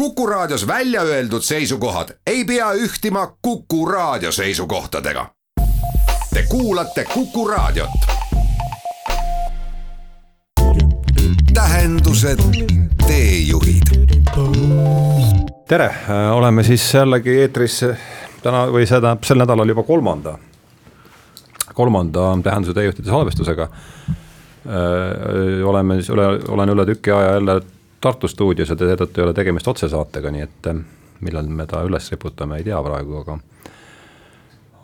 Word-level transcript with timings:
Kuku 0.00 0.26
Raadios 0.26 0.66
välja 0.66 1.02
öeldud 1.02 1.42
seisukohad 1.42 2.08
ei 2.26 2.44
pea 2.44 2.72
ühtima 2.72 3.26
Kuku 3.42 3.86
Raadio 3.86 4.32
seisukohtadega. 4.32 5.26
Te 6.34 6.44
kuulate 6.48 7.04
Kuku 7.14 7.48
Raadiot. 7.48 7.90
tähendused, 11.54 12.38
teejuhid. 13.06 13.82
tere, 15.68 15.94
oleme 16.32 16.62
siis 16.62 16.94
jällegi 16.94 17.34
eetris 17.40 17.84
täna 18.42 18.64
või 18.72 18.86
see 18.86 19.00
tähendab 19.00 19.24
sel 19.28 19.38
nädalal 19.42 19.68
juba 19.68 19.82
kolmanda, 19.82 20.38
kolmanda 21.74 22.38
Tähenduse 22.42 22.74
teejuhtide 22.74 23.10
salvestusega. 23.10 23.68
oleme 25.64 25.94
siis 26.00 26.08
üle, 26.08 26.26
olen 26.48 26.68
üle 26.68 26.86
tüki 26.86 27.12
aja 27.12 27.36
jälle 27.36 27.60
Tartu 28.00 28.28
stuudios 28.28 28.70
ja 28.72 28.76
seetõttu 28.76 29.20
ei 29.20 29.26
ole 29.26 29.34
tegemist 29.36 29.68
otsesaatega, 29.68 30.30
nii 30.32 30.42
et 30.46 30.68
millal 31.20 31.48
me 31.52 31.66
ta 31.68 31.82
üles 31.84 32.06
riputame, 32.12 32.56
ei 32.56 32.64
tea 32.64 32.78
praegu, 32.82 33.20
aga 33.20 33.38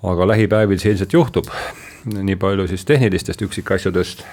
aga 0.07 0.27
lähipäevil 0.33 0.79
see 0.79 0.93
ilmselt 0.93 1.13
juhtub. 1.13 1.49
nii 2.07 2.37
palju 2.37 2.69
siis 2.69 2.85
tehnilistest 2.85 3.43
üksikasjadest. 3.43 4.25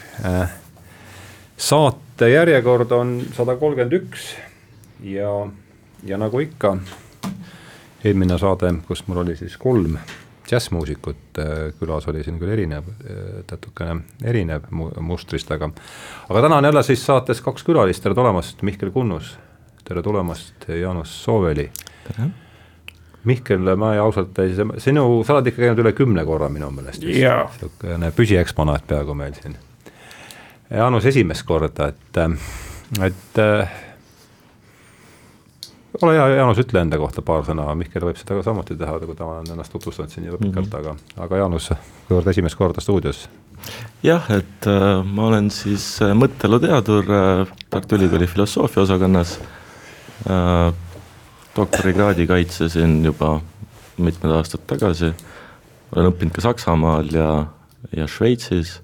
saate 1.57 2.29
järjekord 2.29 2.91
on 2.91 3.21
sada 3.35 3.55
kolmkümmend 3.55 3.93
üks 3.93 4.35
ja, 5.03 5.47
ja 6.03 6.17
nagu 6.17 6.39
ikka, 6.39 6.77
eelmine 8.03 8.37
saade, 8.37 8.73
kus 8.87 9.07
mul 9.07 9.23
oli 9.23 9.35
siis 9.35 9.57
kolm 9.57 9.97
džässmuusikut 10.49 11.39
külas 11.79 12.07
oli 12.11 12.23
siin 12.23 12.37
küll 12.41 12.53
erinev, 12.53 12.89
natukene 13.49 14.01
erinev 14.23 14.67
mustrist, 15.01 15.51
aga. 15.55 15.71
aga 16.29 16.45
täna 16.47 16.59
on 16.61 16.69
jälle 16.69 16.83
siis 16.83 17.05
saates 17.05 17.41
kaks 17.41 17.63
külalist, 17.63 18.03
tere 18.03 18.15
tulemast, 18.15 18.61
Mihkel 18.61 18.91
Kunnus. 18.91 19.37
tere 19.83 20.01
tulemast, 20.01 20.67
Jaanus 20.67 21.23
Sooveli. 21.23 21.69
tere 22.07 22.29
Mihkel, 23.23 23.75
ma 23.79 23.93
ausalt 24.03 24.39
ei, 24.43 24.51
sinu, 24.83 25.05
sa 25.23 25.37
oled 25.37 25.47
ikka 25.47 25.61
käinud 25.63 25.79
üle 25.79 25.93
kümne 25.95 26.25
korra 26.27 26.49
minu 26.51 26.67
meelest. 26.75 27.05
niisugune 27.07 28.11
püsieksponaat 28.15 28.87
peaaegu 28.87 29.15
meil 29.15 29.35
siin. 29.37 29.55
Jaanus 30.73 31.05
esimest 31.07 31.45
korda, 31.47 31.87
et, 31.93 32.19
et 33.07 33.39
ole 36.01 36.15
hea, 36.17 36.27
Jaanus, 36.37 36.59
ütle 36.63 36.81
enda 36.81 36.97
kohta 37.01 37.21
paar 37.25 37.45
sõna, 37.47 37.67
Mihkel 37.77 38.05
võib 38.07 38.17
seda 38.19 38.37
ka 38.39 38.45
samuti 38.45 38.77
teha, 38.79 38.97
kui 39.03 39.17
ta 39.17 39.27
on 39.29 39.49
ennast 39.53 39.73
tutvustanud 39.75 40.13
siin 40.13 40.27
juba 40.27 40.39
pikalt 40.41 40.65
mm, 40.65 40.71
-hmm. 40.71 40.79
aga, 40.79 41.25
aga 41.25 41.41
Jaanus, 41.43 41.69
kuivõrd 42.07 42.29
esimest 42.33 42.57
korda 42.57 42.81
stuudios? 42.81 43.27
jah, 44.03 44.25
et 44.31 44.67
äh, 44.67 45.03
ma 45.05 45.27
olen 45.29 45.49
siis 45.53 46.01
äh, 46.01 46.15
mõtteeluteadur 46.17 47.11
äh, 47.17 47.53
Tartu 47.69 47.95
Ülikooli 47.95 48.27
filosoofia 48.27 48.83
osakonnas 48.83 49.39
äh,. 50.29 50.73
doktorikraadi 51.55 52.27
kaitsesin 52.27 53.05
juba 53.05 53.41
mitmed 53.97 54.31
aastad 54.31 54.65
tagasi, 54.67 55.13
olen 55.93 56.09
õppinud 56.09 56.33
ka 56.33 56.41
Saksamaal 56.41 57.13
ja, 57.13 57.45
ja 57.95 58.07
Šveitsis 58.07 58.81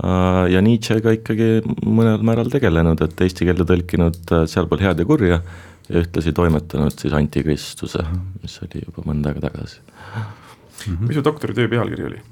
äh,. 0.00 0.46
ja 0.54 0.62
Nietzschega 0.62 1.10
ikkagi 1.18 1.60
mõnel 1.84 2.22
määral 2.22 2.48
tegelenud, 2.48 3.02
et 3.02 3.20
eesti 3.20 3.44
keelde 3.44 3.68
tõlkinud 3.68 4.32
äh, 4.32 4.46
Sealpool 4.46 4.80
head 4.80 5.02
ja 5.02 5.04
kurja 5.04 5.42
ja 5.88 6.00
ühtlasi 6.00 6.32
toimetanud 6.36 6.94
siis 7.00 7.14
Antikristuse, 7.16 8.04
mis 8.42 8.56
oli 8.64 8.84
juba 8.86 9.04
mõnda 9.08 9.32
aega 9.32 9.48
tagasi 9.48 9.80
mm. 9.80 10.22
-hmm. 10.86 11.08
mis 11.08 11.18
su 11.18 11.24
doktoritöö 11.24 11.68
pealkiri 11.68 12.06
oli? 12.06 12.22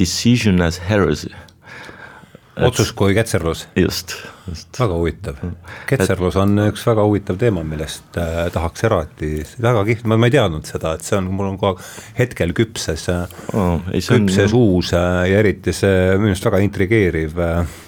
Decision 0.00 0.62
as 0.62 0.80
heresy. 0.88 1.30
otsus 2.56 2.92
kui 2.92 3.14
ketserlus. 3.14 3.68
just, 3.76 4.12
just. 4.48 4.80
väga 4.80 4.94
huvitav, 4.94 5.36
ketserlus 5.88 6.36
on 6.36 6.58
üks 6.68 6.84
väga 6.86 7.04
huvitav 7.04 7.38
teema, 7.40 7.62
millest 7.64 8.18
äh, 8.20 8.50
tahaks 8.52 8.84
eraldi, 8.84 9.30
väga 9.62 9.84
kihvt, 9.84 10.04
ma, 10.04 10.16
ma 10.16 10.28
ei 10.28 10.34
teadnud 10.36 10.68
seda, 10.68 10.92
et 10.94 11.06
see 11.06 11.16
on, 11.16 11.30
mul 11.32 11.48
on 11.48 11.56
kogu 11.58 11.80
aeg 11.80 12.18
hetkel 12.18 12.52
küpses 12.52 13.08
oh,, 13.08 13.80
küpses 13.88 14.52
on... 14.52 14.58
uus 14.58 14.92
äh, 14.92 15.30
ja 15.32 15.40
eriti 15.40 15.72
see 15.72 16.12
minu 16.18 16.34
arust 16.34 16.50
väga 16.50 16.60
intrigeeriv 16.66 17.40
äh,, 17.40 17.80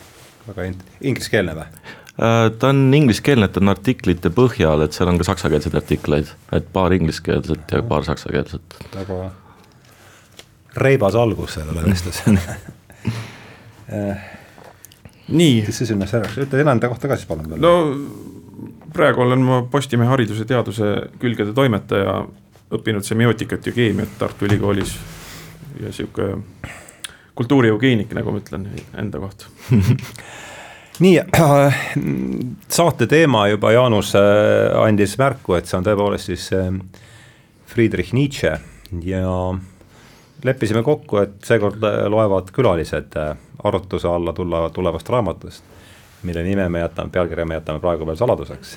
väga 0.48 0.70
int-, 0.70 0.88
ingliskeelne 1.00 1.58
või? 1.60 1.68
Äh, 2.14 2.50
ta 2.58 2.68
on 2.68 2.94
ingliskeelne, 2.94 3.48
et 3.50 3.56
on 3.58 3.72
artiklite 3.72 4.30
põhjal, 4.30 4.84
et 4.84 4.94
seal 4.94 5.10
on 5.10 5.16
ka 5.18 5.26
saksakeelseid 5.26 5.74
artikleid, 5.80 6.28
et 6.54 6.68
paar 6.72 6.94
ingliskeelset 6.94 7.74
ja 7.74 7.82
paar 7.82 8.06
saksakeelset. 8.06 8.76
väga 8.94 9.16
reibas 10.76 11.14
algus 11.14 11.54
sellele 11.54 11.82
vestlusele 11.86 12.38
äh, 13.98 14.22
nii. 15.28 15.62
kes 15.66 15.82
see 15.82 15.90
sinna 15.90 16.06
säraks, 16.06 16.38
ütle 16.46 16.62
enda 16.62 16.90
kohta 16.90 17.10
ka 17.10 17.18
siis 17.18 17.26
palun 17.30 17.50
veel. 17.50 17.62
no 17.62 17.74
praegu 18.94 19.26
olen 19.26 19.42
ma 19.42 19.60
Postimehe 19.70 20.10
hariduse 20.14 20.46
teaduse 20.46 20.94
külgede 21.18 21.54
toimetaja, 21.54 22.20
õppinud 22.78 23.06
semiootikat 23.06 23.66
ja 23.66 23.74
keemiat 23.74 24.14
Tartu 24.22 24.46
Ülikoolis 24.46 24.94
ja 25.82 25.90
sihuke 25.90 26.36
kultuurieugeenik, 27.34 28.14
nagu 28.14 28.30
ma 28.30 28.38
ütlen 28.38 28.70
enda 29.02 29.18
kohta 29.18 29.50
nii 31.00 31.18
äh,, 31.18 31.84
saate 32.68 33.06
teema 33.10 33.48
juba 33.48 33.72
Jaanus 33.74 34.14
äh, 34.18 34.22
andis 34.78 35.16
märku, 35.18 35.56
et 35.58 35.66
see 35.66 35.78
on 35.78 35.86
tõepoolest 35.86 36.30
siis 36.30 36.48
äh, 36.54 36.70
Friedrich 37.70 38.14
Nietzsche 38.14 38.54
ja 39.02 39.34
leppisime 40.44 40.84
kokku, 40.86 41.18
et 41.24 41.38
seekord 41.46 41.82
loevad 42.12 42.50
külalised 42.54 43.16
arutluse 43.64 44.08
alla 44.08 44.34
tulla, 44.36 44.68
tulevast 44.70 45.08
raamatust, 45.08 45.64
mille 46.22 46.42
nime 46.44 46.68
me 46.68 46.82
jätame, 46.84 47.10
pealkirja 47.10 47.46
me 47.48 47.58
jätame 47.58 47.80
praegu 47.80 48.06
veel 48.06 48.18
saladuseks. 48.20 48.74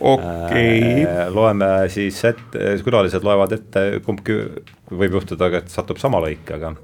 okei 0.00 1.02
okay. 1.02 1.30
loeme 1.32 1.70
siis 1.88 2.20
ette, 2.28 2.76
külalised 2.84 3.24
loevad 3.24 3.56
ette, 3.56 3.86
kumbki 4.04 4.36
võib 4.92 5.18
juhtuda, 5.18 5.48
et 5.58 5.72
satub 5.72 5.98
sama 5.98 6.20
lõik, 6.22 6.54
aga 6.54 6.74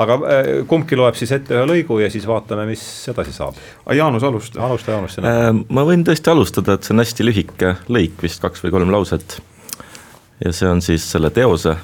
aga 0.00 0.16
äh, 0.26 0.50
kumbki 0.70 0.98
loeb 0.98 1.16
siis 1.18 1.32
ette 1.36 1.54
ühe 1.56 1.64
lõigu 1.68 2.00
ja 2.02 2.10
siis 2.12 2.26
vaatame, 2.28 2.66
mis 2.68 2.82
edasi 3.10 3.34
saab. 3.34 3.58
Jaanus, 3.94 4.26
alusta. 4.26 4.62
alusta, 4.66 4.94
Jaanus. 4.94 5.18
Äh, 5.22 5.48
ma 5.54 5.86
võin 5.86 6.04
tõesti 6.06 6.32
alustada, 6.32 6.76
et 6.76 6.86
see 6.86 6.94
on 6.96 7.02
hästi 7.04 7.26
lühike 7.26 7.74
lõik, 7.92 8.16
vist 8.24 8.42
kaks 8.42 8.64
või 8.64 8.74
kolm 8.74 8.94
lauset. 8.94 9.38
ja 10.44 10.52
see 10.52 10.70
on 10.70 10.82
siis 10.84 11.06
selle 11.10 11.30
teose, 11.34 11.76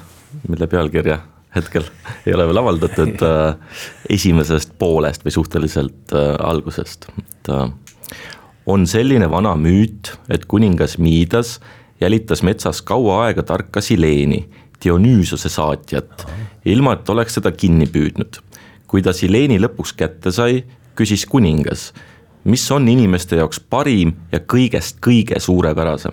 mille 0.47 0.67
pealkirja 0.67 1.21
hetkel 1.55 1.87
ei 2.25 2.35
ole 2.35 2.47
veel 2.49 2.63
avaldatud 2.63 3.23
äh, 3.29 3.77
esimesest 4.09 4.75
poolest 4.79 5.25
või 5.25 5.35
suhteliselt 5.37 6.15
algusest, 6.39 7.07
et 7.19 7.53
on 8.71 8.83
selline 8.87 9.27
vana 9.31 9.55
müüt, 9.57 10.13
et 10.29 10.45
kuningas 10.45 10.97
Miidas 11.01 11.59
jälitas 12.01 12.43
metsas 12.43 12.81
kaua 12.81 13.25
aega 13.25 13.43
tarka 13.43 13.81
Sileeni 13.81 14.43
Dionüüsose 14.81 15.49
saatjat, 15.49 16.25
ilma 16.65 16.95
et 16.97 17.09
oleks 17.09 17.37
seda 17.37 17.51
kinni 17.51 17.85
püüdnud. 17.85 18.39
kui 18.91 18.99
ta 19.01 19.13
Sileeni 19.15 19.55
lõpuks 19.55 19.93
kätte 19.95 20.33
sai, 20.35 20.65
küsis 20.99 21.23
kuningas, 21.25 21.93
mis 22.43 22.65
on 22.75 22.89
inimeste 22.91 23.37
jaoks 23.39 23.61
parim 23.71 24.11
ja 24.33 24.41
kõigest 24.43 24.97
kõige 24.99 25.39
suurepärasem. 25.39 26.11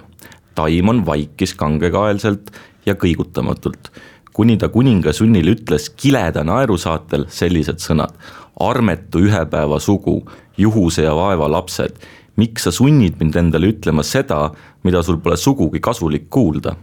Taimon 0.55 1.03
vaikis 1.06 1.56
kangekaelselt 1.59 2.53
ja 2.87 2.95
kõigutamatult, 2.95 3.91
kuni 4.33 4.56
ta 4.56 4.69
kuninga 4.69 5.12
sunnil 5.12 5.50
ütles 5.56 5.89
kileda 5.97 6.45
naerusaatel 6.45 7.27
sellised 7.29 7.83
sõnad. 7.83 8.15
armetu 8.61 9.21
ühepäeva 9.23 9.79
sugu, 9.79 10.25
juhuse 10.56 11.03
ja 11.03 11.15
vaeva 11.15 11.47
lapsed, 11.50 11.95
miks 12.37 12.62
sa 12.62 12.71
sunnid 12.71 13.15
mind 13.21 13.37
endale 13.37 13.67
ütlema 13.71 14.03
seda, 14.03 14.50
mida 14.83 15.03
sul 15.03 15.19
pole 15.19 15.37
sugugi 15.37 15.81
kasulik 15.81 16.29
kuulda 16.31 16.75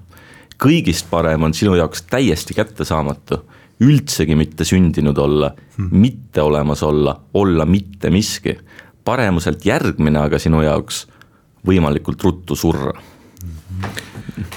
kõigist 0.61 1.09
parem 1.09 1.43
on 1.43 1.53
sinu 1.53 1.75
jaoks 1.75 2.05
täiesti 2.09 2.53
kättesaamatu, 2.57 3.41
üldsegi 3.83 4.35
mitte 4.35 4.66
sündinud 4.66 5.17
olla 5.17 5.51
hmm., 5.77 5.89
mitte 5.91 6.41
olemas 6.41 6.83
olla, 6.83 7.16
olla 7.33 7.66
mitte 7.66 8.09
miski. 8.09 8.57
paremuselt 9.03 9.66
järgmine 9.66 10.19
aga 10.19 10.39
sinu 10.39 10.61
jaoks 10.61 11.05
võimalikult 11.67 12.23
ruttu 12.23 12.55
surra 12.55 12.93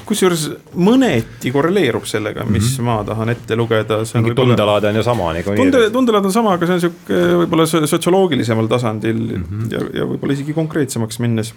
kusjuures 0.09 0.45
mõneti 0.81 1.53
korreleerub 1.53 2.07
sellega, 2.09 2.45
mis 2.49 2.65
mm 2.65 2.75
-hmm. 2.77 2.87
ma 2.89 3.05
tahan 3.05 3.33
ette 3.35 3.57
lugeda. 3.57 3.99
mingi 4.15 4.35
tundelaad 4.35 4.85
on 4.85 4.97
ju 4.97 5.03
sama 5.03 5.33
nagu. 5.33 5.57
tunde, 5.57 5.91
tundelaad 5.91 6.25
on 6.25 6.33
sama, 6.33 6.53
aga 6.53 6.67
see 6.67 6.75
on 6.75 6.81
sihuke 6.81 7.21
võib-olla 7.43 7.67
sotsioloogilisemal 7.87 8.67
tasandil 8.67 9.21
mm 9.21 9.45
-hmm. 9.45 9.73
ja, 9.73 9.81
ja 10.01 10.07
võib-olla 10.07 10.33
isegi 10.33 10.55
konkreetsemaks 10.55 11.19
minnes 11.19 11.55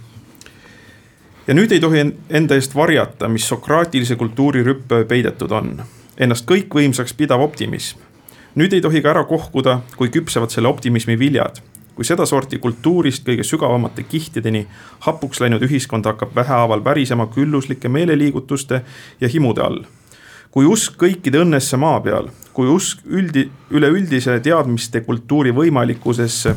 ja 1.52 1.56
nüüd 1.56 1.74
ei 1.76 1.82
tohi 1.84 2.00
enda 2.32 2.56
eest 2.56 2.72
varjata, 2.76 3.28
mis 3.28 3.44
sokraatilise 3.52 4.16
kultuuri 4.16 4.62
rüppe 4.64 5.02
peidetud 5.04 5.52
on. 5.52 5.74
Ennast 6.16 6.46
kõikvõimsaks 6.48 7.12
pidav 7.18 7.42
optimism. 7.44 8.00
nüüd 8.56 8.74
ei 8.74 8.82
tohi 8.82 9.02
ka 9.02 9.10
ära 9.12 9.24
kohkuda, 9.28 9.82
kui 9.98 10.08
küpsevad 10.10 10.50
selle 10.50 10.68
optimismi 10.68 11.20
viljad. 11.20 11.60
kui 11.96 12.06
sedasorti 12.08 12.58
kultuurist 12.58 13.28
kõige 13.28 13.44
sügavamate 13.44 14.04
kihtideni 14.04 14.68
hapuks 15.00 15.42
läinud 15.42 15.62
ühiskond 15.62 16.06
hakkab 16.06 16.36
vähehaaval 16.36 16.84
värisema 16.84 17.28
külluslike 17.28 17.90
meeleliigutuste 17.90 18.82
ja 19.22 19.28
himude 19.28 19.62
all. 19.62 19.84
kui 20.52 20.66
usk 20.66 20.96
kõikide 21.04 21.44
õnnesse 21.44 21.78
maa 21.78 22.00
peal, 22.00 22.30
kui 22.54 22.68
usk 22.68 23.04
üldi, 23.06 23.50
üleüldise 23.72 24.40
teadmiste 24.40 25.02
kultuuri 25.02 25.52
võimalikkusesse 25.52 26.56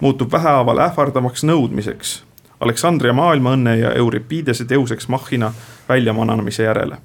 muutub 0.00 0.32
vähehaaval 0.32 0.78
ähvardavaks 0.78 1.44
nõudmiseks 1.44 2.31
Aleksandria 2.62 3.12
maailmaõnne 3.12 3.76
ja 3.76 3.92
Euripidese 3.98 4.64
teuseks 4.64 5.08
Machina 5.08 5.52
väljamananemise 5.88 6.62
järele. 6.62 6.96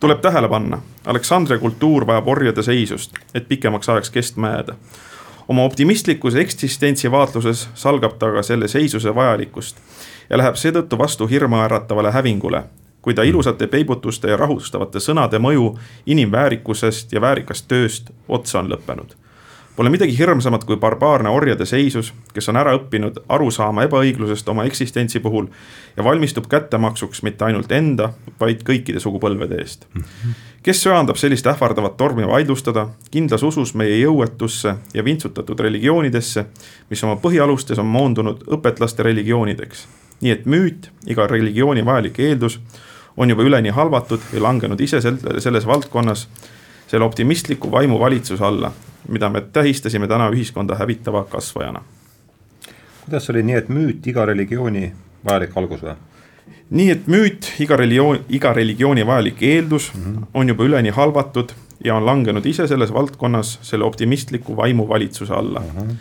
tuleb 0.00 0.20
tähele 0.20 0.48
panna, 0.48 0.78
Aleksandria 1.06 1.58
kultuur 1.58 2.06
vajab 2.06 2.28
orjade 2.28 2.62
seisust, 2.62 3.12
et 3.34 3.48
pikemaks 3.48 3.88
ajaks 3.88 4.10
kestma 4.10 4.48
jääda. 4.48 4.74
oma 5.48 5.64
optimistlikus 5.64 6.34
eksistentsi 6.34 7.10
vaatluses 7.10 7.68
salgab 7.74 8.18
ta 8.18 8.32
ka 8.32 8.42
selle 8.42 8.68
seisuse 8.68 9.14
vajalikkust 9.14 9.76
ja 10.30 10.38
läheb 10.38 10.54
seetõttu 10.54 10.98
vastu 10.98 11.26
hirmuäratavale 11.26 12.10
hävingule, 12.10 12.62
kui 13.02 13.14
ta 13.14 13.22
ilusate 13.22 13.66
peibutuste 13.66 14.30
ja 14.30 14.36
rahustavate 14.36 14.98
sõnade 14.98 15.38
mõju 15.38 15.78
inimväärikusest 16.06 17.12
ja 17.12 17.20
väärikast 17.20 17.68
tööst 17.68 18.10
otsa 18.28 18.58
on 18.58 18.70
lõppenud 18.72 19.25
Pole 19.76 19.90
midagi 19.92 20.14
hirmsamat 20.18 20.62
kui 20.64 20.78
barbaarne 20.80 21.28
orjade 21.28 21.66
seisus, 21.68 22.08
kes 22.32 22.48
on 22.48 22.56
ära 22.56 22.72
õppinud 22.78 23.18
aru 23.28 23.50
saama 23.52 23.82
ebaõiglusest 23.84 24.48
oma 24.48 24.64
eksistentsi 24.64 25.20
puhul 25.20 25.50
ja 25.96 26.04
valmistub 26.04 26.46
kättemaksuks 26.48 27.20
mitte 27.26 27.44
ainult 27.44 27.72
enda, 27.76 28.06
vaid 28.40 28.64
kõikide 28.64 29.02
sugupõlvede 29.04 29.58
eest. 29.60 29.84
kes 30.64 30.80
söandab 30.82 31.20
sellist 31.20 31.46
ähvardavat 31.46 31.98
tormi 32.00 32.24
vaidlustada, 32.26 32.86
kindlas 33.10 33.42
usus 33.42 33.74
meie 33.74 34.00
jõuetusse 34.00 34.74
ja 34.94 35.04
vintsutatud 35.04 35.60
religioonidesse, 35.60 36.46
mis 36.90 37.04
oma 37.04 37.20
põhialustes 37.20 37.78
on 37.78 37.86
moondunud 37.86 38.48
õpetlaste 38.48 39.04
religioonideks. 39.04 39.86
nii 40.20 40.32
et 40.32 40.46
müüt, 40.46 40.90
iga 41.06 41.26
religiooni 41.26 41.84
vajalik 41.84 42.18
eeldus, 42.18 42.60
on 43.16 43.28
juba 43.28 43.42
üleni 43.42 43.68
halvatud 43.68 44.20
ja 44.32 44.42
langenud 44.42 44.80
ise 44.80 45.00
selles 45.38 45.66
valdkonnas 45.66 46.28
selle 46.88 47.04
optimistliku 47.04 47.70
vaimu 47.70 48.00
valitsuse 48.00 48.44
alla, 48.44 48.72
mida 49.08 49.28
me 49.28 49.40
tähistasime 49.40 50.08
täna 50.08 50.30
ühiskonda 50.30 50.74
hävitava 50.74 51.24
kasvajana. 51.24 51.82
kuidas 53.04 53.30
oli 53.30 53.42
nii, 53.42 53.54
et 53.54 53.68
müüt 53.68 54.06
iga 54.06 54.26
religiooni 54.26 54.92
vajalik 55.24 55.56
algus 55.56 55.82
või? 55.82 55.94
nii 56.70 56.90
et 56.90 57.06
müüt, 57.06 57.52
iga 57.62 57.76
religioon, 57.78 58.24
iga 58.28 58.52
religiooni 58.52 59.06
vajalik 59.06 59.42
eeldus 59.42 59.92
mm 59.94 60.02
-hmm. 60.02 60.26
on 60.34 60.48
juba 60.48 60.64
üleni 60.64 60.90
halvatud 60.90 61.52
ja 61.84 61.94
on 61.94 62.06
langenud 62.06 62.46
ise 62.46 62.66
selles 62.66 62.92
valdkonnas 62.92 63.58
selle 63.62 63.84
optimistliku 63.84 64.56
vaimu 64.56 64.88
valitsuse 64.88 65.34
alla 65.34 65.60
mm. 65.60 65.66
-hmm. 65.80 65.94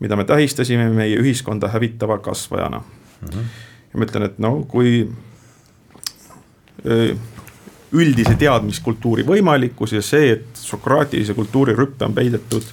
mida 0.00 0.16
me 0.16 0.24
tähistasime 0.24 0.90
meie 0.90 1.16
ühiskonda 1.16 1.68
hävitava 1.68 2.18
kasvajana 2.18 2.78
mm. 2.78 3.28
-hmm. 3.28 3.44
ja 3.92 3.98
ma 3.98 4.04
ütlen, 4.04 4.22
et 4.22 4.38
no 4.38 4.64
kui 4.68 5.08
öö, 6.86 7.14
üldise 7.92 8.34
teadmiskultuuri 8.34 9.24
võimalikkus 9.26 9.94
ja 9.96 10.02
see, 10.02 10.32
et 10.32 10.57
sokraatilise 10.68 11.34
kultuuri 11.34 11.76
rüppe 11.76 12.04
on 12.04 12.14
peidetud 12.16 12.66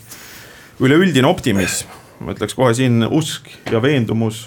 üleüldine 0.83 1.27
optimism, 1.27 1.87
ma 2.19 2.35
ütleks 2.35 2.55
kohe 2.57 2.73
siin 2.75 3.05
usk 3.07 3.47
ja 3.71 3.81
veendumus, 3.83 4.45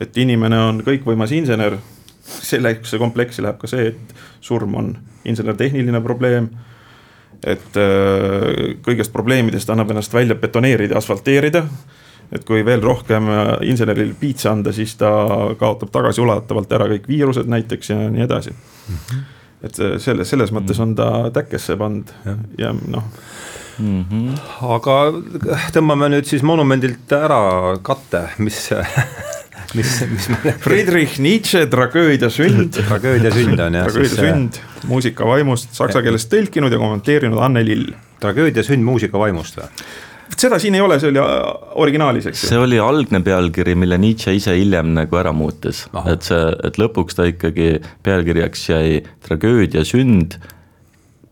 et 0.00 0.16
inimene 0.18 0.58
on 0.70 0.82
kõikvõimas 0.86 1.34
insener. 1.36 1.78
sellesse 2.30 2.98
kompleksi 2.98 3.42
läheb 3.42 3.56
ka 3.58 3.66
see, 3.66 3.88
et 3.90 4.14
surm 4.40 4.74
on 4.74 4.96
insener-tehniline 5.24 6.00
probleem. 6.00 6.50
et 7.46 7.76
äh, 7.76 8.76
kõigest 8.84 9.12
probleemidest 9.12 9.70
annab 9.70 9.90
ennast 9.90 10.12
välja 10.14 10.34
betoneerida, 10.34 10.98
asfalteerida 10.98 11.64
et 12.32 12.44
kui 12.44 12.64
veel 12.64 12.82
rohkem 12.82 13.28
äh, 13.28 13.54
inseneril 13.62 14.14
piitsa 14.20 14.52
anda, 14.52 14.72
siis 14.72 14.94
ta 14.96 15.10
kaotab 15.58 15.90
tagasiulatavalt 15.90 16.72
ära 16.72 16.86
kõik 16.92 17.08
viirused 17.08 17.48
näiteks 17.48 17.90
ja 17.90 17.96
nii 18.10 18.26
edasi 18.28 18.50
mm. 18.50 18.96
-hmm 18.96 19.39
et 19.62 19.76
selle, 20.00 20.24
selles 20.24 20.52
mõttes 20.56 20.80
on 20.80 20.94
ta 20.96 21.30
täkkesse 21.34 21.76
pannud 21.80 22.12
ja, 22.24 22.36
ja 22.58 22.72
noh 22.72 23.04
mm. 23.78 24.04
-hmm. 24.10 24.38
aga 24.76 24.96
tõmbame 25.74 26.10
nüüd 26.14 26.28
siis 26.28 26.42
monumendilt 26.46 27.12
ära 27.12 27.76
katte, 27.82 28.28
mis 28.38 28.68
mis, 29.78 29.94
mis 30.10 30.28
me. 30.28 30.54
Friedrich 30.64 31.18
Nietzsche 31.22 31.66
Tragöödia 31.70 32.30
sünd 32.30 32.76
tragöödia 32.88 33.32
sünd 33.34 33.60
on 33.60 33.78
jah. 33.78 33.86
tragöödia 33.86 34.28
sünd 34.28 34.60
muusika 34.90 35.26
vaimust 35.26 35.74
saksa 35.76 36.02
keelest 36.02 36.30
tõlkinud 36.32 36.72
ja 36.72 36.78
kommenteerinud 36.78 37.42
Anne 37.42 37.64
Lill. 37.66 37.92
tragöödia 38.20 38.64
sünd 38.66 38.84
muusika 38.86 39.18
vaimust 39.18 39.60
või? 39.60 39.68
Seda 40.40 40.58
siin 40.62 40.76
ei 40.76 40.84
ole, 40.84 40.98
see 41.02 41.10
oli 41.12 41.20
originaalis, 41.82 42.30
eks 42.30 42.44
ju. 42.44 42.52
see 42.52 42.60
oli 42.60 42.78
algne 42.82 43.20
pealkiri, 43.24 43.74
mille 43.78 43.98
Nietzsche 44.00 44.34
ise 44.36 44.54
hiljem 44.56 44.94
nagu 44.96 45.20
ära 45.20 45.32
muutis, 45.36 45.84
et 46.06 46.26
see, 46.26 46.40
et 46.66 46.80
lõpuks 46.80 47.18
ta 47.18 47.28
ikkagi 47.30 47.74
pealkirjaks 48.06 48.64
jäi 48.70 49.02
tragöödia 49.26 49.84
sünd, 49.86 50.38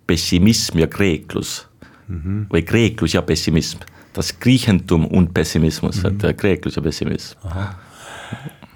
pessimism 0.08 0.80
ja 0.80 0.88
kreeklus 0.90 1.62
mm. 2.08 2.20
-hmm. 2.20 2.44
või 2.52 2.64
kreeklus 2.68 3.16
ja 3.16 3.22
pessimism, 3.22 3.84
das 4.16 4.32
Griechentum 4.32 5.06
und 5.10 5.34
Pessimismus 5.34 6.02
mm, 6.02 6.08
-hmm. 6.08 6.30
et 6.30 6.40
kreeklus 6.40 6.76
ja 6.76 6.82
pessimism 6.82 7.38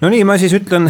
no 0.03 0.09
nii, 0.11 0.23
ma 0.27 0.37
siis 0.37 0.53
ütlen, 0.53 0.89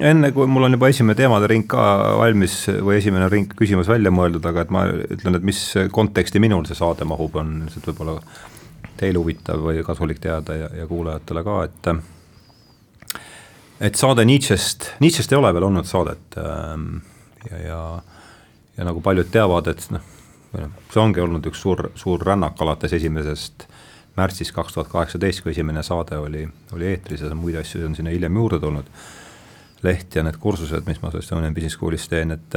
enne 0.00 0.30
kui 0.36 0.46
mul 0.46 0.68
on 0.68 0.76
juba 0.76 0.90
esimene 0.92 1.16
teemade 1.18 1.48
ring 1.50 1.66
ka 1.70 1.82
valmis 2.20 2.56
või 2.68 2.98
esimene 3.00 3.28
ring 3.32 3.54
küsimus 3.58 3.88
välja 3.88 4.12
mõeldud, 4.14 4.44
aga 4.48 4.66
et 4.66 4.74
ma 4.74 4.86
ütlen, 4.90 5.38
et 5.38 5.46
mis 5.46 5.60
konteksti 5.90 6.42
minul 6.42 6.66
see 6.68 6.78
saade 6.78 7.06
mahub, 7.08 7.36
on 7.40 7.62
lihtsalt 7.66 7.90
võib-olla 7.90 8.18
teil 9.02 9.18
huvitav 9.18 9.62
või 9.62 9.82
kasulik 9.86 10.22
teada 10.22 10.56
ja, 10.56 10.72
ja 10.82 10.88
kuulajatele 10.90 11.44
ka, 11.46 11.58
et 11.68 11.92
et 13.82 13.98
saade 13.98 14.24
Nietzsche'st, 14.28 14.92
Nietzsche'st 15.02 15.34
ei 15.34 15.40
ole 15.40 15.52
veel 15.54 15.66
olnud 15.66 15.88
saadet 15.88 16.38
ähm, 16.38 16.88
ja, 17.50 17.62
ja 17.66 17.82
ja 18.76 18.84
nagu 18.84 19.00
paljud 19.04 19.28
teavad, 19.32 19.68
et 19.68 19.84
noh, 19.92 20.04
see 20.92 21.00
ongi 21.00 21.20
olnud 21.20 21.44
üks 21.48 21.60
suur, 21.64 21.90
suur 21.98 22.22
rännak 22.24 22.60
alates 22.64 22.94
esimesest 22.96 23.66
märtsis 24.16 24.52
kaks 24.52 24.76
tuhat 24.76 24.90
kaheksateist, 24.92 25.42
kui 25.42 25.52
esimene 25.52 25.82
saade 25.84 26.18
oli, 26.20 26.46
oli 26.72 26.88
eetris 26.90 27.24
ja 27.24 27.34
muid 27.36 27.56
asju 27.60 27.84
on 27.86 27.96
sinna 27.96 28.12
hiljem 28.12 28.36
juurde 28.36 28.60
tulnud. 28.60 28.88
leht 29.82 30.14
ja 30.14 30.22
need 30.22 30.36
kursused, 30.38 30.86
mis 30.86 31.00
ma 31.02 31.10
Estonian 31.18 31.54
Business 31.54 31.74
Schoolis 31.74 32.04
teen, 32.08 32.30
et, 32.30 32.54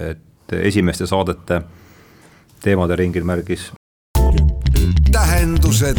et 0.00 0.54
esimeste 0.56 1.06
saadete 1.06 1.60
teemade 2.64 2.96
ringil 2.96 3.26
märgis 3.28 3.72
tähendused, 5.14 5.96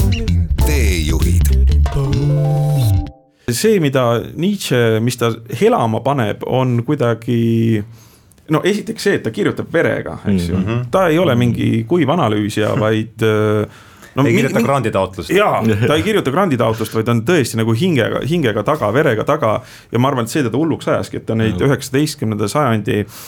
teejuhid. 0.66 1.48
see, 3.52 3.80
mida 3.80 4.04
Nietzsche, 4.36 5.00
mis 5.00 5.16
ta 5.16 5.30
helama 5.62 6.02
paneb, 6.04 6.44
on 6.46 6.82
kuidagi 6.84 7.80
no 8.52 8.60
esiteks 8.68 9.08
see, 9.08 9.16
et 9.20 9.24
ta 9.24 9.32
kirjutab 9.32 9.72
verega, 9.72 10.18
eks 10.26 10.50
ju 10.50 10.58
mm 10.58 10.66
-hmm., 10.66 10.84
ta 10.92 11.08
ei 11.08 11.20
ole 11.20 11.36
mingi 11.36 11.86
kuiv 11.88 12.12
analüüsija, 12.12 12.74
vaid 12.80 13.24
no, 14.16 14.26
ei 14.26 14.36
kirjuta 14.36 14.62
granditaotlust. 14.62 15.30
jaa, 15.30 15.64
ta 15.88 15.96
ei 15.96 16.04
kirjuta 16.04 16.32
granditaotlust, 16.32 16.96
vaid 16.96 17.08
on 17.08 17.24
tõesti 17.24 17.62
nagu 17.62 17.72
hingega, 17.72 18.20
hingega 18.30 18.64
taga, 18.64 18.92
verega 18.94 19.24
taga 19.24 19.62
ja 19.92 20.00
ma 20.00 20.12
arvan, 20.12 20.28
et 20.28 20.36
see 20.36 20.44
teda 20.44 20.58
hulluks 20.58 20.92
ajaski, 20.92 21.24
et 21.24 21.26
ta 21.26 21.36
neid 21.36 21.62
üheksateistkümnenda 21.62 22.52
sajandi 22.52 23.00
äh, 23.00 23.26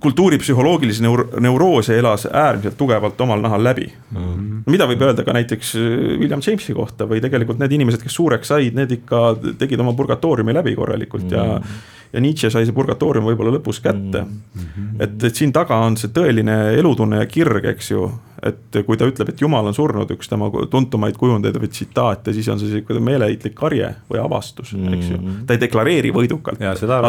kultuuripsühholoogilisi 0.00 1.04
neur-, 1.04 1.26
neuroose 1.40 1.98
elas 1.98 2.26
äärmiselt 2.26 2.76
tugevalt 2.80 3.20
omal 3.20 3.42
nahal 3.44 3.64
läbi 3.64 3.86
mm. 3.86 4.16
-hmm. 4.16 4.62
mida 4.66 4.86
võib 4.88 5.04
öelda 5.04 5.24
ka 5.24 5.34
näiteks 5.36 5.74
äh, 5.76 6.18
William 6.20 6.40
Jamesi 6.46 6.74
kohta 6.74 7.08
või 7.08 7.20
tegelikult 7.20 7.60
need 7.60 7.72
inimesed, 7.76 8.02
kes 8.02 8.16
suureks 8.16 8.48
said, 8.48 8.74
need 8.74 8.96
ikka 8.96 9.24
tegid 9.58 9.80
oma 9.80 9.92
purgatooriumi 9.92 10.54
läbi 10.56 10.76
korralikult 10.76 11.28
mm 11.28 11.30
-hmm. 11.30 11.54
ja 11.54 11.58
mhm 11.58 11.98
ja 12.12 12.20
Nietzsche 12.20 12.50
sai 12.50 12.66
see 12.66 12.74
purgatoorium 12.74 13.26
võib-olla 13.28 13.54
lõpus 13.54 13.78
kätte 13.82 14.24
mm. 14.24 14.38
-hmm. 14.54 15.02
et, 15.04 15.16
et 15.24 15.36
siin 15.36 15.52
taga 15.54 15.78
on 15.86 15.96
see 16.00 16.10
tõeline 16.14 16.56
elutunne 16.78 17.22
ja 17.22 17.26
kirg, 17.30 17.64
eks 17.74 17.90
ju. 17.90 18.08
Et 18.46 18.78
kui 18.86 18.98
ta 18.98 19.08
ütleb, 19.08 19.32
et 19.32 19.42
jumal 19.42 19.66
on 19.68 19.74
surnud, 19.76 20.10
üks 20.14 20.30
tema 20.30 20.48
tuntumaid 20.70 21.18
kujundeid 21.20 21.58
või 21.60 21.70
tsitaate, 21.72 22.34
siis 22.36 22.48
on 22.52 22.60
see 22.60 22.70
sihuke 22.72 23.00
meeleheitlik 23.04 23.54
karje 23.58 23.90
või 24.10 24.20
avastus 24.22 24.72
mm, 24.72 24.86
-hmm. 24.86 24.96
eks 24.96 25.10
ju. 25.10 25.18
Mhm. 25.18 25.42
ta 25.46 25.56
ei 25.56 25.62
deklareeri 25.64 26.12
võidukalt. 26.14 26.60
ja 26.60 26.74
seda 26.78 27.00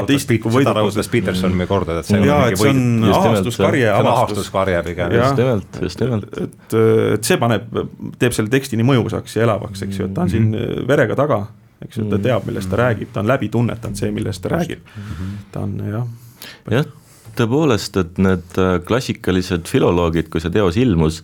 rõhutas 0.77 1.11
Peterson 1.11 1.55
meie 1.57 1.69
korda, 1.69 1.99
et 1.99 2.09
see 2.09 2.19
on. 2.19 2.27
ja, 2.27 2.41
et 2.49 2.59
see 2.59 2.73
on 2.73 3.07
avastuskarje 3.13 4.83
pigem. 4.89 5.17
just 5.19 5.41
nimelt, 5.43 5.81
just 5.81 6.05
nimelt. 6.05 6.37
et, 6.37 6.77
et 7.15 7.31
see 7.31 7.39
paneb, 7.41 7.81
teeb 8.19 8.37
selle 8.37 8.51
teksti 8.53 8.79
nii 8.79 8.89
mõjusaks 8.93 9.37
ja 9.37 9.47
elavaks, 9.47 9.87
eks 9.87 9.99
ju, 10.01 10.11
et 10.11 10.15
ta 10.15 10.27
on 10.27 10.33
siin 10.35 10.53
verega 10.87 11.17
taga 11.19 11.45
eks 11.81 11.97
ju, 11.97 12.05
ta 12.05 12.17
mm. 12.17 12.23
teab, 12.23 12.45
millest 12.45 12.69
ta 12.69 12.77
räägib, 12.83 13.09
ta 13.13 13.23
on 13.23 13.29
läbi 13.29 13.49
tunnetanud 13.49 13.97
see, 13.97 14.11
millest 14.13 14.43
ta 14.43 14.51
räägib. 14.53 14.83
Ta 15.51 15.63
on 15.65 15.79
jah. 15.81 16.05
jah, 16.69 16.85
tõepoolest, 17.37 17.99
et 18.01 18.19
need 18.21 18.59
äh, 18.61 18.75
klassikalised 18.87 19.69
filoloogid, 19.71 20.31
kui 20.31 20.43
see 20.43 20.53
teos 20.53 20.79
ilmus, 20.81 21.21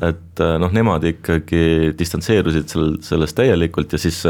et 0.00 0.42
äh, 0.42 0.56
noh, 0.62 0.72
nemad 0.74 1.04
ikkagi 1.10 1.94
distantseerusid 1.98 2.70
sel, 2.72 2.92
sellest 3.04 3.38
täielikult 3.38 3.96
ja 3.96 4.02
siis 4.02 4.20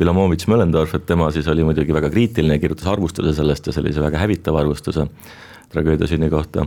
Vilamovitš 0.00 0.48
Möllendorf, 0.52 0.96
et 0.98 1.06
tema 1.08 1.30
siis 1.34 1.48
oli 1.52 1.66
muidugi 1.66 1.94
väga 1.94 2.10
kriitiline 2.12 2.58
kirjutas 2.62 2.90
arvustuse 2.92 3.36
sellest 3.36 3.70
ja 3.70 3.76
sellise 3.76 4.04
väga 4.04 4.24
hävitava 4.24 4.64
arvustuse 4.64 5.06
tragöödia 5.72 6.10
sünni 6.10 6.30
kohta 6.30 6.66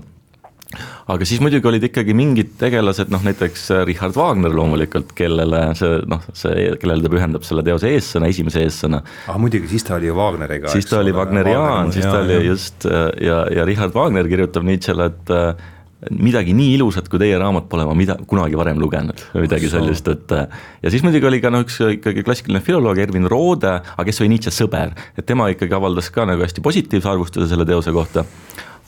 aga 1.09 1.25
siis 1.25 1.41
muidugi 1.41 1.65
olid 1.65 1.85
ikkagi 1.87 2.13
mingid 2.17 2.53
tegelased, 2.59 3.09
noh 3.13 3.23
näiteks 3.25 3.65
äh, 3.73 3.81
Richard 3.89 4.17
Wagner 4.19 4.53
loomulikult, 4.53 5.15
kellele 5.17 5.63
see 5.79 5.97
noh, 6.09 6.21
see, 6.37 6.69
kellele 6.81 7.05
ta 7.05 7.13
pühendab 7.13 7.47
selle 7.47 7.65
teose 7.65 7.89
eessõna, 7.95 8.29
esimese 8.29 8.61
eessõna. 8.67 9.01
ah 9.01 9.41
muidugi, 9.41 9.71
siis 9.71 9.87
ta 9.87 9.97
oli 9.97 10.11
ju 10.11 10.19
Wagneriga. 10.19 10.69
siis 10.73 10.85
ta 10.89 11.01
oli 11.01 11.15
Wagneriaan, 11.15 11.93
siis 11.95 12.05
ta 12.05 12.21
oli 12.21 12.39
just 12.45 12.85
äh, 12.89 13.09
ja, 13.25 13.41
ja 13.55 13.65
Richard 13.69 13.97
Wagner 13.97 14.29
kirjutab 14.29 14.67
Nietzschele, 14.69 15.09
et 15.09 15.33
äh, 15.33 15.67
midagi 16.15 16.53
nii 16.55 16.77
ilusat 16.77 17.09
kui 17.11 17.19
teie 17.19 17.35
raamat 17.41 17.65
pole 17.71 17.83
ma 17.89 17.97
mida, 17.97 18.15
kunagi 18.29 18.55
varem 18.55 18.77
lugenud 18.79 19.19
või 19.33 19.47
midagi 19.49 19.67
sellist, 19.73 20.07
et 20.13 20.31
ja 20.31 20.93
siis 20.93 21.03
muidugi 21.03 21.27
oli 21.27 21.41
ka 21.43 21.51
noh, 21.51 21.65
üks 21.65 21.81
ikkagi 21.97 22.23
klassikaline 22.23 22.61
filoloog 22.63 23.01
Ervin 23.01 23.27
Roode, 23.27 23.73
aga 23.81 24.05
kes 24.07 24.21
oli 24.21 24.35
Nietzsche 24.35 24.53
sõber, 24.53 24.93
et 25.17 25.27
tema 25.27 25.49
ikkagi 25.51 25.75
avaldas 25.75 26.07
ka 26.13 26.29
nagu 26.29 26.45
hästi 26.45 26.63
positiivse 26.63 27.09
arvustuse 27.11 27.49
selle 27.51 27.67
teose 27.67 27.91
kohta. 27.91 28.23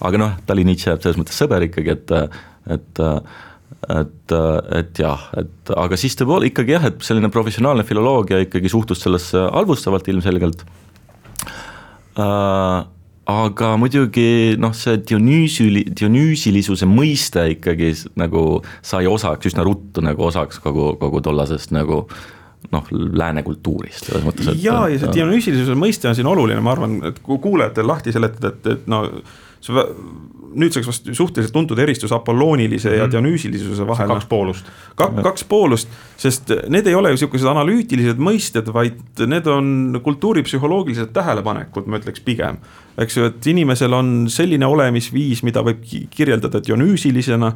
Aga 0.01 0.21
noh, 0.21 0.35
ta 0.45 0.55
oli 0.55 0.65
Nietzsche 0.67 0.95
selles 0.97 1.19
mõttes 1.19 1.37
sõber 1.37 1.67
ikkagi, 1.69 1.97
et, 1.97 2.13
et 2.77 3.03
et, 3.89 4.33
et 4.77 4.99
jah, 5.01 5.21
et 5.39 5.71
aga 5.73 5.97
siis 5.97 6.13
tõepoolest 6.19 6.51
ikkagi 6.51 6.75
jah, 6.75 6.83
et 6.91 7.01
selline 7.05 7.31
professionaalne 7.33 7.85
filoloogia 7.87 8.43
ikkagi 8.43 8.69
suhtus 8.69 9.01
sellesse 9.01 9.41
halvustavalt 9.55 10.05
ilmselgelt 10.11 10.61
äh, 12.21 12.83
aga 13.31 13.71
muidugi 13.79 14.57
noh, 14.61 14.73
see 14.77 14.99
Dionüüsili, 15.07 15.85
Dionüüsilisuse 15.97 16.87
mõiste 16.89 17.45
ikkagi 17.55 17.93
nagu 18.19 18.61
sai 18.85 19.07
osaks 19.09 19.51
üsna 19.51 19.65
ruttu 19.67 20.03
nagu 20.05 20.27
osaks 20.29 20.61
kogu, 20.63 20.91
kogu 21.01 21.21
tollasest 21.25 21.73
nagu 21.75 22.03
noh, 22.71 22.89
lääne 22.91 23.43
kultuurist 23.45 24.09
selles 24.09 24.25
mõttes, 24.25 24.51
et. 24.51 24.63
ja, 24.63 24.83
ja 24.91 24.99
see 25.01 25.13
Dionüüsilisuse 25.17 25.77
mõiste 25.79 26.09
on 26.09 26.17
siin 26.17 26.29
oluline, 26.29 26.61
ma 26.63 26.75
arvan, 26.75 26.99
et 27.09 27.21
kui 27.25 27.39
kuulajatel 27.41 27.89
lahti 27.89 28.13
seletada, 28.15 28.53
et, 28.53 28.75
et 28.75 28.91
no 28.91 29.07
see 29.61 29.85
nüüdseks 30.51 30.87
vast 30.87 31.09
suhteliselt 31.15 31.53
tuntud 31.53 31.79
eristus 31.79 32.11
apolloonilise 32.11 32.89
mm 32.89 32.93
-hmm. 32.93 32.97
ja 32.97 33.03
mhm. 33.03 33.11
dionüüsilisuse 33.11 33.87
vahel. 33.87 34.07
kaks 34.07 34.25
poolust. 34.25 34.65
kaks, 34.95 35.21
kaks 35.23 35.43
poolust, 35.43 35.89
sest 36.17 36.51
need 36.67 36.87
ei 36.87 36.95
ole 36.95 37.11
ju 37.11 37.17
sihukesed 37.17 37.47
analüütilised 37.47 38.17
mõisted, 38.19 38.73
vaid 38.73 38.99
need 39.27 39.47
on 39.47 39.99
kultuuripsühholoogilised 40.03 41.13
tähelepanekud, 41.13 41.85
ma 41.85 41.97
ütleks 41.97 42.21
pigem. 42.25 42.57
eks 42.97 43.17
ju, 43.17 43.25
et 43.25 43.47
inimesel 43.47 43.93
on 43.93 44.29
selline 44.29 44.65
olemisviis, 44.65 45.43
mida 45.43 45.61
võib 45.61 45.85
kirjeldada 46.09 46.59
dionüüsilisena 46.59 47.53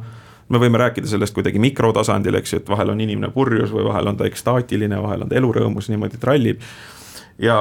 me 0.48 0.58
võime 0.58 0.78
rääkida 0.78 1.06
sellest 1.06 1.34
kuidagi 1.34 1.58
mikrotasandil, 1.58 2.34
eks 2.34 2.52
ju, 2.52 2.58
et 2.58 2.68
vahel 2.68 2.90
on 2.90 3.00
inimene 3.00 3.32
purjus 3.34 3.72
või 3.72 3.84
vahel 3.84 4.06
on 4.06 4.16
ta 4.16 4.24
ekstaatiline, 4.24 5.02
vahel 5.02 5.22
on 5.22 5.28
ta 5.28 5.34
elurõõmus, 5.34 5.88
niimoodi 5.90 6.20
trallib 6.22 6.62
ja 7.38 7.56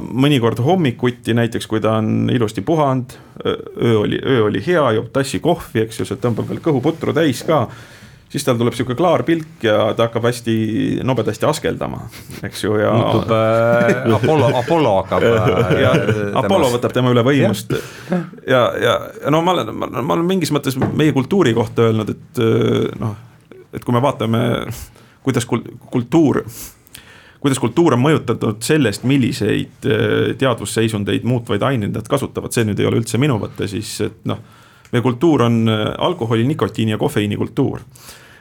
mõnikord 0.00 0.60
hommikuti 0.62 1.34
näiteks, 1.34 1.66
kui 1.66 1.82
ta 1.82 1.96
on 1.98 2.30
ilusti 2.32 2.62
puhanud, 2.62 3.14
öö 3.44 3.98
oli, 3.98 4.18
öö 4.22 4.44
oli 4.46 4.62
hea, 4.66 4.84
joob 4.98 5.12
tassi 5.12 5.40
kohvi, 5.42 5.82
eks 5.86 6.02
ju, 6.02 6.08
see 6.08 6.20
tõmbab 6.22 6.50
veel 6.50 6.62
kõhuputru 6.64 7.14
täis 7.16 7.42
ka 7.46 7.66
siis 8.28 8.44
tal 8.44 8.58
tuleb 8.60 8.76
sihuke 8.76 8.94
klaar 8.96 9.22
pilk 9.24 9.64
ja 9.64 9.94
ta 9.96 10.08
hakkab 10.08 10.26
hästi 10.28 10.54
nobedasti 11.06 11.48
askeldama, 11.48 12.02
eks 12.44 12.64
ju, 12.64 12.74
ja. 12.76 12.92
muutub 12.92 13.32
äh, 13.32 14.14
Apollo, 14.18 14.50
Apollo 14.58 14.94
hakkab 15.02 15.24
äh,. 15.24 16.34
Apollo 16.42 16.70
võtab 16.76 16.94
tema 16.94 17.12
üle 17.14 17.24
võimust 17.26 17.72
ja, 17.72 18.20
ja, 18.46 18.96
ja 19.24 19.32
no 19.32 19.42
ma 19.42 19.56
olen, 19.56 19.72
ma 19.80 20.14
olen 20.18 20.26
mingis 20.28 20.52
mõttes 20.54 20.76
meie 20.78 21.14
kultuuri 21.16 21.56
kohta 21.56 21.88
öelnud, 21.88 22.12
et 22.14 22.42
noh, 23.00 23.16
et 23.72 23.84
kui 23.84 23.96
me 23.96 24.02
vaatame, 24.04 24.42
kuidas 25.24 25.48
kultuur 25.48 26.44
kuidas 27.40 27.60
kultuur 27.62 27.94
on 27.94 28.02
mõjutatud 28.02 28.62
sellest, 28.66 29.04
milliseid 29.08 29.86
äh, 29.86 30.36
teadvusseisundeid 30.38 31.26
muutvaid 31.28 31.62
aineid 31.62 31.94
nad 31.94 32.08
kasutavad, 32.10 32.54
see 32.54 32.66
nüüd 32.68 32.80
ei 32.80 32.88
ole 32.88 33.02
üldse 33.02 33.20
minu 33.20 33.38
mõte, 33.42 33.68
siis 33.70 33.92
et 34.06 34.24
noh. 34.28 34.40
meie 34.92 35.04
kultuur 35.04 35.46
on 35.46 35.60
äh, 35.68 35.84
alkoholi, 36.08 36.46
nikotiini 36.48 36.96
ja 36.96 36.98
kofeiini 37.00 37.36
kultuur 37.36 37.84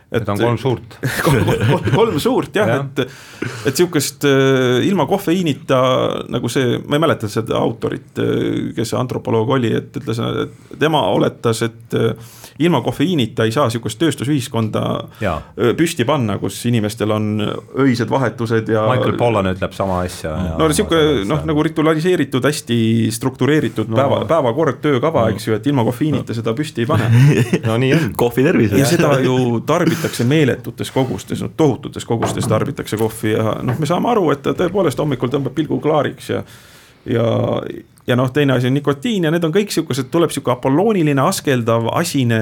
Need 0.08 0.30
on 0.32 0.40
kolm 0.40 0.58
suurt 0.62 0.98
kolm, 1.26 1.50
kolm, 1.52 1.88
kolm 1.92 2.20
suurt 2.24 2.56
jah 2.56 2.70
ja., 2.72 2.78
et, 2.86 3.02
et 3.68 3.76
sihukest 3.76 4.24
äh, 4.30 4.80
ilma 4.88 5.04
kofeiinita 5.10 5.80
nagu 6.32 6.52
see, 6.52 6.78
ma 6.88 6.96
ei 6.96 7.04
mäleta 7.04 7.28
seda 7.32 7.58
autorit, 7.60 8.16
kes 8.76 8.94
see 8.94 9.00
antropoloog 9.00 9.52
oli, 9.58 9.74
et 9.78 10.00
ütles, 10.00 10.22
et 10.44 10.78
tema 10.80 11.02
oletas, 11.12 11.62
et 11.68 11.96
ilma 12.60 12.82
kofeiinita 12.86 13.46
ei 13.46 13.52
saa 13.54 13.68
sihukest 13.70 14.00
tööstusühiskonda 14.02 14.84
ja. 15.22 15.36
püsti 15.78 16.06
panna, 16.08 16.38
kus 16.42 16.58
inimestel 16.70 17.12
on 17.14 17.28
öised 17.84 18.10
vahetused 18.10 18.72
ja. 18.74 18.86
Michael 18.90 19.18
Pollan 19.20 19.52
ütleb 19.52 19.76
sama 19.78 20.02
asja. 20.06 20.34
no 20.58 20.70
sihuke 20.74 21.26
noh, 21.28 21.44
nagu 21.48 21.66
ritualiseeritud, 21.68 22.48
hästi 22.48 22.80
struktureeritud 23.14 23.92
no. 23.92 24.00
päeva, 24.00 24.22
päevakord, 24.30 24.82
töökava 24.84 25.28
no., 25.28 25.36
eks 25.36 25.50
ju, 25.50 25.58
et 25.58 25.70
ilma 25.70 25.86
kofeiinita 25.88 26.34
no. 26.34 26.40
seda 26.40 26.56
püsti 26.58 26.86
ei 26.86 26.90
pane 26.90 27.10
no 27.68 27.78
nii 27.82 27.94
on. 27.98 28.10
kohvi 28.18 28.46
terviseks. 28.48 28.82
ja 28.82 28.90
seda 28.90 29.14
ju 29.26 29.38
tarbitakse 29.98 30.24
meeletutes 30.24 30.92
kogustes, 30.92 31.42
no 31.42 31.50
tohututes 31.58 32.06
kogustes 32.06 32.48
tarbitakse 32.48 32.98
kohvi 32.98 33.32
ja 33.34 33.58
noh, 33.66 33.78
me 33.80 33.86
saame 33.90 34.12
aru, 34.12 34.30
et 34.32 34.44
ta 34.46 34.54
tõepoolest 34.58 35.00
hommikul 35.02 35.32
tõmbab 35.34 35.56
pilgu 35.58 35.80
klaariks 35.82 36.30
ja 36.30 36.44
ja, 37.08 37.24
ja 38.08 38.18
noh, 38.20 38.30
teine 38.34 38.58
asi 38.58 38.70
on 38.70 38.76
nikotiin 38.78 39.26
ja 39.26 39.32
need 39.32 39.46
on 39.48 39.54
kõik 39.56 39.72
siukesed, 39.74 40.12
tuleb 40.12 40.34
sihuke 40.34 40.52
apollooniline, 40.54 41.22
askeldav, 41.24 41.90
asine 41.98 42.42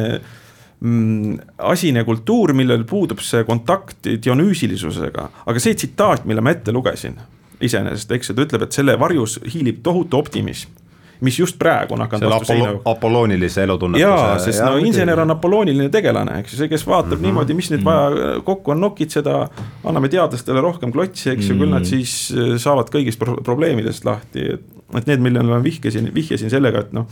mm, 0.80 1.38
asine 1.72 2.04
kultuur, 2.04 2.54
millel 2.58 2.84
puudub 2.90 3.24
see 3.24 3.46
kontakt 3.48 4.10
dionüüsilisusega, 4.10 5.30
aga 5.46 5.64
see 5.64 5.78
tsitaat, 5.78 6.26
mille 6.26 6.44
ma 6.44 6.56
ette 6.56 6.76
lugesin 6.76 7.16
iseenesest, 7.64 8.12
eks 8.12 8.32
ju, 8.32 8.36
ta 8.36 8.44
ütleb, 8.44 8.66
et 8.66 8.76
selle 8.76 8.98
varjus 9.00 9.40
hiilib 9.48 9.80
tohutu 9.86 10.20
optimism 10.20 10.74
mis 11.22 11.40
just 11.40 11.60
praegu 11.60 11.96
on 11.96 12.04
hakanud 12.06 12.30
vastu 12.30 12.52
seina. 12.52 12.74
apolloonilise 12.86 13.64
elutunnetuse. 13.64 14.04
jaa, 14.04 14.40
sest 14.40 14.60
ja, 14.60 14.70
no 14.70 14.78
insener 14.78 15.20
on 15.24 15.32
apollooniline 15.36 15.90
tegelane, 15.94 16.40
eks 16.42 16.54
ju, 16.54 16.60
see, 16.60 16.72
kes 16.72 16.86
vaatab 16.88 17.12
mm 17.12 17.18
-hmm. 17.18 17.28
niimoodi, 17.30 17.54
mis 17.54 17.72
nüüd 17.72 17.82
mm 17.82 17.88
-hmm. 17.88 18.20
vaja 18.20 18.42
kokku 18.44 18.72
on 18.72 18.82
nokitseda. 18.82 19.48
anname 19.84 20.10
teadlastele 20.10 20.62
rohkem 20.62 20.92
klotsi, 20.92 21.30
eks 21.30 21.50
ju 21.50 21.54
mm 21.54 21.60
-hmm., 21.60 21.64
küll 21.64 21.72
nad 21.72 21.82
mhm. 21.82 21.90
siis 21.90 22.34
äh, 22.38 22.58
saavad 22.58 22.90
kõigist 22.90 23.20
pro 23.20 23.36
probleemidest 23.36 24.06
lahti, 24.06 24.40
et. 24.54 24.62
et 24.98 25.08
need, 25.08 25.20
millele 25.20 25.50
ma 25.50 25.64
vihjasin, 25.64 26.12
vihjasin 26.14 26.50
sellega, 26.50 26.80
et 26.80 26.94
noh 26.94 27.08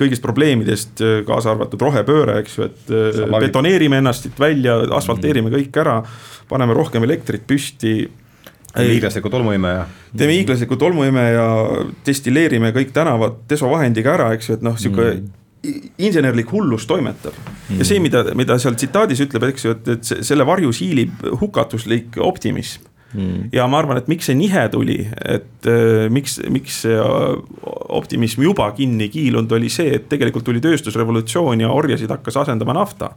kõigist 0.00 0.22
probleemidest, 0.22 1.00
äh, 1.00 1.20
kaasa 1.26 1.50
arvatud 1.50 1.82
rohepööre, 1.82 2.38
eks 2.40 2.58
ju, 2.58 2.64
et 2.64 2.92
äh, 2.94 3.40
betoneerime 3.40 4.00
ennast 4.00 4.22
siit 4.22 4.40
välja, 4.40 4.78
asfalteerime 4.96 5.50
kõik 5.50 5.76
ära. 5.76 6.02
paneme 6.50 6.74
rohkem 6.74 7.04
elektrit 7.06 7.44
püsti 7.46 8.08
teeme 8.74 8.94
hiiglasliku 8.94 9.30
tolmuimeja. 9.30 9.86
teeme 10.16 10.36
hiiglasliku 10.38 10.76
tolmuimeja 10.76 11.30
ja 11.34 11.48
destilleerime 12.06 12.72
kõik 12.76 12.92
tänavad 12.94 13.42
desovahendiga 13.50 14.14
ära, 14.14 14.30
eks 14.36 14.50
ju, 14.50 14.58
et 14.58 14.66
noh, 14.66 14.76
sihuke 14.80 15.08
mm. 15.16 15.88
insenerlik 16.06 16.52
hullus 16.52 16.86
toimetab. 16.90 17.34
Mm.. 17.68 17.80
ja 17.80 17.88
see, 17.88 18.02
mida, 18.02 18.24
mida 18.38 18.58
seal 18.62 18.78
tsitaadis 18.78 19.24
ütleb, 19.26 19.50
eks 19.50 19.66
ju, 19.66 19.74
et, 19.76 19.90
et 19.96 20.14
selle 20.28 20.46
varjus 20.46 20.82
hiilib 20.84 21.26
hukatuslik 21.42 22.20
optimism. 22.22 22.86
Mm.. 23.10 23.48
ja 23.52 23.66
ma 23.66 23.80
arvan, 23.82 23.98
et 23.98 24.08
miks 24.10 24.28
see 24.30 24.38
nihe 24.38 24.68
tuli, 24.70 25.00
et 25.26 25.66
äh, 25.66 26.06
miks, 26.14 26.38
miks 26.46 26.84
see 26.84 26.98
optimism 27.90 28.44
juba 28.46 28.68
kinni 28.76 29.10
kiilunud, 29.10 29.50
oli 29.58 29.72
see, 29.72 29.96
et 29.98 30.06
tegelikult 30.12 30.46
tuli 30.46 30.62
tööstusrevolutsioon 30.62 31.66
ja 31.66 31.72
orjasid 31.74 32.12
hakkas 32.14 32.38
asendama 32.44 32.76
nafta 32.78 33.16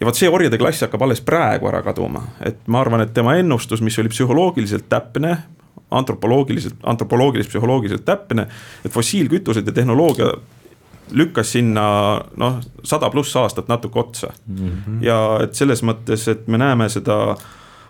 ja 0.00 0.06
vot 0.06 0.18
see 0.18 0.30
orjade 0.30 0.58
klass 0.58 0.84
hakkab 0.86 1.02
alles 1.06 1.22
praegu 1.24 1.68
ära 1.70 1.82
kaduma, 1.82 2.22
et 2.44 2.58
ma 2.66 2.80
arvan, 2.84 3.04
et 3.04 3.14
tema 3.14 3.36
ennustus, 3.40 3.82
mis 3.84 3.98
oli 3.98 4.12
psühholoogiliselt 4.12 4.88
täpne 4.88 5.36
antropoloogiliselt, 5.94 6.80
antropoloogiliselt, 6.82 7.52
psühholoogiliselt 7.52 8.04
täpne, 8.04 8.48
et 8.84 8.92
fossiilkütused 8.92 9.66
ja 9.66 9.72
tehnoloogia 9.72 10.32
lükkas 11.14 11.52
sinna 11.52 11.84
noh, 12.40 12.56
sada 12.84 13.10
pluss 13.12 13.36
aastat 13.36 13.68
natuke 13.68 13.98
otsa 14.00 14.32
mm. 14.46 14.56
-hmm. 14.56 15.02
ja 15.04 15.38
et 15.44 15.54
selles 15.54 15.82
mõttes, 15.82 16.28
et 16.30 16.48
me 16.48 16.58
näeme 16.58 16.88
seda 16.88 17.36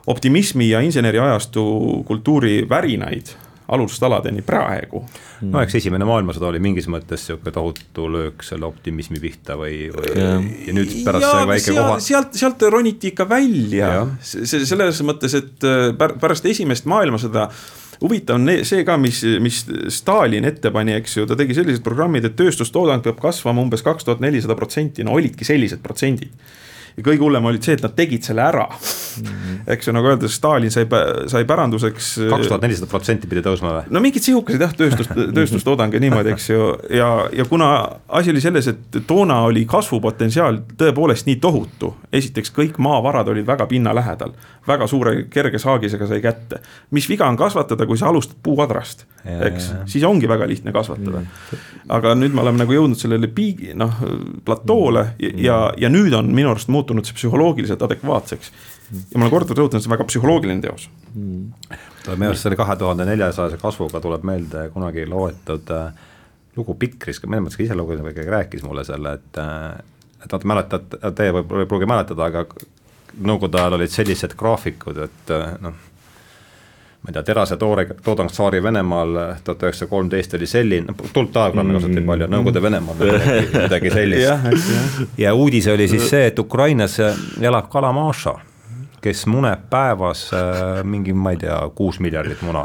optimismi 0.07 0.69
ja 0.71 0.81
inseneriajastu 0.81 1.65
kultuuri 2.07 2.67
värinaid 2.69 3.31
alustaladeni 3.68 4.42
praegu. 4.44 5.00
no 5.49 5.61
eks 5.64 5.78
esimene 5.80 6.04
maailmasõda 6.09 6.50
oli 6.50 6.61
mingis 6.62 6.88
mõttes 6.92 7.26
sihuke 7.28 7.52
tohutu 7.54 8.09
löök 8.12 8.44
selle 8.44 8.68
optimismi 8.68 9.21
pihta 9.23 9.56
või, 9.61 9.87
või 9.94 10.11
ja, 10.12 10.35
ja 10.68 10.75
nüüd 10.76 10.92
pärast 11.06 11.25
ja, 11.25 11.30
see 11.38 11.49
väike 11.52 11.64
seal, 11.68 11.80
koha. 11.80 12.02
sealt, 12.04 12.37
sealt 12.37 12.66
roniti 12.75 13.12
ikka 13.12 13.28
välja, 13.28 13.94
selles 14.21 15.00
mõttes, 15.06 15.38
et 15.40 15.68
äh, 15.68 15.88
pärast 15.97 16.44
esimest 16.50 16.88
maailmasõda 16.90 17.49
huvitav 18.02 18.37
on 18.37 18.52
see 18.68 18.85
ka, 18.85 18.99
mis, 19.00 19.23
mis 19.40 19.62
Stalin 19.94 20.44
ette 20.44 20.73
pani, 20.75 20.97
eks 20.99 21.16
ju, 21.16 21.28
ta 21.30 21.38
tegi 21.38 21.56
sellised 21.56 21.85
programmid, 21.87 22.26
et 22.28 22.37
tööstustoodang 22.37 23.04
peab 23.04 23.23
kasvama 23.23 23.64
umbes 23.64 23.85
kaks 23.87 24.04
tuhat 24.04 24.21
nelisada 24.25 24.59
protsenti, 24.59 25.06
no 25.06 25.16
olidki 25.16 25.47
sellised 25.49 25.80
protsendid 25.85 26.35
ja 26.94 27.02
kõige 27.02 27.25
hullem 27.25 27.50
oli 27.50 27.61
see, 27.62 27.76
et 27.78 27.85
nad 27.85 27.94
tegid 27.97 28.26
selle 28.26 28.44
ära. 28.44 28.68
Eks 29.75 29.88
ju, 29.88 29.92
nagu 29.94 30.09
öeldakse, 30.09 30.37
Stalin 30.37 30.73
sai, 30.73 30.87
sai 31.30 31.44
päranduseks. 31.49 32.09
kaks 32.30 32.49
tuhat 32.49 32.64
nelisada 32.64 32.88
protsenti 32.90 33.28
pidi 33.30 33.42
tõusma 33.44 33.75
või? 33.76 33.92
no 33.94 34.02
mingid 34.04 34.25
sihukesed 34.25 34.64
jah, 34.64 34.73
tööstus, 34.76 35.11
tööstustoodang 35.11 35.94
ja 35.94 36.00
niimoodi, 36.02 36.35
eks 36.35 36.49
ju, 36.50 36.71
ja, 36.94 37.11
ja 37.33 37.47
kuna 37.49 37.71
asi 38.09 38.33
oli 38.33 38.42
selles, 38.44 38.68
et 38.73 38.99
toona 39.09 39.42
oli 39.49 39.64
kasvupotentsiaal 39.71 40.62
tõepoolest 40.80 41.28
nii 41.30 41.38
tohutu. 41.42 41.94
esiteks 42.12 42.52
kõik 42.54 42.80
maavarad 42.83 43.28
olid 43.33 43.47
väga 43.47 43.68
pinna 43.71 43.94
lähedal, 43.94 44.35
väga 44.66 44.88
suure 44.90 45.16
kerge 45.30 45.59
saagisega 45.62 46.09
sai 46.11 46.23
kätte. 46.25 46.62
mis 46.90 47.09
viga 47.09 47.28
on 47.28 47.37
kasvatada, 47.37 47.87
kui 47.87 47.99
sa 47.99 48.09
alustad 48.09 48.40
puuadrast, 48.42 49.06
eks, 49.25 49.71
siis 49.87 50.04
ongi 50.04 50.28
väga 50.28 50.49
lihtne 50.49 50.73
kasvatada. 50.73 51.23
Aga 51.88 52.14
nüüd 52.16 52.33
me 52.33 52.40
oleme 52.40 52.64
nagu 52.64 52.73
jõudnud 52.73 52.99
sellele 52.99 53.28
piigi, 53.28 53.75
noh, 53.76 53.92
platoole 54.44 55.06
ja, 55.18 55.59
ja, 55.76 55.90
nüüd 55.92 56.14
on 56.16 56.30
minu 56.35 56.50
arust 56.50 56.68
muutunud 56.73 56.94
muutunud 56.94 57.09
see 57.09 57.16
psühholoogiliselt 57.18 57.83
adekvaatseks. 57.83 58.52
Ja 58.93 59.19
ma 59.19 59.25
olen 59.25 59.33
korduvalt 59.33 59.61
rõhutanud, 59.61 59.85
see 59.85 59.91
on 59.91 59.97
väga 59.97 60.09
psühholoogiline 60.11 60.64
teos 60.64 60.88
mm.. 61.14 61.79
minu 62.14 62.31
arust 62.31 62.47
selle 62.47 62.59
kahe 62.59 62.76
tuhande 62.81 63.07
neljasajase 63.09 63.61
kasvuga 63.62 64.03
tuleb 64.05 64.26
meelde 64.29 64.69
kunagi 64.75 65.07
loetud 65.09 65.73
äh, 65.75 66.05
lugu 66.57 66.76
Pikris, 66.79 67.23
mõnes 67.25 67.47
mõttes 67.47 67.59
ka 67.59 67.67
ise 67.67 67.79
lugesin 67.79 68.07
või 68.07 68.14
keegi 68.17 68.35
rääkis 68.35 68.62
mulle 68.67 68.85
selle, 68.87 69.17
et 69.19 69.41
äh, 69.41 69.73
et 70.25 70.33
vaata 70.33 70.49
mäletate, 70.49 71.00
teie 71.17 71.33
võib-olla 71.37 71.64
ei 71.64 71.69
pruugi 71.69 71.88
mäletada, 71.88 72.29
aga 72.31 72.47
nõukogude 73.25 73.61
ajal 73.61 73.76
olid 73.76 73.93
sellised 73.93 74.37
graafikud, 74.38 75.03
et 75.05 75.35
noh 75.64 75.83
ma 77.05 77.11
ei 77.11 77.17
tea, 77.19 77.23
terase 77.29 77.59
toore, 77.61 77.85
toodang 78.00 78.31
Tsaari-Venemaal 78.33 79.19
tuhat 79.45 79.67
üheksasada 79.67 79.91
kolmteist 79.91 80.38
oli 80.38 80.47
selline, 80.49 80.95
tuld 81.12 81.35
diagrammi 81.35 81.76
kasutati 81.76 82.00
mm. 82.00 82.09
palju, 82.09 82.29
Nõukogude 82.33 82.62
Venemaal 82.64 82.97
midagi, 82.97 83.45
midagi 83.59 83.93
sellist. 83.99 85.05
ja 85.21 85.35
uudis 85.37 85.69
oli 85.69 85.88
siis 85.93 86.09
see, 86.09 86.25
et 86.31 86.41
Ukrainas 86.41 86.97
elab 87.05 87.69
kalamaša 87.73 88.38
kes 89.05 89.27
muneb 89.29 89.67
päevas 89.71 90.27
äh, 90.33 90.81
mingi, 90.89 91.13
ma 91.13 91.35
ei 91.35 91.41
tea, 91.43 91.57
kuus 91.77 91.99
miljardit 92.01 92.41
muna. 92.47 92.65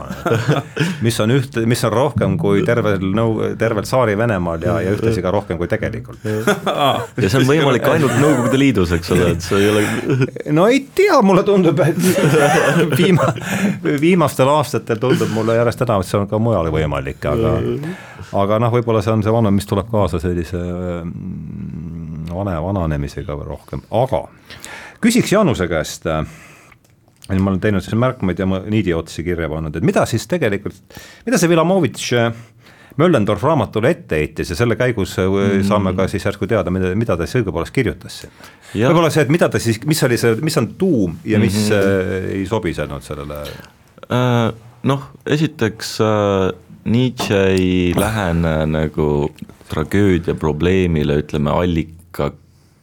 mis 1.05 1.19
on 1.19 1.33
üht, 1.35 1.57
mis 1.67 1.83
on 1.87 1.93
rohkem 1.93 2.37
kui 2.39 2.63
tervel 2.67 3.03
nõu-, 3.03 3.51
tervel 3.59 3.83
Tsaari-Venemaal 3.87 4.63
ja, 4.63 4.77
ja 4.85 4.93
ühtlasi 4.95 5.23
ka 5.25 5.33
rohkem 5.35 5.59
kui 5.59 5.67
tegelikult. 5.71 6.23
ja 6.23 7.27
see 7.27 7.41
on 7.41 7.47
võimalik 7.49 7.87
ainult 7.91 8.15
Nõukogude 8.19 8.59
Liidus, 8.59 8.93
eks 8.95 9.11
ole, 9.15 9.33
et 9.35 9.43
see 9.43 9.59
ei 9.59 9.69
ole. 9.73 9.83
no 10.57 10.67
ei 10.71 10.85
tea, 10.95 11.19
mulle 11.25 11.43
tundub, 11.47 11.83
et 11.83 11.99
viima-, 12.99 13.33
viimastel 13.99 14.51
aastatel 14.53 15.01
tundub 15.01 15.33
mulle 15.35 15.59
järjest 15.59 15.83
enam, 15.87 16.03
et 16.03 16.11
see 16.11 16.21
on 16.21 16.29
ka 16.31 16.39
mujal 16.41 16.71
võimalik, 16.73 17.27
aga 17.29 17.57
aga 18.39 18.59
noh, 18.61 18.73
võib-olla 18.73 19.03
see 19.03 19.13
on 19.15 19.23
see 19.25 19.33
vana, 19.33 19.51
mis 19.53 19.67
tuleb 19.67 19.89
kaasa 19.91 20.21
sellise 20.21 20.59
mm, 20.59 22.29
vane, 22.31 22.55
vananemisega 22.63 23.37
rohkem, 23.43 23.83
aga 23.91 24.27
küsiks 25.03 25.33
Jaanuse 25.33 25.67
käest 25.71 26.07
äh, 26.09 26.23
ma 27.37 27.51
olen 27.51 27.59
teinud 27.61 27.85
siin 27.85 27.99
märkmeid 28.01 28.39
ja 28.39 28.47
ma 28.49 28.61
niidi 28.65 28.93
otsi 28.95 29.23
kirja 29.25 29.49
pannud, 29.51 29.75
et 29.75 29.85
mida 29.85 30.05
siis 30.09 30.25
tegelikult, 30.29 30.79
mida 31.27 31.39
see 31.41 31.51
Vilamovitš 31.51 32.13
äh, 32.19 32.31
Möllendorf 32.99 33.43
raamatule 33.45 33.93
ette 33.93 34.17
heitis 34.19 34.49
ja 34.51 34.57
selle 34.59 34.75
käigus 34.75 35.13
mm. 35.21 35.61
saame 35.67 35.93
ka 35.95 36.09
siis 36.11 36.25
järsku 36.25 36.49
teada, 36.49 36.71
mida, 36.73 36.89
mida 36.99 37.15
ta 37.15 37.27
siis 37.27 37.39
õigupoolest 37.39 37.75
kirjutas 37.75 38.23
võib-olla 38.73 39.11
see, 39.13 39.23
et 39.23 39.31
mida 39.31 39.47
ta 39.51 39.61
siis, 39.61 39.79
mis 39.87 40.01
oli 40.03 40.17
see, 40.19 40.33
mis 40.43 40.57
on 40.59 40.73
tuum 40.79 41.19
ja 41.23 41.39
mis 41.39 41.61
mm 41.69 41.77
-hmm. 41.77 42.33
ei 42.39 42.47
sobisenud 42.49 43.05
sellele 43.05 43.43
uh,? 44.09 44.49
noh, 44.83 45.05
esiteks 45.25 45.99
uh, 46.03 46.49
Nietzsche 46.89 47.39
ei 47.53 47.93
lähene 47.95 48.65
nagu 48.65 49.29
tragöödia 49.69 50.35
probleemile, 50.35 51.19
ütleme 51.21 51.51
allika 51.51 52.31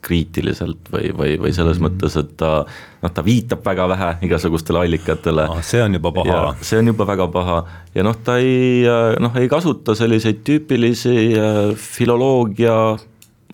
kriitiliselt 0.06 0.90
või, 0.92 1.10
või, 1.16 1.34
või 1.42 1.52
selles 1.56 1.80
mm. 1.80 1.86
mõttes, 1.86 2.16
et 2.20 2.32
ta 2.40 2.52
noh, 2.66 3.12
ta 3.12 3.24
viitab 3.26 3.64
väga 3.66 3.88
vähe 3.92 4.10
igasugustele 4.28 4.84
allikatele 4.84 5.46
ah,. 5.50 5.62
see 5.66 5.82
on 5.84 5.98
juba 5.98 6.12
paha. 6.16 6.40
see 6.64 6.80
on 6.80 6.92
juba 6.92 7.08
väga 7.08 7.28
paha 7.34 7.60
ja 7.96 8.06
noh, 8.06 8.16
ta 8.26 8.38
ei 8.42 8.82
noh, 9.22 9.36
ei 9.40 9.50
kasuta 9.52 9.96
selliseid 9.98 10.42
tüüpilisi 10.46 11.16
äh, 11.36 11.62
filoloogia 11.76 12.76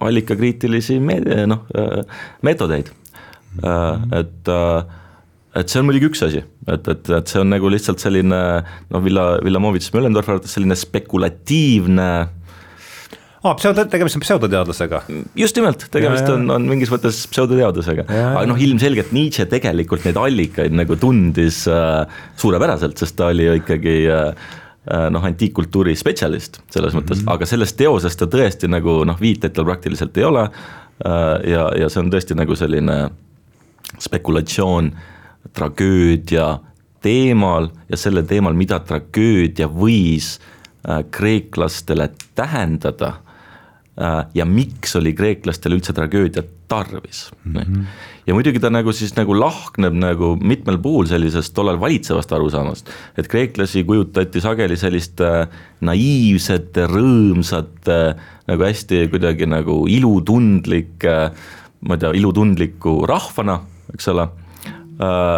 allikakriitilisi 0.02 0.98
meed-, 1.02 1.30
noh, 1.50 1.64
äh, 1.76 2.02
meetodeid 2.46 2.92
mm., 3.60 4.12
et 4.18 4.52
et 5.52 5.68
see 5.68 5.82
on 5.82 5.88
muidugi 5.88 6.08
üks 6.08 6.22
asi, 6.24 6.40
et, 6.40 6.86
et, 6.88 7.08
et 7.12 7.28
see 7.28 7.40
on 7.42 7.50
nagu 7.52 7.68
lihtsalt 7.68 8.00
selline 8.00 8.38
noh, 8.64 9.02
Villa, 9.04 9.26
Villamovitš 9.44 9.90
Möllendorfi 9.92 10.32
arvates 10.32 10.54
selline 10.56 10.76
spekulatiivne 10.78 12.08
aa, 13.42 13.54
pseudo, 13.58 13.84
tegemist 13.90 14.16
on 14.16 14.22
pseudoteadlasega. 14.22 15.02
just 15.38 15.56
nimelt, 15.58 15.86
tegemist 15.90 16.26
ja, 16.26 16.30
ja. 16.30 16.38
on, 16.38 16.50
on 16.56 16.66
mingis 16.70 16.90
mõttes 16.92 17.24
pseudoteadusega, 17.32 18.06
aga 18.06 18.44
noh, 18.50 18.60
ilmselgelt 18.66 19.12
Nietzsche 19.14 19.46
tegelikult 19.50 20.06
neid 20.06 20.18
allikaid 20.20 20.74
nagu 20.78 20.96
tundis 21.00 21.64
äh, 21.70 22.02
suurepäraselt, 22.38 22.98
sest 23.02 23.18
ta 23.18 23.32
oli 23.32 23.48
ju 23.48 23.56
ikkagi 23.58 23.96
äh, 24.06 24.50
äh 24.92 25.08
noh, 25.14 25.24
antiikkultuuri 25.26 25.94
spetsialist 25.98 26.60
selles 26.70 26.94
mõttes 26.94 27.18
mm, 27.18 27.26
-hmm. 27.26 27.34
aga 27.34 27.46
sellest 27.46 27.76
teosest 27.78 28.22
ta 28.22 28.30
tõesti 28.30 28.70
nagu 28.70 29.00
noh, 29.08 29.18
viiteid 29.20 29.54
tal 29.56 29.66
praktiliselt 29.66 30.16
ei 30.18 30.24
ole. 30.24 30.46
Äh, 30.46 31.50
ja, 31.50 31.70
ja 31.78 31.88
see 31.90 32.02
on 32.02 32.12
tõesti 32.14 32.38
nagu 32.38 32.54
selline 32.56 33.08
spekulatsioon 33.98 34.92
tragöödia 35.52 36.58
teemal 37.02 37.68
ja 37.90 37.96
selle 37.98 38.22
teemal, 38.22 38.54
mida 38.54 38.78
tragöödia 38.78 39.66
võis 39.66 40.38
äh, 40.86 41.02
kreeklastele 41.10 42.10
tähendada 42.34 43.12
Äh, 43.12 43.31
ja 44.34 44.44
miks 44.48 44.94
oli 44.96 45.12
kreeklastel 45.12 45.74
üldse 45.76 45.92
tragöödiat 45.92 46.46
tarvis 46.68 47.26
mm. 47.44 47.56
-hmm. 47.56 47.82
ja 48.26 48.34
muidugi 48.34 48.60
ta 48.60 48.70
nagu 48.72 48.92
siis 48.96 49.12
nagu 49.18 49.36
lahkneb 49.36 49.92
nagu 49.92 50.30
mitmel 50.40 50.78
puhul 50.78 51.06
sellisest 51.10 51.52
tollal 51.54 51.80
valitsevast 51.80 52.32
arusaamast, 52.32 52.88
et 53.18 53.28
kreeklasi 53.28 53.84
kujutati 53.84 54.40
sageli 54.40 54.76
selliste 54.80 55.48
naiivsete, 55.80 56.86
rõõmsate, 56.88 57.98
nagu 58.48 58.64
hästi 58.64 59.08
kuidagi 59.12 59.46
nagu 59.46 59.84
ilutundlike, 59.88 61.16
ma 61.80 61.94
ei 61.94 61.98
tea, 61.98 62.14
ilutundliku 62.16 63.02
rahvana, 63.06 63.60
eks 63.92 64.08
ole 64.08 64.28
äh, 65.04 65.36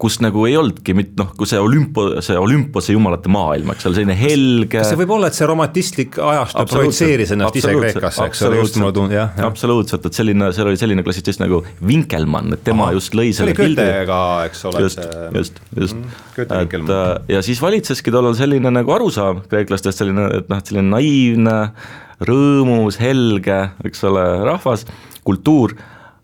kus 0.00 0.16
nagu 0.24 0.46
ei 0.48 0.54
olnudki 0.56 0.94
mit-, 0.96 1.12
noh, 1.20 1.32
kui 1.36 1.48
see 1.48 1.60
olümpo, 1.60 2.06
see 2.24 2.38
Olümpose 2.40 2.94
jumalate 2.94 3.30
maailm, 3.32 3.72
eks 3.74 3.88
ole, 3.88 3.98
selline 3.98 4.16
helge. 4.16 4.78
kas 4.78 4.92
see 4.92 5.00
võib 5.02 5.12
olla, 5.16 5.28
et 5.28 5.36
see 5.36 5.48
romantistlik 5.48 6.16
ajastu 6.24 6.64
projitseeris 6.70 7.34
ennast 7.36 7.58
ise 7.60 7.74
Kreekasse, 7.76 8.28
eks 8.30 8.42
ole, 8.48 8.60
just 8.62 8.78
mulle 8.80 8.94
tundub, 8.96 9.14
jah, 9.14 9.34
jah.. 9.36 9.50
absoluutselt, 9.50 10.08
et 10.08 10.16
selline, 10.16 10.50
seal 10.56 10.70
oli 10.72 10.80
selline 10.80 11.04
klassitsist 11.04 11.42
nagu 11.42 11.60
Winkelmann, 11.84 12.56
et 12.56 12.64
tema 12.66 12.88
Aha, 12.88 12.96
just 12.96 13.16
lõi 13.18 13.28
selle 13.36 13.54
pildi. 13.58 13.86
eks 14.48 14.64
ole. 14.70 14.84
just, 14.86 15.04
just, 15.36 15.62
just. 15.76 16.00
mm,, 16.00 16.44
et 16.46 16.56
äh, 16.80 17.14
ja 17.36 17.44
siis 17.44 17.60
valitseski 17.62 18.14
tollal 18.14 18.36
selline 18.38 18.72
nagu 18.72 18.96
arusaam 18.96 19.44
kreeklastest, 19.52 20.00
selline, 20.00 20.30
et 20.40 20.52
noh, 20.52 20.64
selline 20.64 20.88
naiivne, 20.96 21.58
rõõmus, 22.24 23.00
helge, 23.00 23.66
eks 23.84 24.04
ole, 24.08 24.24
rahvas, 24.48 24.88
kultuur. 25.28 25.76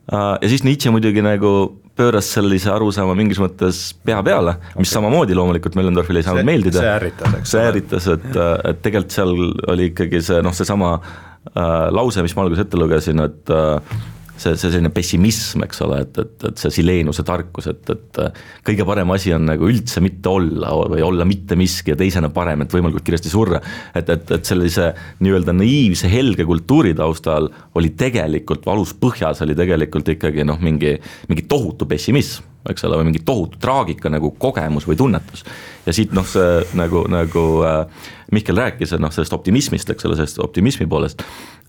Äh, 0.08 0.30
ja 0.40 0.48
siis 0.52 0.64
Nietzsche 0.64 0.92
muidugi 0.94 1.24
nagu 1.24 1.52
pööras 1.96 2.28
sellise 2.36 2.70
arusaama 2.72 3.14
mingis 3.18 3.40
mõttes 3.40 3.80
pea 4.04 4.18
peale, 4.26 4.56
mis 4.74 4.84
okay. 4.84 4.92
samamoodi 4.94 5.36
loomulikult 5.38 5.78
Möllendorfile 5.78 6.20
ei 6.20 6.26
saanud 6.26 6.42
see, 6.42 6.48
meeldida. 6.50 6.82
see 6.82 6.92
ärritas, 6.92 7.38
eks. 7.38 7.54
see 7.54 7.62
ärritas, 7.70 8.10
et, 8.16 8.26
et 8.36 8.82
tegelikult 8.84 9.16
seal 9.16 9.32
oli 9.72 9.88
ikkagi 9.92 10.20
see 10.28 10.42
noh, 10.44 10.56
seesama 10.56 10.96
äh, 10.98 11.88
lause, 11.96 12.24
mis 12.26 12.36
ma 12.36 12.44
alguses 12.44 12.66
ette 12.66 12.80
lugesin, 12.80 13.24
et 13.24 13.54
äh, 13.54 13.96
see, 14.36 14.54
see 14.54 14.70
selline 14.70 14.90
pessimism, 14.94 15.64
eks 15.66 15.82
ole, 15.86 16.00
et, 16.06 16.18
et, 16.22 16.46
et 16.50 16.62
see 16.62 16.74
Sileenuse 16.78 17.24
tarkus, 17.26 17.68
et, 17.72 17.92
et 17.92 18.20
kõige 18.66 18.86
parem 18.88 19.14
asi 19.14 19.34
on 19.36 19.46
nagu 19.48 19.68
üldse 19.68 20.02
mitte 20.04 20.32
olla 20.32 20.72
või 20.92 21.04
olla 21.04 21.26
mitte 21.28 21.58
miski 21.58 21.94
ja 21.94 21.98
teisena 21.98 22.30
parem, 22.34 22.64
et 22.64 22.74
võimalikult 22.76 23.06
kiiresti 23.06 23.32
surra. 23.32 23.60
et, 23.94 24.10
et, 24.12 24.34
et 24.38 24.48
sellise 24.48 24.90
nii-öelda 25.24 25.54
naiivse 25.56 26.10
helge 26.12 26.46
kultuuri 26.48 26.94
taustal 26.96 27.50
oli 27.78 27.94
tegelikult, 27.98 28.66
aluspõhjas 28.70 29.42
oli 29.46 29.56
tegelikult 29.58 30.14
ikkagi 30.16 30.44
noh, 30.46 30.60
mingi, 30.62 30.96
mingi 31.30 31.48
tohutu 31.48 31.88
pessimism 31.88 32.54
eks 32.70 32.84
ole, 32.86 32.98
või 33.00 33.10
mingi 33.10 33.22
tohutu 33.26 33.60
traagika 33.62 34.10
nagu 34.12 34.32
kogemus 34.42 34.86
või 34.88 34.98
tunnetus. 34.98 35.44
ja 35.86 35.94
siit 35.94 36.14
noh, 36.16 36.26
see 36.26 36.62
nagu, 36.78 37.04
nagu 37.10 37.44
äh, 37.66 38.08
Mihkel 38.34 38.58
rääkis, 38.58 38.92
et 38.92 39.02
noh, 39.02 39.12
sellest 39.14 39.36
optimismist, 39.36 39.90
eks 39.92 40.08
ole, 40.08 40.16
sellest 40.18 40.40
optimismi 40.42 40.88
poolest. 40.90 41.22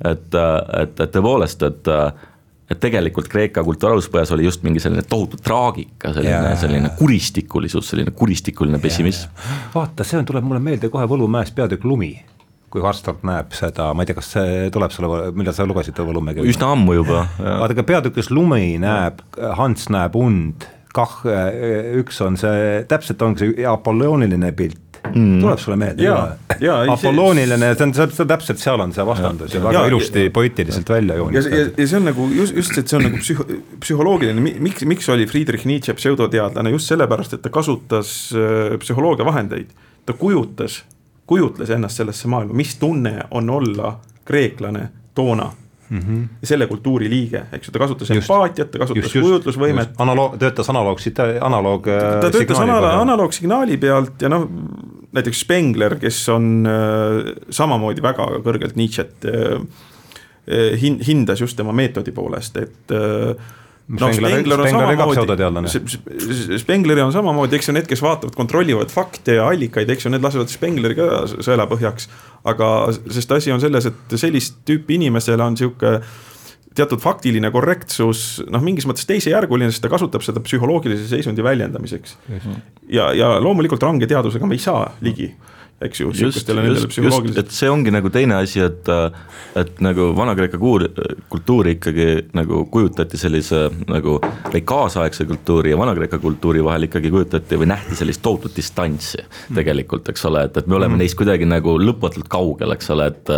et, 0.04 0.34
äh, 0.34 0.82
et, 0.82 1.00
et 1.00 1.14
tõepoolest, 1.14 1.66
et 1.68 1.92
äh, 1.94 2.26
et 2.68 2.80
tegelikult 2.84 3.30
Kreeka 3.32 3.64
kultuuraluspõjas 3.64 4.32
oli 4.36 4.48
just 4.48 4.64
mingi 4.68 4.82
selline 4.84 5.06
tohutu 5.08 5.40
traagika, 5.44 6.12
selline, 6.18 6.56
selline 6.60 6.92
kuristikulisus, 7.00 7.94
selline 7.94 8.12
kuristikuline 8.16 8.80
pessimism. 8.84 9.32
vaata, 9.76 10.08
see 10.08 10.20
on, 10.20 10.28
tuleb 10.28 10.48
mulle 10.48 10.64
meelde 10.64 10.92
kohe 10.94 11.08
Võlumäest 11.08 11.56
peatükk 11.56 11.88
Lumi 11.88 12.16
kui 12.74 12.84
Harstorp 12.84 13.22
näeb 13.28 13.54
seda, 13.56 13.94
ma 13.96 14.04
ei 14.04 14.10
tea, 14.10 14.18
kas 14.18 14.34
see 14.36 14.72
tuleb 14.76 14.92
sulle, 14.92 15.30
millal 15.38 15.56
sa 15.56 15.68
lugesid 15.68 16.00
Võlumäge? 16.04 16.44
üsna 16.44 16.74
ammu 16.76 16.98
juba. 16.98 17.24
vaata, 17.40 17.78
ka 17.78 17.86
peatükis 17.88 18.32
Lumi 18.34 18.76
näeb, 18.84 19.24
Hans 19.60 19.88
näeb 19.94 20.18
und, 20.20 20.68
kah 20.96 21.22
üks 22.02 22.20
on 22.26 22.36
see, 22.40 22.84
täpselt 22.90 23.24
ongi 23.24 23.46
see 23.46 23.68
apollooniline 23.70 24.52
pilt, 24.58 24.82
mm. 25.14 25.40
tuleb 25.42 25.60
sulle 25.60 25.78
meelde? 25.80 26.04
Apollooniline, 26.94 27.72
see 27.76 27.86
on, 27.86 27.94
see 27.94 28.24
on 28.24 28.30
täpselt 28.30 28.62
seal 28.62 28.82
on 28.84 28.94
see 28.96 29.06
vastandus 29.08 29.54
ja, 29.54 29.60
ja 29.60 29.66
väga 29.68 29.84
ja, 29.84 29.92
ilusti 29.92 30.24
ja, 30.28 30.34
poeetiliselt 30.34 30.90
välja 30.90 31.20
joonistatud. 31.20 31.58
ja, 31.58 31.70
ja 31.78 31.88
see 31.88 32.00
on 32.00 32.10
nagu 32.10 32.30
just, 32.34 32.56
just, 32.56 32.78
et 32.78 32.88
see 32.88 33.00
on 33.00 33.08
nagu 33.10 33.22
psühho, 33.22 33.48
psühholoogiline, 33.84 34.44
miks, 34.64 34.86
miks 34.90 35.10
oli 35.14 35.28
Friedrich 35.30 35.68
Nietzsche 35.70 35.96
pseudoteadlane, 35.98 36.74
just 36.76 36.94
sellepärast, 36.94 37.38
et 37.38 37.46
ta 37.46 37.54
kasutas 37.54 38.14
äh, 38.36 38.78
psühholoogia 38.82 39.28
vahendeid. 39.28 39.72
ta 40.08 40.16
kujutas, 40.16 40.82
kujutles 41.28 41.70
ennast 41.76 42.00
sellesse 42.00 42.30
maailma, 42.32 42.56
mis 42.56 42.78
tunne 42.80 43.20
on 43.32 43.50
olla 43.50 43.98
kreeklane 44.26 44.90
toona 45.16 45.52
mm. 45.90 46.00
-hmm. 46.00 46.28
selle 46.44 46.68
kultuuri 46.68 47.10
liige, 47.10 47.44
eks 47.52 47.68
ju, 47.68 47.72
ta 47.72 47.80
kasutas 47.80 48.10
just, 48.10 48.24
empaatiat, 48.30 48.72
ta 48.72 48.80
kasutas 48.80 49.04
just, 49.04 49.26
kujutlusvõimet. 49.26 49.96
analoog, 49.98 50.38
töötas 50.40 50.70
analoog, 50.70 51.00
analoog. 51.42 51.90
ta 52.22 52.32
töötas 52.32 52.60
analoog, 52.60 53.02
analoogsignaali 53.02 53.78
pealt 53.78 54.22
ja 54.22 54.30
noh, 54.30 54.48
näiteks 55.18 55.42
Spengler, 55.42 55.98
kes 56.00 56.30
on 56.30 56.66
äh, 56.68 57.36
samamoodi 57.50 58.04
väga 58.04 58.28
kõrgelt 58.46 58.76
Nietzsche't 58.80 59.28
äh, 59.28 59.62
hin-, 60.82 61.00
hindas 61.08 61.42
just 61.42 61.58
tema 61.58 61.74
meetodi 61.76 62.12
poolest, 62.12 62.58
et 62.58 62.96
äh, 62.96 63.56
noh, 63.88 64.14
Spengler 64.14 64.62
on 64.62 64.70
samamoodi, 64.72 66.60
Spengleri 66.60 67.04
on 67.04 67.14
samamoodi, 67.16 67.58
eks 67.58 67.70
ju, 67.70 67.76
need, 67.78 67.88
kes 67.90 68.04
vaatavad, 68.04 68.36
kontrollivad 68.36 68.92
fakte 68.92 69.38
ja 69.40 69.48
allikaid, 69.48 69.90
eks 69.94 70.08
ju, 70.08 70.12
need 70.14 70.26
lasevad 70.26 70.52
Spengleri 70.52 70.98
ka 70.98 71.26
sõela 71.36 71.68
põhjaks. 71.72 72.10
aga, 72.48 72.72
sest 73.16 73.32
asi 73.36 73.54
on 73.56 73.64
selles, 73.64 73.88
et 73.90 74.18
sellist 74.20 74.60
tüüpi 74.68 75.00
inimesele 75.00 75.44
on 75.44 75.58
sihuke 75.60 75.98
teatud 76.78 77.02
faktiline 77.02 77.50
korrektsus 77.54 78.44
noh, 78.54 78.62
mingis 78.64 78.86
mõttes 78.90 79.08
teisejärguline, 79.10 79.72
sest 79.74 79.84
ta 79.86 79.92
kasutab 79.92 80.26
seda 80.26 80.44
psühholoogilise 80.46 81.08
seisundi 81.10 81.46
väljendamiseks. 81.46 82.18
ja, 82.92 83.12
ja 83.18 83.38
loomulikult 83.42 83.84
range 83.84 84.10
teadusega 84.10 84.50
me 84.50 84.60
ei 84.60 84.64
saa 84.64 84.92
ligi 85.02 85.32
eks 85.82 86.00
ju, 86.02 86.12
sihukestele 86.14 86.64
nendele 86.66 86.90
psühholoogiliselt. 86.90 87.44
et 87.46 87.54
see 87.54 87.70
ongi 87.70 87.92
nagu 87.94 88.10
teine 88.14 88.40
asi, 88.42 88.64
et, 88.66 88.90
et 89.62 89.82
nagu 89.84 90.08
Vana-Kreeka 90.18 90.58
kuur, 90.62 90.88
kultuuri 91.30 91.76
ikkagi 91.76 92.08
nagu 92.38 92.64
kujutati 92.74 93.20
sellise 93.22 93.68
nagu 93.86 94.18
või 94.50 94.64
kaasaegse 94.74 95.28
kultuuri 95.30 95.76
ja 95.76 95.78
Vana-Kreeka 95.78 96.18
kultuuri 96.24 96.66
vahel 96.66 96.88
ikkagi 96.90 97.14
kujutati 97.14 97.62
või 97.62 97.70
nähti 97.74 98.00
sellist 98.00 98.24
tohutut 98.26 98.58
distantsi 98.58 99.22
tegelikult, 99.54 100.10
eks 100.10 100.26
ole, 100.32 100.48
et, 100.50 100.58
et 100.58 100.68
me 100.68 100.80
oleme 100.80 100.96
mm. 100.96 101.04
neist 101.04 101.20
kuidagi 101.20 101.46
nagu 101.46 101.78
lõpmatult 101.82 102.30
kaugel, 102.32 102.74
eks 102.74 102.94
ole, 102.96 103.12
et 103.14 103.34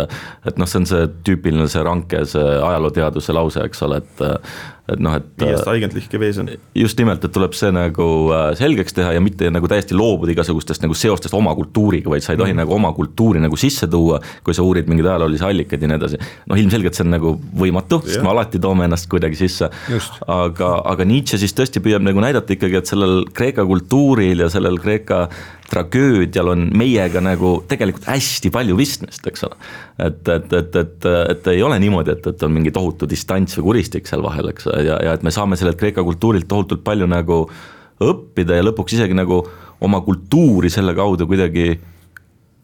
et 0.48 0.56
noh, 0.56 0.68
see 0.70 0.80
on 0.80 0.88
see 0.88 1.06
tüüpiline 1.26 1.68
see 1.68 1.84
ranke, 1.84 2.24
see 2.28 2.44
ajalooteaduse 2.56 3.36
lause, 3.36 3.68
eks 3.68 3.84
ole, 3.84 4.00
et 4.00 4.24
et 4.94 5.02
noh, 5.02 5.16
et. 5.18 5.26
viiest 5.40 5.68
Eigentliche 5.70 6.20
Wesen. 6.20 6.50
just 6.76 6.98
nimelt, 7.00 7.24
et 7.24 7.34
tuleb 7.34 7.54
see 7.56 7.70
nagu 7.74 8.06
äh, 8.34 8.46
selgeks 8.58 8.96
teha 8.96 9.14
ja 9.16 9.22
mitte 9.24 9.50
nagu 9.52 9.68
täiesti 9.70 9.96
loobuda 9.96 10.34
igasugustest 10.34 10.84
nagu 10.84 10.96
seostest 10.96 11.36
oma 11.36 11.54
kultuuriga, 11.58 12.10
vaid 12.12 12.24
sa 12.24 12.34
ei 12.34 12.40
tohi 12.40 12.54
mm. 12.54 12.62
nagu 12.62 12.74
oma 12.76 12.92
kultuuri 12.96 13.42
nagu 13.42 13.58
sisse 13.60 13.88
tuua, 13.90 14.20
kui 14.46 14.56
sa 14.56 14.64
uurid 14.66 14.90
mingeid 14.90 15.10
ajaloolisi 15.12 15.46
allikaid 15.46 15.84
ja 15.84 15.90
nii 15.90 16.00
edasi. 16.00 16.20
noh, 16.50 16.60
ilmselgelt 16.64 16.98
see 16.98 17.06
on 17.06 17.14
nagu 17.16 17.36
võimatu, 17.62 18.02
sest 18.06 18.24
me 18.24 18.32
alati 18.32 18.62
toome 18.62 18.88
ennast 18.88 19.10
kuidagi 19.12 19.38
sisse. 19.40 19.70
aga, 20.26 20.74
aga 20.92 21.08
Nietzsche 21.08 21.40
siis 21.40 21.56
tõesti 21.56 21.82
püüab 21.84 22.04
nagu 22.06 22.22
näidata 22.22 22.56
ikkagi, 22.56 22.80
et 22.80 22.90
sellel 22.90 23.24
Kreeka 23.34 23.66
kultuuril 23.68 24.46
ja 24.46 24.50
sellel 24.52 24.78
Kreeka 24.82 25.26
tragöödial 25.70 26.50
on 26.50 26.66
meiega 26.74 27.22
nagu 27.22 27.60
tegelikult 27.70 28.08
hästi 28.10 28.50
palju 28.54 28.76
pistmist, 28.78 29.26
eks 29.26 29.46
ole. 29.46 29.58
et, 30.02 30.28
et, 30.34 30.52
et, 30.58 30.76
et, 30.82 31.08
et 31.34 31.50
ei 31.52 31.62
ole 31.62 31.78
niimoodi, 31.82 32.16
et, 32.16 32.26
et 32.32 32.42
on 32.46 32.54
mingi 32.54 32.72
tohutu 32.74 33.08
distants 33.10 33.58
või 33.58 33.68
kuristik 33.70 34.10
seal 34.10 34.24
vahel, 34.24 34.50
eks, 34.50 34.66
ja, 34.86 34.98
ja 35.04 35.14
et 35.16 35.22
me 35.26 35.32
saame 35.34 35.58
sellelt 35.60 35.78
Kreeka 35.80 36.04
kultuurilt 36.06 36.48
tohutult 36.48 36.84
palju 36.84 37.08
nagu 37.10 37.42
õppida 38.00 38.56
ja 38.56 38.64
lõpuks 38.64 38.96
isegi 38.96 39.16
nagu 39.16 39.42
oma 39.80 40.00
kultuuri 40.04 40.70
selle 40.72 40.94
kaudu 40.96 41.26
kuidagi 41.28 41.74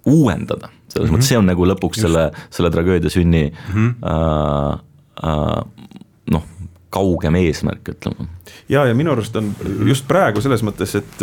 uuendada. 0.07 0.69
selles 0.89 1.11
mm 1.11 1.15
-hmm. 1.15 1.19
mõttes 1.19 1.29
see 1.29 1.39
on 1.39 1.47
nagu 1.47 1.67
lõpuks 1.67 2.01
Just. 2.01 2.07
selle, 2.07 2.31
selle 2.51 2.71
tragöödia 2.71 3.11
sünni 3.11 3.53
mm 3.53 3.75
-hmm. 3.75 3.95
äh, 4.13 4.79
äh, 5.25 5.65
noh, 6.31 6.43
kaugem 6.91 7.35
eesmärk, 7.35 7.89
ütleme. 7.89 8.29
ja, 8.69 8.87
ja 8.87 8.95
minu 8.95 9.13
arust 9.13 9.37
on 9.37 9.55
just 9.87 10.09
praegu 10.09 10.41
selles 10.41 10.63
mõttes, 10.63 10.95
et 10.95 11.23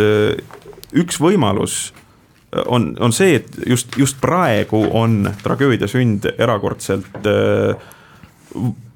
üks 0.94 1.20
võimalus 1.20 1.94
äh, 1.94 2.62
on, 2.66 2.94
on 3.00 3.14
see, 3.14 3.36
et 3.36 3.58
just, 3.68 3.98
just 3.98 4.22
praegu 4.22 4.86
on 4.92 5.30
tragöödia 5.44 5.88
sünd 5.88 6.28
erakordselt 6.38 7.28
äh, 7.28 7.76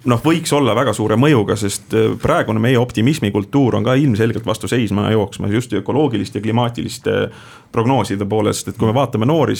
noh, 0.08 0.22
võiks 0.24 0.54
olla 0.56 0.76
väga 0.78 0.94
suure 0.96 1.18
mõjuga, 1.20 1.58
sest 1.60 1.96
äh, 1.98 2.12
praegune 2.22 2.62
meie 2.64 2.80
optimismikultuur 2.80 3.78
on 3.80 3.88
ka 3.88 3.98
ilmselgelt 4.00 4.46
vastu 4.48 4.70
seisma 4.72 5.10
jooksmas 5.14 5.54
just 5.54 5.74
ökoloogiliste 5.78 6.40
ja 6.40 6.46
klimaatiliste 6.46 7.18
prognooside 7.72 8.26
poolest, 8.30 8.72
et 8.72 8.78
kui 8.80 8.88
me 8.88 8.96
vaatame 8.96 9.28
noori, 9.28 9.58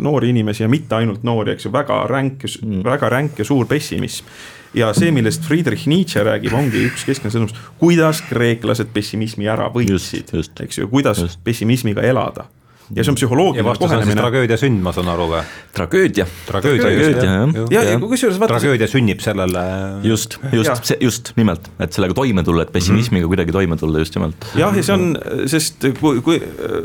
noori 0.00 0.30
inimesi 0.32 0.64
ja 0.64 0.70
mitte 0.72 0.96
ainult 0.96 1.26
noori, 1.26 1.54
eks 1.54 1.68
ju, 1.68 1.74
väga 1.74 2.04
ränk 2.10 2.46
mm., 2.48 2.80
väga 2.86 3.12
ränk 3.12 3.42
ja 3.42 3.46
suur 3.46 3.68
pessimism 3.70 4.28
ja 4.74 4.92
see, 4.94 5.10
millest 5.14 5.44
Friedrich 5.46 5.88
Nietzsche 5.90 6.22
räägib, 6.24 6.54
ongi 6.56 6.86
üks 6.88 7.04
keskne 7.08 7.32
sõnum, 7.34 7.50
kuidas 7.80 8.22
kreeklased 8.28 8.92
pessimismi 8.94 9.50
ära 9.50 9.68
võitsid, 9.74 10.32
eks 10.64 10.80
ju, 10.80 10.88
kuidas 10.90 11.20
just. 11.24 11.42
pessimismiga 11.44 12.06
elada 12.06 12.46
ja 12.94 13.04
see 13.04 13.12
on 13.12 13.18
psühholoogiline 13.18 13.76
kohenemine. 13.78 14.18
tragöödia 14.18 14.56
sünd, 14.58 14.80
ma 14.82 14.92
saan 14.94 15.10
aru 15.12 15.28
või? 15.30 15.42
Tragöödia. 15.80 16.26
tragöödia, 16.46 16.82
tragöödia, 16.82 17.24
jah. 17.24 17.70
ja, 17.70 17.82
ja, 17.90 17.98
kusjuures 18.00 18.38
vaata. 18.40 18.58
tragöödia 18.58 18.88
sünnib 18.90 19.20
sellele. 19.24 19.62
just, 20.04 20.38
just, 20.52 20.84
see 20.84 20.98
just 21.00 21.32
nimelt, 21.36 21.70
et 21.80 21.96
sellega 21.96 22.16
toime 22.16 22.44
tulla, 22.44 22.66
et 22.66 22.72
pessimismiga 22.72 23.20
mm 23.20 23.24
-hmm. 23.24 23.34
kuidagi 23.34 23.52
toime 23.52 23.76
tulla, 23.76 23.98
just 23.98 24.16
nimelt. 24.16 24.46
jah, 24.54 24.76
ja 24.76 24.82
see 24.82 24.94
on, 24.94 25.18
sest 25.46 25.86
kui, 26.00 26.20
kui 26.20 26.40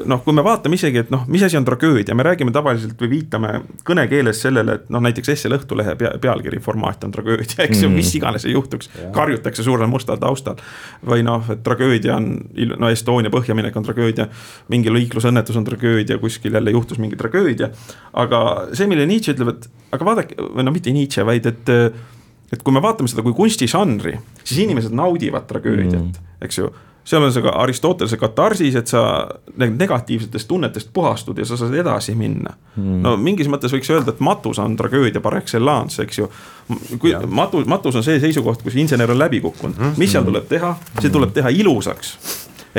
noh, 0.06 0.24
kui 0.24 0.34
me 0.34 0.44
vaatame 0.44 0.80
isegi, 0.80 1.04
et 1.06 1.12
noh, 1.14 1.26
mis 1.28 1.44
asi 1.44 1.58
on 1.58 1.66
tragöödia, 1.66 2.16
me 2.16 2.24
räägime 2.24 2.52
tavaliselt 2.56 3.02
või 3.02 3.10
viitame 3.10 3.62
kõnekeeles 3.88 4.42
sellele, 4.48 4.80
et 4.80 4.90
noh, 4.90 5.04
näiteks 5.04 5.30
Essel 5.36 5.58
Õhtulehe 5.58 5.96
pea, 6.00 6.14
pealkiri 6.22 6.60
formaat 6.60 7.04
on 7.04 7.12
tragöödia, 7.12 7.66
eks 7.66 7.82
ju 7.82 7.90
mm 7.90 7.94
-hmm., 7.94 7.98
mis 7.98 8.16
iganes 8.16 8.46
ei 8.46 8.56
juhtuks, 8.56 8.90
karjutakse 9.14 9.64
suurel 9.64 9.88
mustal 9.88 10.18
taustal. 10.22 10.56
või 11.06 11.24
noh, 11.24 11.44
et 11.52 11.64
tragöödia 11.64 12.16
on, 12.16 12.40
no 12.78 12.90
Estonia 12.90 13.30
põhjaminek 13.30 13.76
on 13.78 13.84
tragöödia, 13.84 14.28
mingi 14.70 14.94
liiklusõnnetus 14.94 15.58
on 15.58 15.64
tragöödia, 15.64 16.18
kuskil 16.18 16.54
jälle 16.54 16.72
juhtus 16.72 16.98
mingi 16.98 17.16
tragöödia. 17.16 17.70
aga 18.14 18.68
see, 18.74 18.85
mille 18.92 19.08
Nietzsche 19.10 19.36
ütleb, 19.36 19.54
et 19.56 19.96
aga 19.96 20.10
vaadake, 20.10 20.40
või 20.40 20.66
no 20.68 20.74
mitte 20.76 20.94
Nietzsche, 20.96 21.26
vaid 21.28 21.48
et, 21.52 21.72
et 22.54 22.66
kui 22.66 22.76
me 22.76 22.84
vaatame 22.84 23.12
seda 23.12 23.26
kui 23.26 23.36
kunstižanri, 23.38 24.18
siis 24.44 24.66
inimesed 24.66 24.96
naudivad 24.96 25.48
tragöödiat 25.50 26.02
mm., 26.02 26.36
eks 26.46 26.62
ju 26.62 26.74
seal 27.06 27.24
on 27.24 27.34
see 27.34 27.44
ka 27.46 27.54
Aristotelese 27.62 28.18
katarsis, 28.18 28.76
et 28.80 28.90
sa 28.90 29.04
negatiivsetest 29.58 30.48
tunnetest 30.50 30.90
puhastud 30.94 31.38
ja 31.38 31.46
sa 31.46 31.58
saad 31.60 31.76
edasi 31.78 32.16
minna 32.18 32.56
mm.. 32.76 33.02
no 33.06 33.14
mingis 33.22 33.50
mõttes 33.52 33.74
võiks 33.76 33.92
öelda, 33.94 34.16
et 34.16 34.24
matus 34.26 34.60
on 34.62 34.78
tragöödia 34.80 35.22
par 35.22 35.38
excellence, 35.38 36.02
eks 36.02 36.22
ju. 36.24 36.30
kui 36.98 37.14
ja. 37.14 37.22
matu, 37.28 37.62
matus 37.70 38.00
on 38.00 38.06
see 38.06 38.18
seisukoht, 38.24 38.66
kus 38.66 38.78
insener 38.82 39.14
on 39.14 39.22
läbi 39.22 39.42
kukkunud 39.46 39.78
mm., 39.78 40.02
mis 40.02 40.16
seal 40.16 40.26
tuleb 40.26 40.50
teha, 40.50 40.74
see 40.98 41.14
tuleb 41.14 41.34
teha 41.36 41.54
ilusaks, 41.54 42.16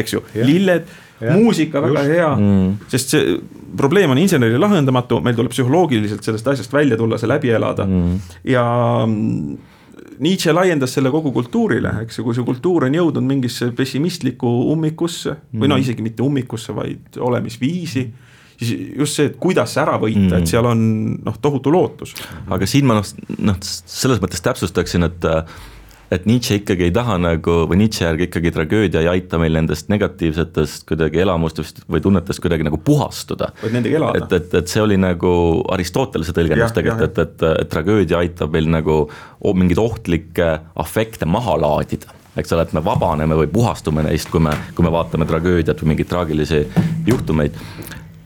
eks 0.03 0.19
ju, 0.19 0.25
lilled 0.43 0.91
muusika 1.21 1.83
väga 1.85 2.03
just. 2.03 2.13
hea 2.15 2.33
mm., 2.35 2.91
sest 2.93 3.15
see 3.15 3.39
probleem 3.77 4.13
on 4.13 4.21
inseneri 4.21 4.59
lahendamatu, 4.61 5.21
meil 5.25 5.37
tuleb 5.39 5.55
psühholoogiliselt 5.55 6.25
sellest 6.25 6.53
asjast 6.53 6.73
välja 6.73 6.99
tulla, 7.01 7.19
see 7.21 7.31
läbi 7.31 7.53
elada 7.57 7.87
mm. 7.89 8.21
ja 8.53 8.67
mm, 9.07 9.57
Nietzsche 10.17 10.53
laiendas 10.53 10.95
selle 10.97 11.11
kogu 11.13 11.29
kultuurile, 11.33 11.91
eks 12.07 12.17
ju, 12.19 12.23
kui 12.25 12.37
see 12.37 12.45
kultuur 12.47 12.87
on 12.87 12.95
jõudnud 12.97 13.25
mingisse 13.27 13.69
pessimistlikku 13.77 14.49
ummikusse 14.73 15.35
mm. 15.35 15.61
või 15.61 15.73
no 15.73 15.77
isegi 15.81 16.05
mitte 16.05 16.25
ummikusse, 16.25 16.73
vaid 16.77 17.19
olemisviisi 17.21 18.07
siis 18.57 18.73
just 18.97 19.19
see, 19.19 19.31
et 19.31 19.37
kuidas 19.41 19.75
see 19.75 19.83
ära 19.83 19.99
võita 20.01 20.23
mm., 20.31 20.41
et 20.41 20.51
seal 20.51 20.69
on 20.69 20.83
noh, 21.25 21.37
tohutu 21.43 21.73
lootus. 21.73 22.15
aga 22.49 22.69
siin 22.69 22.89
ma 22.89 22.99
noh, 22.99 23.09
noh 23.51 23.59
selles 23.61 24.23
mõttes 24.23 24.45
täpsustaksin, 24.45 25.05
et 25.11 25.29
et 26.11 26.27
Nietzsche 26.29 26.61
ikkagi 26.61 26.87
ei 26.87 26.93
taha 26.95 27.17
nagu 27.19 27.57
või 27.71 27.81
Nietzsche 27.81 28.05
järgi 28.07 28.29
ikkagi 28.29 28.53
tragöödia 28.55 29.03
ei 29.03 29.09
aita 29.17 29.41
meil 29.43 29.57
nendest 29.59 29.91
negatiivsetest 29.93 30.87
kuidagi 30.89 31.23
elamustest 31.25 31.83
või 31.91 32.03
tunnetest 32.05 32.43
kuidagi 32.43 32.67
nagu 32.67 32.79
puhastuda. 32.79 33.51
elada. 33.65 34.21
et, 34.21 34.37
et, 34.39 34.55
et 34.63 34.71
see 34.71 34.83
oli 34.83 34.99
nagu 35.01 35.33
Aristotelese 35.75 36.35
tõlgendus 36.37 36.77
tegelikult, 36.77 37.19
et, 37.19 37.19
et, 37.25 37.49
et 37.65 37.73
tragöödia 37.73 38.21
aitab 38.23 38.55
meil 38.55 38.71
nagu 38.71 39.01
mingeid 39.55 39.83
ohtlikke 39.83 40.53
afekte 40.77 41.27
maha 41.27 41.59
laadida 41.61 42.15
eks 42.37 42.53
ole, 42.53 42.67
et 42.67 42.75
me 42.77 42.83
vabaneme 42.85 43.37
või 43.39 43.49
puhastume 43.49 44.05
neist, 44.05 44.29
kui 44.31 44.43
me, 44.45 44.53
kui 44.77 44.85
me 44.85 44.93
vaatame 44.93 45.27
tragöödiat 45.29 45.81
või 45.83 45.95
mingeid 45.95 46.11
traagilisi 46.13 46.67
juhtumeid 47.09 47.57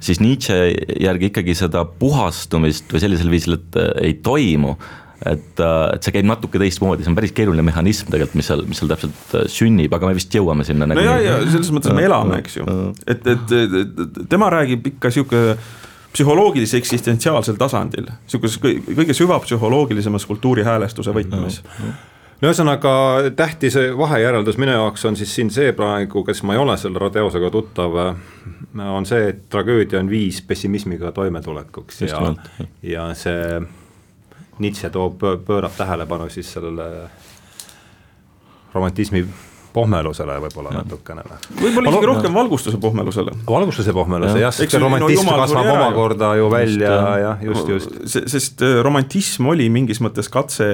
siis 0.01 0.21
Nietzsche 0.21 0.57
järgi 1.01 1.31
ikkagi 1.31 1.55
seda 1.57 1.85
puhastumist 1.85 2.91
või 2.93 3.03
sellisel 3.05 3.31
viisil, 3.33 3.59
et 3.61 3.81
ei 4.01 4.17
toimu 4.25 4.75
et, 5.27 5.61
äh, 5.61 5.77
et 5.97 6.07
see 6.07 6.15
käib 6.15 6.29
natuke 6.29 6.61
teistmoodi, 6.61 7.05
see 7.05 7.13
on 7.13 7.19
päris 7.19 7.35
keeruline 7.37 7.65
mehhanism 7.67 8.09
tegelikult, 8.13 8.39
mis 8.41 8.49
seal, 8.51 8.65
mis 8.69 8.81
seal 8.81 8.91
täpselt 8.93 9.35
äh, 9.37 9.47
sünnib, 9.53 9.93
aga 9.97 10.09
me 10.09 10.17
vist 10.17 10.35
jõuame 10.35 10.65
sinna. 10.67 10.89
no 10.89 11.05
ja, 11.05 11.19
ja 11.21 11.39
selles 11.45 11.73
mõttes 11.77 11.95
me 11.97 12.07
elame, 12.09 12.41
eks 12.41 12.61
ju, 12.61 12.67
et, 13.05 13.27
et, 13.35 13.57
et 13.85 14.21
tema 14.33 14.51
räägib 14.53 14.93
ikka 14.95 15.13
sihuke 15.13 15.43
psühholoogilise 16.11 16.79
eksistentsiaalsel 16.81 17.59
tasandil, 17.61 18.09
sihukeses 18.31 18.59
kõige 18.63 19.15
süvapsühholoogilisemas 19.15 20.25
kultuuri 20.27 20.65
häälestuse 20.67 21.15
võtmes. 21.15 21.61
No 22.41 22.49
ühesõnaga 22.49 22.93
tähtis 23.37 23.75
vahejäreldus 24.01 24.57
minu 24.59 24.73
jaoks 24.73 25.05
on 25.05 25.17
siis 25.21 25.35
siin 25.37 25.51
see 25.53 25.75
praegu, 25.77 26.23
kes 26.25 26.41
ma 26.49 26.57
ei 26.57 26.63
ole 26.63 26.79
selle 26.81 26.99
Rodeosega 26.99 27.51
tuttav, 27.53 27.99
on 28.81 29.07
see, 29.07 29.27
et 29.35 29.45
tragöödia 29.53 30.01
on 30.01 30.09
viis 30.11 30.41
pessimismiga 30.49 31.13
toimetulekuks 31.13 32.01
Just 32.07 32.17
ja, 32.17 32.67
ja 32.95 33.05
see 33.15 33.61
Nietzsche 34.61 34.91
toob, 34.93 35.23
pöörab 35.47 35.73
tähelepanu 35.77 36.29
siis 36.31 36.53
sellele 36.53 36.87
romantismi 38.75 39.25
pohmelusele 39.73 40.37
võib-olla 40.45 40.73
natukene 40.75 41.25
või? 41.27 41.39
võib-olla 41.61 41.93
isegi 41.93 42.09
rohkem 42.11 42.35
valgustuse 42.35 42.81
pohmelusele. 42.83 43.35
valgustuse 43.47 43.95
pohmeluse 43.95 44.43
jah, 44.43 44.55
sest 44.55 44.77
romantism 44.83 45.31
no, 45.31 45.37
kasvab 45.45 45.71
omakorda 45.75 46.33
ju 46.41 46.51
välja 46.53 46.97
ja 47.23 47.33
just, 47.45 47.71
just. 47.71 47.97
sest 48.11 48.65
äh, 48.67 48.81
romantism 48.85 49.51
oli 49.53 49.69
mingis 49.73 50.03
mõttes 50.03 50.31
katse 50.33 50.71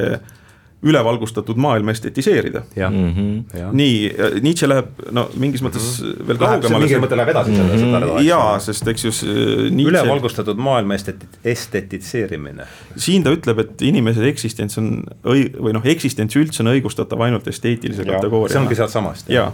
ülevalgustatud 0.83 1.57
maailma 1.57 1.91
estetiseerida. 1.91 2.63
Mm 2.77 3.13
-hmm. 3.13 3.73
nii, 3.73 4.15
Nietzsche 4.41 4.69
läheb 4.69 4.87
no 5.11 5.29
mingis 5.35 5.63
mõttes 5.65 5.87
mm 6.03 6.11
-hmm. 6.11 6.27
veel 6.29 6.39
kaugemale. 6.39 6.85
mingis 6.85 6.99
mõttes 7.05 7.17
läheb 7.17 7.29
edasi 7.33 7.51
mm 7.51 7.57
-hmm. 7.57 7.79
selle, 7.79 8.01
seda. 8.07 8.21
jaa, 8.23 8.59
sest 8.59 8.89
eks 8.89 9.05
ju 9.05 9.11
Nietzsche.... 9.11 9.91
ülevalgustatud 9.91 10.57
maailma 10.57 10.95
estetit-, 10.95 11.39
estetitseerimine. 11.45 12.67
siin 12.97 13.23
ta 13.23 13.31
ütleb, 13.31 13.59
et 13.59 13.83
inimese 13.83 14.29
eksistents 14.29 14.79
on 14.79 15.03
õi-, 15.25 15.51
või 15.61 15.73
noh, 15.73 15.87
eksistents 15.87 16.37
üldse 16.37 16.63
on 16.63 16.73
õigustatav 16.75 17.21
ainult 17.21 17.49
esteetilise 17.49 18.05
kategooriana. 18.05 18.53
see 18.53 18.63
ongi 18.63 18.75
sealtsamast. 18.75 19.29
jaa 19.29 19.53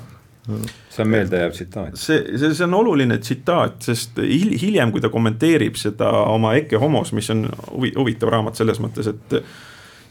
see 0.89 1.03
on 1.03 1.09
meeldejääv 1.09 1.51
tsitaat. 1.51 1.97
see, 1.97 2.39
see, 2.39 2.55
see 2.55 2.65
on 2.65 2.75
oluline 2.75 3.19
tsitaat, 3.19 3.83
sest 3.83 4.19
hil, 4.19 4.57
hiljem, 4.59 4.93
kui 4.93 5.01
ta 5.01 5.09
kommenteerib 5.09 5.79
seda 5.79 6.11
oma 6.11 6.55
Ecce 6.59 6.81
Homos, 6.83 7.13
mis 7.13 7.31
on 7.31 7.47
huvi, 7.71 7.93
huvitav 7.97 8.33
raamat 8.35 8.59
selles 8.59 8.81
mõttes, 8.83 9.07
et 9.07 9.37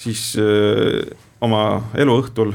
siis 0.01 0.31
äh, 0.41 0.99
oma 1.41 1.63
eluõhtul 1.97 2.53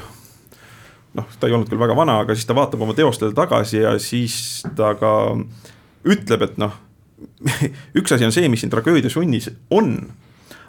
noh, 1.17 1.33
ta 1.41 1.49
ei 1.49 1.55
olnud 1.57 1.71
küll 1.71 1.81
väga 1.81 1.97
vana, 1.97 2.21
aga 2.23 2.37
siis 2.37 2.49
ta 2.49 2.57
vaatab 2.57 2.83
oma 2.85 2.95
teostele 2.97 3.35
tagasi 3.37 3.81
ja 3.81 3.97
siis 4.03 4.37
ta 4.77 4.93
ka 4.99 5.13
ütleb, 6.07 6.45
et 6.47 6.61
noh, 6.61 6.77
üks 7.99 8.15
asi 8.15 8.27
on 8.27 8.35
see, 8.35 8.49
mis 8.53 8.63
siin 8.65 8.73
tragöödia 8.73 9.13
sunnis 9.13 9.49
on, 9.75 9.95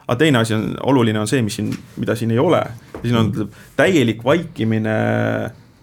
aga 0.06 0.18
teine 0.22 0.42
asi 0.42 0.56
on, 0.58 0.70
oluline 0.88 1.22
on 1.22 1.30
see, 1.30 1.44
mis 1.46 1.60
siin, 1.60 1.74
mida 2.00 2.16
siin 2.16 2.32
ei 2.34 2.40
ole. 2.40 2.64
siin 3.02 3.16
on 3.20 3.32
täielik 3.78 4.24
vaikimine 4.26 4.98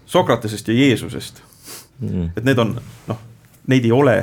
Sokratesest 0.05 0.67
ja 0.69 0.73
Jeesusest. 0.73 1.41
Mm.. 1.99 2.29
et 2.35 2.43
need 2.43 2.59
on 2.59 2.75
noh, 3.07 3.19
neid 3.71 3.85
ei 3.87 3.91
ole. 3.95 4.17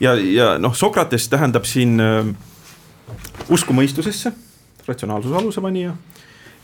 Ja, 0.00 0.14
ja 0.14 0.54
noh, 0.58 0.74
Sokrates 0.74 1.28
tähendab 1.28 1.66
siin 1.68 2.00
äh, 2.00 2.30
usku 3.52 3.76
mõistusesse, 3.76 4.32
ratsionaalsuse 4.88 5.36
aluse 5.36 5.60
panija. 5.64 5.94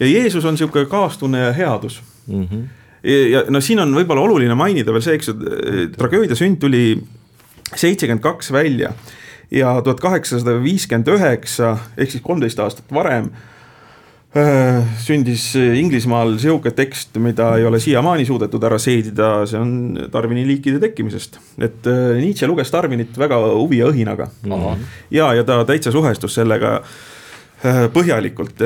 ja 0.01 0.07
Jeesus 0.07 0.45
on 0.45 0.59
sihuke 0.59 0.87
kaastunne 0.91 1.41
ja 1.47 1.53
headus 1.53 2.03
mm. 2.27 2.47
-hmm. 2.47 2.63
ja, 3.31 3.45
no 3.49 3.61
siin 3.61 3.81
on 3.81 3.95
võib-olla 3.95 4.21
oluline 4.21 4.55
mainida 4.55 4.93
veel 4.93 5.03
see, 5.03 5.15
eks 5.15 5.29
ju, 5.29 5.35
tragöödia 5.99 6.37
sünd 6.37 6.59
tuli 6.61 6.99
seitsekümmend 7.75 8.23
kaks 8.23 8.53
välja 8.53 8.93
ja 9.51 9.81
tuhat 9.83 10.01
kaheksasada 10.01 10.63
viiskümmend 10.63 11.09
üheksa 11.09 11.77
ehk 11.97 12.11
siis 12.11 12.23
kolmteist 12.23 12.59
aastat 12.59 12.93
varem 12.93 13.31
Äh, 14.35 14.83
sündis 14.99 15.53
Inglismaal 15.55 16.33
sihuke 16.43 16.73
tekst, 16.75 17.13
mida 17.23 17.53
ei 17.55 17.63
ole 17.69 17.79
siiamaani 17.79 18.25
suudetud 18.27 18.65
ära 18.67 18.81
seedida, 18.83 19.29
see 19.47 19.61
on 19.61 19.75
Darwini 20.11 20.43
liikide 20.49 20.81
tekkimisest. 20.83 21.39
et 21.63 21.87
äh, 21.87 22.17
Nietzsche 22.19 22.49
luges 22.51 22.73
Darwinit 22.75 23.15
väga 23.15 23.39
huvi 23.45 23.79
ja 23.79 23.87
õhinaga. 23.93 24.27
ja, 25.15 25.29
ja 25.39 25.45
ta 25.47 25.61
täitsa 25.65 25.93
suhestus 25.95 26.35
sellega 26.35 26.81
põhjalikult 27.94 28.62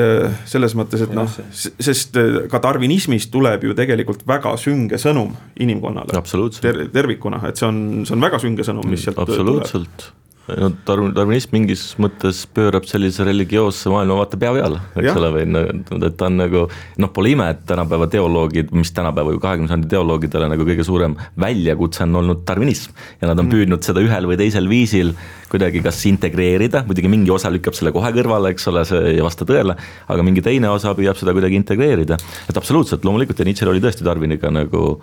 selles 0.49 0.75
mõttes, 0.75 1.05
et 1.05 1.13
noh, 1.15 1.29
sest 1.55 2.17
ka 2.51 2.61
darwinismist 2.63 3.31
tuleb 3.31 3.63
ju 3.69 3.75
tegelikult 3.77 4.25
väga 4.27 4.55
sünge 4.59 4.99
sõnum 5.01 5.33
inimkonnale. 5.59 6.11
Ter 6.59 6.85
tervikuna, 6.93 7.41
et 7.47 7.59
see 7.59 7.67
on, 7.69 7.83
see 8.07 8.17
on 8.17 8.27
väga 8.27 8.41
sünge 8.43 8.67
sõnum, 8.67 8.87
mis 8.91 9.07
sealt 9.07 9.21
absoluutselt. 9.23 10.09
tuleb 10.09 10.28
no 10.57 10.69
darwin, 10.87 11.11
darwinism 11.15 11.53
mingis 11.55 11.83
mõttes 12.01 12.41
pöörab 12.55 12.87
sellise 12.89 13.25
religioosse 13.27 13.91
maailmavaate 13.91 14.39
pea 14.41 14.51
peale, 14.55 14.81
eks 14.99 15.11
ole, 15.19 15.31
või 15.35 15.45
no, 15.49 15.63
et 16.07 16.17
ta 16.19 16.29
on 16.29 16.39
nagu 16.39 16.63
noh, 16.69 17.11
pole 17.15 17.33
ime, 17.33 17.49
et 17.53 17.65
tänapäeva 17.69 18.07
teoloogid, 18.11 18.71
mis 18.75 18.91
tänapäeva 18.95 19.33
ju 19.35 19.41
kahekümne 19.43 19.71
sajandi 19.71 19.91
teoloogidele 19.91 20.49
nagu 20.53 20.67
kõige 20.67 20.85
suurem 20.87 21.17
väljakutse 21.39 22.05
on 22.07 22.21
olnud 22.21 22.45
darwinism. 22.47 22.95
ja 23.21 23.29
nad 23.29 23.37
on 23.37 23.47
mm. 23.47 23.53
püüdnud 23.53 23.85
seda 23.85 24.03
ühel 24.05 24.29
või 24.29 24.39
teisel 24.39 24.69
viisil 24.71 25.13
kuidagi 25.49 25.83
kas 25.85 26.01
integreerida, 26.09 26.83
muidugi 26.87 27.11
mingi 27.11 27.31
osa 27.33 27.51
lükkab 27.53 27.77
selle 27.77 27.93
kohe 27.95 28.11
kõrvale, 28.15 28.53
eks 28.53 28.67
ole, 28.71 28.85
see 28.87 29.15
ei 29.15 29.23
vasta 29.25 29.47
tõele, 29.49 29.75
aga 30.07 30.25
mingi 30.25 30.45
teine 30.45 30.69
osa 30.73 30.93
püüab 30.97 31.17
seda 31.19 31.33
kuidagi 31.37 31.57
integreerida. 31.59 32.17
et 32.49 32.57
absoluutselt, 32.57 33.05
loomulikult 33.05 33.39
ja 33.39 33.47
Nietzsche'l 33.49 33.73
oli 33.73 33.83
tõesti 33.83 34.05
Darwiniga 34.05 34.51
nagu, 34.53 34.99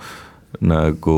nagu 0.60 1.16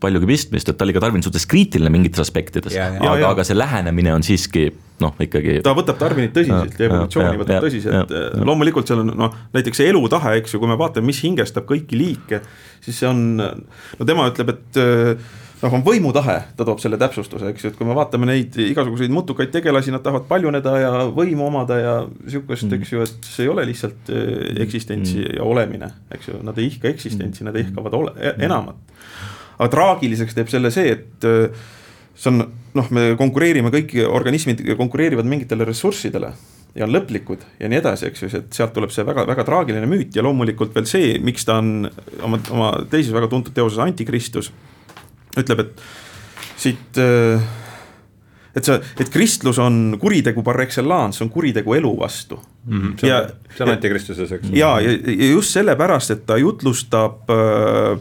paljugi 0.00 0.28
pistmist, 0.30 0.70
et 0.70 0.78
ta 0.78 0.86
oli 0.86 0.94
ka 0.96 1.02
Darwini 1.04 1.26
suhtes 1.26 1.46
kriitiline 1.50 1.92
mingites 1.92 2.22
aspektides, 2.22 2.76
aga, 2.76 3.18
aga 3.32 3.46
see 3.46 3.58
lähenemine 3.58 4.14
on 4.16 4.24
siiski 4.26 4.68
noh, 5.00 5.16
ikkagi. 5.20 5.60
ta 5.64 5.74
võtab 5.76 6.00
Darwinit 6.00 6.32
tõsiselt 6.36 6.78
ja 6.78 6.88
evolutsiooni 6.88 7.40
võtab 7.40 7.58
ja, 7.58 7.64
tõsiselt, 7.64 8.16
loomulikult 8.46 8.90
seal 8.90 9.04
on 9.04 9.12
noh, 9.24 9.36
näiteks 9.56 9.82
see 9.82 9.92
elutahe, 9.92 10.36
eks 10.40 10.54
ju, 10.56 10.62
kui 10.62 10.70
me 10.70 10.78
vaatame, 10.80 11.10
mis 11.10 11.20
hingestab 11.24 11.68
kõiki 11.68 11.98
liike, 11.98 12.42
siis 12.84 13.00
see 13.02 13.10
on, 13.10 13.22
no 13.40 14.08
tema 14.08 14.28
ütleb, 14.30 14.52
et 14.54 14.80
noh, 15.60 15.76
on 15.76 15.84
võimutahe, 15.86 16.36
ta 16.56 16.66
toob 16.68 16.80
selle 16.82 17.00
täpsustuse, 17.00 17.52
eks 17.52 17.66
ju, 17.66 17.72
et 17.72 17.78
kui 17.78 17.88
me 17.88 17.96
vaatame 17.96 18.28
neid 18.28 18.56
igasuguseid 18.64 19.12
mutukaid 19.14 19.52
tegelasi, 19.54 19.92
nad 19.94 20.04
tahavad 20.04 20.28
paljuneda 20.30 20.76
ja 20.80 20.92
võimu 21.16 21.48
omada 21.48 21.80
ja 21.80 21.96
sihukest 22.26 22.68
mm., 22.68 22.80
eks 22.80 22.94
ju, 22.94 23.04
et 23.08 23.32
see 23.32 23.46
ei 23.46 23.52
ole 23.52 23.66
lihtsalt 23.68 24.14
eksistentsi 24.60 25.20
mm. 25.24 25.36
ja 25.40 25.48
olemine, 25.48 25.92
eks 26.16 26.32
ju, 26.32 26.40
nad 26.46 26.60
ei 26.60 26.70
ihka 26.72 26.92
eksistentsi, 26.92 27.46
nad 27.48 27.56
ihkavad 27.60 28.00
ole, 28.00 28.16
enamat 28.36 28.88
aga 29.60 29.68
traagiliseks 29.74 30.36
teeb 30.36 30.48
selle 30.52 30.72
see, 30.74 30.96
et 30.96 31.28
äh, 31.28 31.68
see 32.16 32.32
on 32.32 32.40
noh, 32.76 32.88
me 32.94 33.12
konkureerime, 33.18 33.72
kõik 33.74 33.94
organismid 34.08 34.62
konkureerivad 34.78 35.28
mingitele 35.28 35.66
ressurssidele 35.68 36.32
ja 36.76 36.86
on 36.86 36.92
lõplikud 36.94 37.42
ja 37.60 37.70
nii 37.70 37.80
edasi, 37.80 38.10
eks 38.10 38.22
ju, 38.22 38.30
et 38.38 38.52
sealt 38.54 38.74
tuleb 38.76 38.92
see 38.94 39.06
väga-väga 39.06 39.44
traagiline 39.46 39.88
müüt 39.90 40.16
ja 40.16 40.24
loomulikult 40.24 40.74
veel 40.76 40.86
see, 40.88 41.16
miks 41.22 41.46
ta 41.48 41.58
on 41.62 41.88
oma, 42.26 42.38
oma 42.54 42.68
teises 42.90 43.14
väga 43.14 43.30
tuntud 43.32 43.56
teoses 43.56 43.80
Antikristus. 43.82 44.52
ütleb, 45.38 45.64
et 45.64 45.82
siit, 46.60 47.00
äh, 47.02 47.42
et 48.54 48.66
see, 48.66 48.78
et 49.02 49.10
kristlus 49.10 49.58
on 49.62 49.98
kuritegu 50.00 50.44
par 50.46 50.60
excellence, 50.62 51.22
on 51.24 51.30
kuritegu 51.30 51.74
elu 51.74 51.92
vastu 51.98 52.38
mm. 52.38 52.78
-hmm. 52.78 52.94
see 53.00 53.14
on, 53.14 53.28
see 53.56 53.66
on 53.66 53.74
Antikristuses, 53.74 54.32
eks. 54.32 54.48
ja, 54.52 54.80
ja, 54.80 54.90
ja 54.90 55.30
just 55.30 55.50
sellepärast, 55.50 56.10
et 56.10 56.26
ta 56.26 56.38
jutlustab 56.38 57.30
äh, 57.30 57.98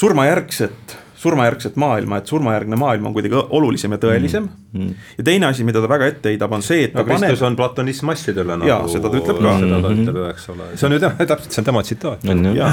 surmajärgset, 0.00 0.96
surmajärgset 1.20 1.74
maailma, 1.76 2.18
et 2.20 2.30
surmajärgne 2.30 2.76
maailm 2.80 3.10
on 3.10 3.12
kuidagi 3.12 3.36
olulisem 3.36 3.92
ja 3.92 3.98
tõelisem 4.00 4.46
mm. 4.46 4.80
-hmm. 4.80 5.08
ja 5.18 5.24
teine 5.24 5.46
asi, 5.50 5.64
mida 5.68 5.82
ta 5.84 5.88
väga 5.88 6.06
ette 6.08 6.30
heidab, 6.32 6.54
on 6.56 6.62
see, 6.64 6.86
et 6.86 6.94
no, 6.96 7.04
Kristus 7.04 7.42
paneb... 7.42 7.42
on 7.50 7.56
platonism 7.58 8.12
asjadele 8.14 8.56
nagu. 8.56 8.68
jaa, 8.70 8.86
seda 8.88 9.10
ta 9.12 9.20
ütleb 9.20 9.42
ka. 9.44 9.52
seda 9.64 9.80
ta 9.84 9.90
ütleb, 9.96 10.20
eks 10.30 10.46
ole, 10.54 10.68
see 10.80 10.88
on 10.88 10.96
ju 10.96 11.00
tema, 11.02 11.26
täpselt, 11.32 11.50
see 11.50 11.60
on 11.60 11.68
tema 11.68 11.82
tsitaat. 11.88 12.24
ja, 12.56 12.70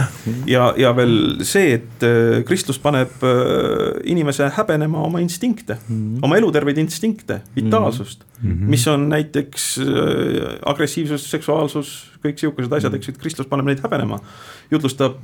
ja, 0.54 0.70
ja 0.84 0.94
veel 0.96 1.18
see, 1.50 1.74
et 1.82 2.08
äh, 2.08 2.38
Kristus 2.48 2.80
paneb 2.86 3.28
äh, 3.28 4.00
inimese 4.16 4.48
häbenema 4.60 5.04
oma 5.10 5.20
instinkte 5.26 5.80
mm, 5.82 6.00
-hmm. 6.00 6.24
oma 6.30 6.40
eluterveid 6.40 6.80
instinkte, 6.86 7.42
vitaalsust 7.56 8.24
mm, 8.24 8.52
-hmm. 8.52 8.72
mis 8.78 8.88
on 8.88 9.10
näiteks 9.10 9.68
äh, 9.84 10.56
agressiivsus, 10.66 11.28
seksuaalsus, 11.32 11.94
kõik 12.24 12.40
sihukesed 12.40 12.80
asjad, 12.80 12.96
eks 12.96 13.12
ju, 13.12 13.18
et 13.18 13.22
Kristus 13.22 13.52
paneb 13.52 13.68
neid 13.68 13.84
häbenema, 13.84 14.24
jutlustab 14.72 15.20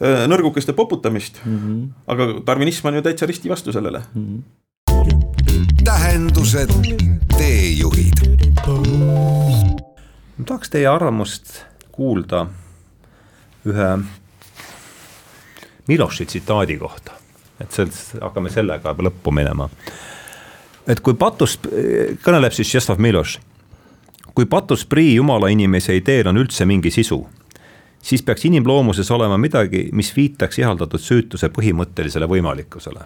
nõrgukeste 0.00 0.72
poputamist 0.72 1.40
mm. 1.44 1.58
-hmm. 1.58 1.88
aga 2.06 2.26
darwinism 2.46 2.86
on 2.86 2.94
ju 2.94 3.02
täitsa 3.02 3.26
risti 3.26 3.48
vastu 3.48 3.72
sellele 3.72 4.02
mm. 4.14 4.42
-hmm. 4.42 5.84
tähendused, 5.84 6.70
teejuhid. 7.38 8.18
ma 10.38 10.44
tahaks 10.46 10.70
teie 10.70 10.86
arvamust 10.86 11.64
kuulda 11.92 12.46
ühe 13.66 13.98
Miloši 15.88 16.26
tsitaadi 16.26 16.76
kohta, 16.76 17.12
et 17.60 17.72
sellest 17.72 18.14
hakkame 18.20 18.50
sellega 18.50 18.94
lõppu 18.96 19.32
minema. 19.32 19.68
et 20.86 21.00
kui 21.00 21.14
patus, 21.14 21.58
kõneleb 22.24 22.52
siis 22.52 22.68
Tšeslav 22.68 22.98
Miloš, 22.98 23.38
kui 24.34 24.46
patus 24.46 24.86
prii 24.86 25.14
jumala 25.14 25.48
inimese 25.48 25.96
ideel 25.96 26.28
on 26.28 26.40
üldse 26.40 26.64
mingi 26.64 26.90
sisu 26.90 27.26
siis 28.04 28.22
peaks 28.22 28.44
inimloomuses 28.44 29.10
olema 29.10 29.38
midagi, 29.38 29.88
mis 29.92 30.12
viitaks 30.16 30.58
ihaldatud 30.58 31.00
süütuse 31.00 31.48
põhimõttelisele 31.48 32.28
võimalikkusele. 32.28 33.00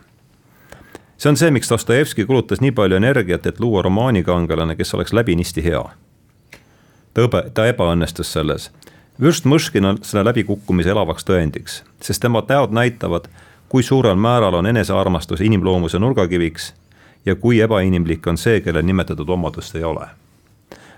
see 1.17 1.31
on 1.31 1.37
see, 1.37 1.51
miks 1.51 1.71
Dostojevski 1.71 2.27
kulutas 2.27 2.61
nii 2.61 2.73
palju 2.73 2.97
energiat, 2.97 3.47
et 3.47 3.61
luua 3.61 3.83
romaanikangelane, 3.83 4.77
kes 4.77 4.95
oleks 4.95 5.13
läbinisti 5.13 5.65
hea. 5.65 5.85
ta 7.15 7.23
õbe, 7.23 7.51
ta 7.55 7.67
ebaõnnestus 7.67 8.33
selles. 8.33 8.71
vürst 9.23 9.45
Mõškin 9.45 9.85
on 9.85 9.99
selle 10.03 10.25
läbikukkumise 10.25 10.91
elavaks 10.91 11.25
tõendiks, 11.25 11.83
sest 12.01 12.23
tema 12.23 12.43
näod 12.49 12.71
näitavad, 12.71 13.29
kui 13.69 13.83
suurel 13.83 14.17
määral 14.17 14.55
on 14.55 14.67
enesearmastus 14.67 15.41
inimloomuse 15.41 15.99
nurgakiviks 15.99 16.75
ja 17.27 17.35
kui 17.35 17.61
ebainimlik 17.61 18.27
on 18.27 18.37
see, 18.37 18.61
kellel 18.61 18.83
nimetatud 18.83 19.29
omadust 19.29 19.77
ei 19.77 19.85
ole. 19.85 20.09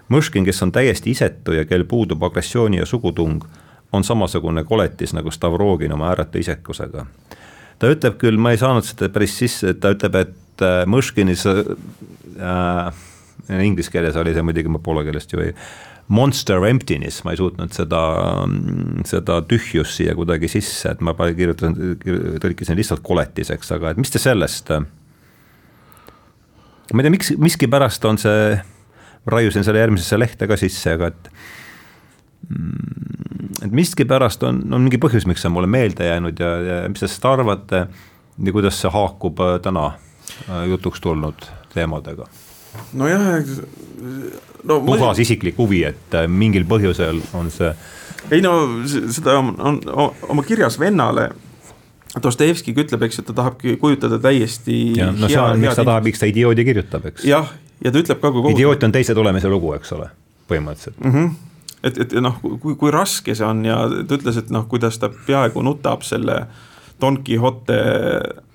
Mõškin, 0.09 0.45
kes 0.45 0.63
on 0.63 0.73
täiesti 0.73 1.11
isetu 1.11 1.53
ja 1.53 1.65
kel 1.65 1.85
puudub 1.85 2.23
agressiooni 2.23 2.77
ja 2.77 2.87
sugutung 2.87 3.45
on 3.93 4.05
samasugune 4.05 4.65
koletis 4.65 5.15
nagu 5.17 5.31
Stavrogin 5.31 5.93
oma 5.93 6.11
ääratu 6.11 6.39
isekusega. 6.39 7.07
ta 7.79 7.89
ütleb 7.89 8.19
küll, 8.21 8.37
ma 8.37 8.53
ei 8.53 8.61
saanud 8.61 8.85
seda 8.85 9.09
päris 9.13 9.39
sisse, 9.41 9.73
ta 9.81 9.95
ütleb, 9.95 10.19
et 10.21 10.65
äh, 10.65 10.83
Mõškinis 10.91 11.47
äh,, 11.49 12.91
inglise 13.65 13.91
keeles 13.91 14.19
oli 14.21 14.35
see 14.37 14.45
muidugi, 14.45 14.69
ma 14.69 14.83
poola 14.85 15.05
keelest 15.07 15.33
ju 15.33 15.41
ei, 15.41 15.55
monster 16.13 16.61
emptiness, 16.69 17.23
ma 17.25 17.33
ei 17.33 17.41
suutnud 17.41 17.73
seda, 17.73 18.03
seda 19.09 19.39
tühjust 19.49 19.97
siia 19.97 20.15
kuidagi 20.19 20.51
sisse, 20.51 20.93
et 20.93 21.01
ma 21.07 21.15
kirjutasin, 21.17 21.97
tõlkisin 22.43 22.79
lihtsalt 22.79 23.03
koletiseks, 23.07 23.73
aga 23.79 23.95
et 23.95 24.03
mis 24.03 24.13
te 24.13 24.21
sellest 24.23 24.75
äh, 24.75 24.85
ma 26.93 27.01
ei 27.01 27.09
tea, 27.09 27.15
miks, 27.17 27.33
miskipärast 27.41 28.05
on 28.11 28.21
see, 28.21 28.61
raiusin 29.31 29.65
selle 29.65 29.81
järgmisesse 29.81 30.21
lehte 30.21 30.51
ka 30.51 30.61
sisse, 30.61 30.99
aga 30.99 31.15
et 31.15 31.33
Mm, 32.49 33.30
et 33.65 33.73
miskipärast 33.75 34.45
on, 34.47 34.63
on 34.73 34.85
mingi 34.85 35.01
põhjus, 35.03 35.27
miks 35.29 35.43
see 35.43 35.51
on 35.51 35.57
mulle 35.57 35.71
meelde 35.71 36.07
jäänud 36.07 36.41
ja, 36.41 36.53
ja 36.67 36.79
mis 36.89 37.03
te 37.03 37.07
sellest 37.09 37.27
arvate 37.29 37.83
ja 38.45 38.55
kuidas 38.55 38.79
see 38.81 38.93
haakub 38.93 39.43
äh, 39.45 39.57
täna 39.65 39.93
äh, 40.49 40.65
jutuks 40.71 41.03
tulnud 41.05 41.47
teemadega? 41.75 42.29
nojah, 42.95 43.43
no 44.65 44.81
puhas 44.87 45.19
ma... 45.19 45.23
isiklik 45.27 45.59
huvi, 45.59 45.83
et 45.91 46.17
äh, 46.17 46.29
mingil 46.31 46.67
põhjusel 46.71 47.23
on 47.35 47.51
see. 47.55 47.73
ei 48.31 48.43
no 48.45 48.55
seda 48.87 49.39
on, 49.41 49.55
on, 49.59 49.81
on 49.93 50.27
oma 50.37 50.47
kirjas 50.47 50.79
vennale 50.81 51.31
Dostojevskiga 52.11 52.83
ütleb, 52.83 53.05
eks, 53.07 53.21
et 53.21 53.27
ta 53.29 53.35
tahabki 53.39 53.77
kujutada 53.79 54.17
täiesti. 54.19 54.97
no 54.99 55.29
see 55.31 55.39
on, 55.39 55.61
miks 55.63 55.77
ta 55.79 55.85
tahab, 55.87 56.09
miks 56.09 56.19
ta 56.19 56.27
idioodi 56.27 56.65
kirjutab, 56.67 57.07
eks. 57.13 57.23
jah, 57.29 57.53
ja 57.85 57.93
ta 57.95 58.03
ütleb 58.03 58.19
ka, 58.23 58.33
kui. 58.35 58.51
idioot 58.51 58.83
on 58.83 58.95
teise 58.97 59.15
tulemise 59.15 59.51
lugu, 59.51 59.71
eks 59.79 59.95
ole, 59.95 60.11
põhimõtteliselt 60.51 60.99
mm. 60.99 61.15
-hmm 61.15 61.50
et, 61.83 61.99
et 61.99 62.17
noh, 62.21 62.37
kui, 62.43 62.75
kui 62.79 62.93
raske 62.93 63.35
see 63.37 63.47
on 63.47 63.63
ja 63.65 63.79
ta 63.89 64.19
ütles, 64.19 64.41
et 64.41 64.51
noh, 64.53 64.67
kuidas 64.71 64.99
ta 65.01 65.11
peaaegu 65.11 65.63
nutab 65.65 66.05
selle 66.07 66.43
Don 67.01 67.17
Quixote, 67.25 67.79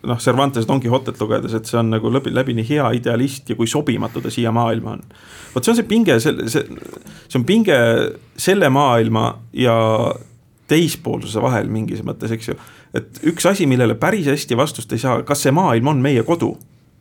noh, 0.06 0.20
Cervantes 0.22 0.68
Don 0.70 0.82
Quixotet 0.82 1.20
lugedes, 1.22 1.56
et 1.58 1.66
see 1.70 1.80
on 1.80 1.90
nagu 1.96 2.12
läbi, 2.14 2.34
läbini 2.34 2.66
hea 2.68 2.92
idealist 3.00 3.50
ja 3.50 3.58
kui 3.58 3.70
sobimatu 3.70 4.22
ta 4.22 4.34
siia 4.34 4.54
maailma 4.54 4.98
on. 4.98 5.04
vot 5.56 5.66
see 5.66 5.74
on 5.74 5.80
see 5.80 5.90
pinge, 5.90 6.20
see, 6.22 6.48
see, 6.52 6.78
see 7.26 7.42
on 7.42 7.48
pinge 7.48 7.80
selle 8.38 8.70
maailma 8.70 9.32
ja 9.58 9.76
teispoolsuse 10.70 11.42
vahel 11.42 11.70
mingis 11.74 12.06
mõttes, 12.06 12.34
eks 12.34 12.52
ju. 12.52 12.58
et 12.98 13.22
üks 13.32 13.50
asi, 13.50 13.66
millele 13.70 13.98
päris 13.98 14.30
hästi 14.30 14.58
vastust 14.58 14.94
ei 14.94 15.02
saa, 15.02 15.24
kas 15.26 15.42
see 15.46 15.54
maailm 15.56 15.94
on 15.96 16.06
meie 16.06 16.24
kodu, 16.26 16.54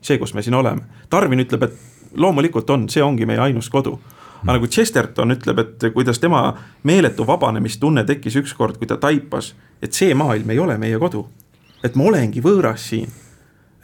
see, 0.04 0.16
kus 0.20 0.34
me 0.36 0.44
siin 0.44 0.56
oleme. 0.56 0.84
Tarvin 1.12 1.44
ütleb, 1.44 1.68
et 1.68 2.16
loomulikult 2.20 2.68
on, 2.70 2.88
see 2.92 3.04
ongi 3.04 3.28
meie 3.28 3.40
ainus 3.42 3.68
kodu 3.72 3.98
aga 4.44 4.58
nagu 4.58 4.68
Chesterton 4.70 5.34
ütleb, 5.34 5.58
et 5.58 5.88
kuidas 5.94 6.20
tema 6.20 6.46
meeletu 6.84 7.26
vabanemistunne 7.26 8.04
tekkis 8.04 8.36
ükskord, 8.42 8.78
kui 8.78 8.86
ta 8.86 8.96
taipas, 9.00 9.54
et 9.82 9.92
see 9.96 10.14
maailm 10.14 10.50
ei 10.50 10.58
ole 10.58 10.78
meie 10.78 10.98
kodu. 10.98 11.26
et 11.84 11.96
ma 12.00 12.06
olengi 12.08 12.40
võõras 12.40 12.80
siin, 12.88 13.10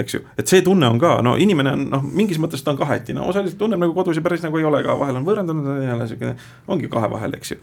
eks 0.00 0.14
ju, 0.14 0.20
et 0.38 0.48
see 0.48 0.62
tunne 0.64 0.88
on 0.88 0.98
ka, 0.98 1.18
no 1.22 1.34
inimene 1.36 1.74
on 1.76 1.82
noh, 1.92 2.04
mingis 2.04 2.38
mõttes 2.40 2.62
ta 2.64 2.72
on 2.72 2.78
kaheti, 2.80 3.12
no 3.12 3.26
osaliselt 3.28 3.58
tunneb 3.60 3.80
nagu 3.82 3.92
kodus 3.92 4.16
ja 4.16 4.22
päris 4.24 4.40
nagu 4.40 4.56
ei 4.56 4.64
ole 4.64 4.80
ka, 4.86 4.96
vahel 4.96 5.18
on 5.20 5.26
võõrandunud 5.26 5.68
ja 5.82 5.90
jälle 5.90 6.06
sihuke, 6.08 6.32
ongi 6.72 6.88
kahe 6.88 7.10
vahel, 7.12 7.36
eks 7.36 7.52
ju 7.52 7.60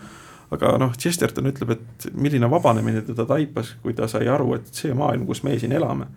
aga 0.53 0.77
noh, 0.79 0.93
Chesterton 0.95 1.49
ütleb, 1.49 1.73
et 1.75 2.07
milline 2.15 2.47
vabanemine 2.51 3.01
teda 3.07 3.25
taipas, 3.27 3.73
kui 3.83 3.95
ta 3.97 4.07
sai 4.12 4.29
aru, 4.31 4.53
et 4.55 4.69
see 4.71 4.93
maailm, 4.95 5.25
kus 5.27 5.43
me 5.43 5.57
siin 5.60 5.73
elame, 5.75 6.07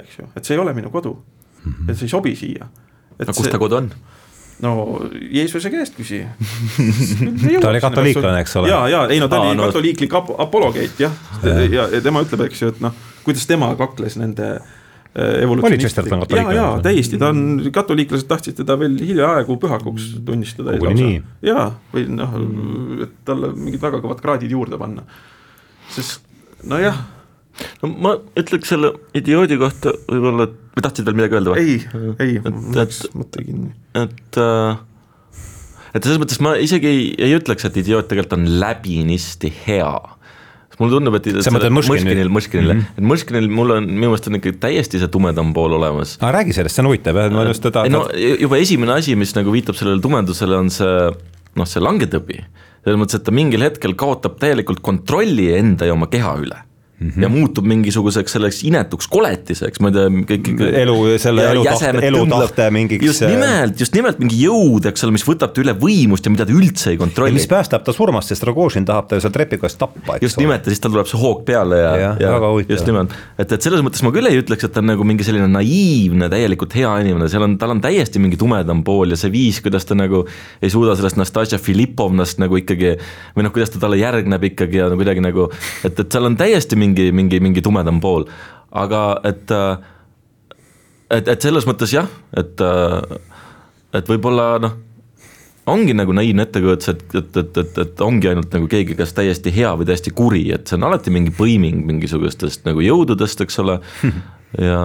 eks 0.00 0.20
ju, 0.20 0.28
et 0.32 0.46
see 0.46 0.56
ei 0.56 0.62
ole 0.62 0.72
minu 0.76 0.92
kodu 0.94 1.12
mm. 1.14 1.72
-hmm. 1.72 1.90
et 1.90 1.98
see 1.98 2.06
ei 2.06 2.14
sobi 2.14 2.36
siia. 2.36 2.68
aga 3.18 3.32
kus 3.32 3.48
ta 3.48 3.58
kodu 3.58 3.76
on? 3.76 3.90
No 4.64 4.74
Jeesuse 5.12 5.70
käest 5.72 5.96
küsi 5.98 6.22
ta 7.62 7.70
oli 7.70 7.82
katoliiklane, 7.84 8.44
eks 8.44 8.56
ole. 8.60 8.70
ja, 8.72 8.84
ja 8.90 9.02
ei 9.10 9.20
no 9.22 9.28
ta 9.30 9.40
Aa, 9.40 9.50
oli 9.50 9.58
no... 9.58 9.68
katoliiklik 9.68 10.14
ap 10.16 10.30
apologeet 10.46 11.02
jah 11.04 11.14
ja. 11.44 11.58
ja, 11.64 11.88
ja 11.96 12.00
tema 12.04 12.24
ütleb, 12.24 12.46
eks 12.48 12.64
ju, 12.64 12.72
et 12.74 12.80
noh, 12.84 12.96
kuidas 13.26 13.46
tema 13.50 13.70
kakles 13.78 14.18
nende 14.20 14.50
äh, 14.56 15.44
katoliiklane? 15.44 16.56
ja, 16.56 16.68
ja 16.76 16.82
täiesti, 16.84 17.20
ta 17.20 17.30
on, 17.34 17.64
katoliiklased 17.74 18.30
tahtsid 18.30 18.60
teda 18.62 18.78
veel 18.80 18.96
hiljaaegu 19.00 19.58
pühakuks 19.62 20.14
tunnistada. 20.26 20.76
jaa, 21.44 21.68
või 21.94 22.06
noh, 22.20 22.38
et 23.06 23.18
talle 23.28 23.54
mingid 23.56 23.82
väga 23.82 24.02
kõvad 24.04 24.22
kraadid 24.24 24.54
juurde 24.54 24.80
panna. 24.80 25.06
sest 25.94 26.24
nojah 26.64 27.02
no 27.82 27.90
ma 27.92 28.16
ütleks 28.40 28.72
selle 28.74 28.94
idioodi 29.16 29.58
kohta 29.60 29.94
võib-olla, 30.08 30.48
et 30.48 30.60
või 30.74 30.86
tahtsid 30.86 31.06
veel 31.06 31.18
midagi 31.20 31.38
öelda 31.38 31.54
või? 31.54 31.62
ei, 31.62 31.76
ei, 32.22 32.40
mul 32.42 32.80
läks 32.80 33.04
mõte 33.14 33.44
kinni. 33.44 33.70
et 34.00 34.40
äh, 34.42 34.82
et 35.94 36.02
selles 36.02 36.18
mõttes 36.22 36.40
ma 36.42 36.56
isegi 36.60 36.90
ei, 36.90 37.06
ei 37.28 37.36
ütleks, 37.38 37.66
et 37.68 37.78
idioot 37.84 38.10
tegelikult 38.10 38.36
on 38.38 38.48
läbinisti 38.62 39.52
hea. 39.66 39.92
mulle 40.80 40.96
tundub, 40.96 41.18
et 41.20 41.28
sa 41.46 41.52
mõtled 41.54 41.76
Mõškinil, 41.76 42.32
Mõškinil 42.34 42.72
mm, 42.72 42.80
-hmm. 42.80 42.98
et 42.98 43.08
Mõškinil 43.12 43.46
mul 43.60 43.76
on, 43.76 43.86
minu 43.86 44.10
meelest 44.10 44.26
on 44.30 44.40
ikka 44.40 44.56
täiesti 44.66 44.98
see 44.98 45.12
tumedam 45.14 45.54
pool 45.54 45.78
olemas. 45.78 46.16
aga 46.20 46.32
räägi 46.40 46.58
sellest, 46.58 46.74
see 46.74 46.82
on 46.82 46.90
huvitav 46.90 47.22
jah, 47.22 47.30
ma 47.30 47.46
just 47.46 47.62
teda 47.62 47.86
no 47.92 48.08
juba 48.18 48.58
esimene 48.58 48.98
asi, 48.98 49.14
mis 49.14 49.36
nagu 49.38 49.54
viitab 49.54 49.78
sellele 49.78 50.02
tumedusele, 50.02 50.58
on 50.58 50.74
see 50.74 51.08
noh, 51.54 51.70
see 51.70 51.82
langetõbi. 51.82 52.42
selles 52.82 52.98
mõttes, 52.98 53.22
et 53.22 53.26
ta 53.30 53.32
mingil 53.32 53.62
hetkel 53.62 53.94
kaotab 53.94 54.40
täielikult 54.42 54.82
kontrolli 54.82 55.52
enda 55.54 55.86
ja 55.86 55.94
oma 55.94 56.10
keha 56.10 56.34
üle 56.42 56.58
Mm 57.00 57.08
-hmm. 57.08 57.22
ja 57.22 57.28
muutub 57.28 57.64
mingisuguseks 57.66 58.32
selleks 58.32 58.60
inetuks 58.64 59.08
koletiseks, 59.10 59.80
ma 59.82 59.90
ei 59.90 59.94
tea, 59.96 60.10
kõik, 60.30 60.50
kõik. 60.60 60.76
elu, 60.78 60.98
selle 61.18 61.46
elutahte, 61.50 62.02
elutahte 62.06 62.68
mingiks. 62.70 63.06
just 63.06 63.22
äh, 63.26 63.32
nimelt, 63.32 63.80
just 63.80 63.96
nimelt 63.98 64.20
mingi 64.22 64.38
jõud, 64.38 64.86
eks 64.86 65.02
ole, 65.02 65.16
mis 65.16 65.24
võtab 65.26 65.50
ta 65.50 65.60
üle 65.64 65.74
võimust 65.74 66.28
ja 66.28 66.30
mida 66.30 66.46
ta 66.46 66.54
üldse 66.54 66.92
ei 66.92 67.00
kontrolli. 67.00 67.34
mis 67.34 67.48
päästab 67.50 67.82
ta 67.82 67.92
surmast, 67.92 68.30
sest 68.30 68.46
Rogožin 68.46 68.86
tahab 68.86 69.08
ta 69.10 69.18
ju 69.18 69.24
seal 69.24 69.34
trepikast 69.34 69.78
tappa, 69.78 70.14
eks 70.14 70.22
just 70.28 70.38
ole. 70.38 70.46
nimelt 70.46 70.68
ja 70.68 70.70
siis 70.70 70.84
tal 70.84 70.94
tuleb 70.94 71.10
see 71.10 71.18
hoog 71.18 71.42
peale 71.48 71.80
ja, 71.80 71.96
ja, 71.98 72.12
ja 72.20 72.38
just 72.68 72.86
nimelt. 72.86 73.18
et, 73.38 73.56
et 73.58 73.66
selles 73.66 73.82
mõttes 73.82 74.06
ma 74.06 74.14
küll 74.14 74.30
ei 74.30 74.38
ütleks, 74.38 74.68
et 74.68 74.72
ta 74.72 74.78
on 74.78 74.86
nagu 74.92 75.02
mingi 75.04 75.26
selline 75.26 75.50
naiivne, 75.50 76.30
täielikult 76.30 76.78
hea 76.78 76.94
inimene, 77.02 77.26
seal 77.28 77.42
on, 77.42 77.58
tal 77.58 77.74
on 77.74 77.82
täiesti 77.82 78.22
mingi 78.22 78.38
tumedam 78.38 78.84
pool 78.86 79.10
ja 79.10 79.18
see 79.18 79.34
viis, 79.34 79.58
kuidas 79.66 79.90
ta 79.90 79.98
nagu 79.98 80.22
ei 80.62 80.70
suuda 80.70 80.94
sellest 80.94 81.18
Nastasia 81.18 81.58
Filipovnast 81.58 82.38
nagu 82.38 82.62
ikkagi 82.62 82.94
või 83.34 83.48
noh, 83.48 83.50
kuidas 83.50 83.74
ta 83.74 83.82
talle 83.82 83.98
järgneb 83.98 84.46
ikkagi 84.52 84.78
ja 84.78 84.88
kuidagi 84.94 85.26
nagu, 85.26 85.50
et, 85.82 85.98
et 85.98 86.06
seal 86.06 86.30
on 86.30 86.38
täiesti 86.38 86.78
mingi, 86.84 87.10
mingi, 87.16 87.40
mingi 87.42 87.64
tumedam 87.64 88.00
pool, 88.04 88.28
aga 88.74 89.04
et, 89.26 89.52
et, 91.10 91.28
et 91.28 91.48
selles 91.48 91.66
mõttes 91.68 91.92
jah, 91.96 92.08
et, 92.36 92.64
et 93.94 94.10
võib-olla 94.10 94.48
noh, 94.62 94.78
ongi 95.70 95.94
nagu 95.96 96.12
naiivne 96.16 96.44
ettekujutus, 96.44 96.90
et, 96.92 97.04
et, 97.16 97.36
et, 97.40 97.58
et, 97.62 97.78
et 97.84 98.02
ongi 98.04 98.28
ainult 98.30 98.52
nagu 98.52 98.68
keegi, 98.70 98.96
kes 98.98 99.14
täiesti 99.16 99.52
hea 99.54 99.72
või 99.78 99.88
täiesti 99.88 100.12
kuri, 100.16 100.44
et 100.54 100.68
see 100.68 100.78
on 100.78 100.88
alati 100.90 101.12
mingi 101.14 101.32
põiming 101.34 101.84
mingisugustest 101.88 102.66
nagu 102.68 102.84
jõududest, 102.84 103.44
eks 103.44 103.60
ole, 103.64 103.78
ja 104.68 104.82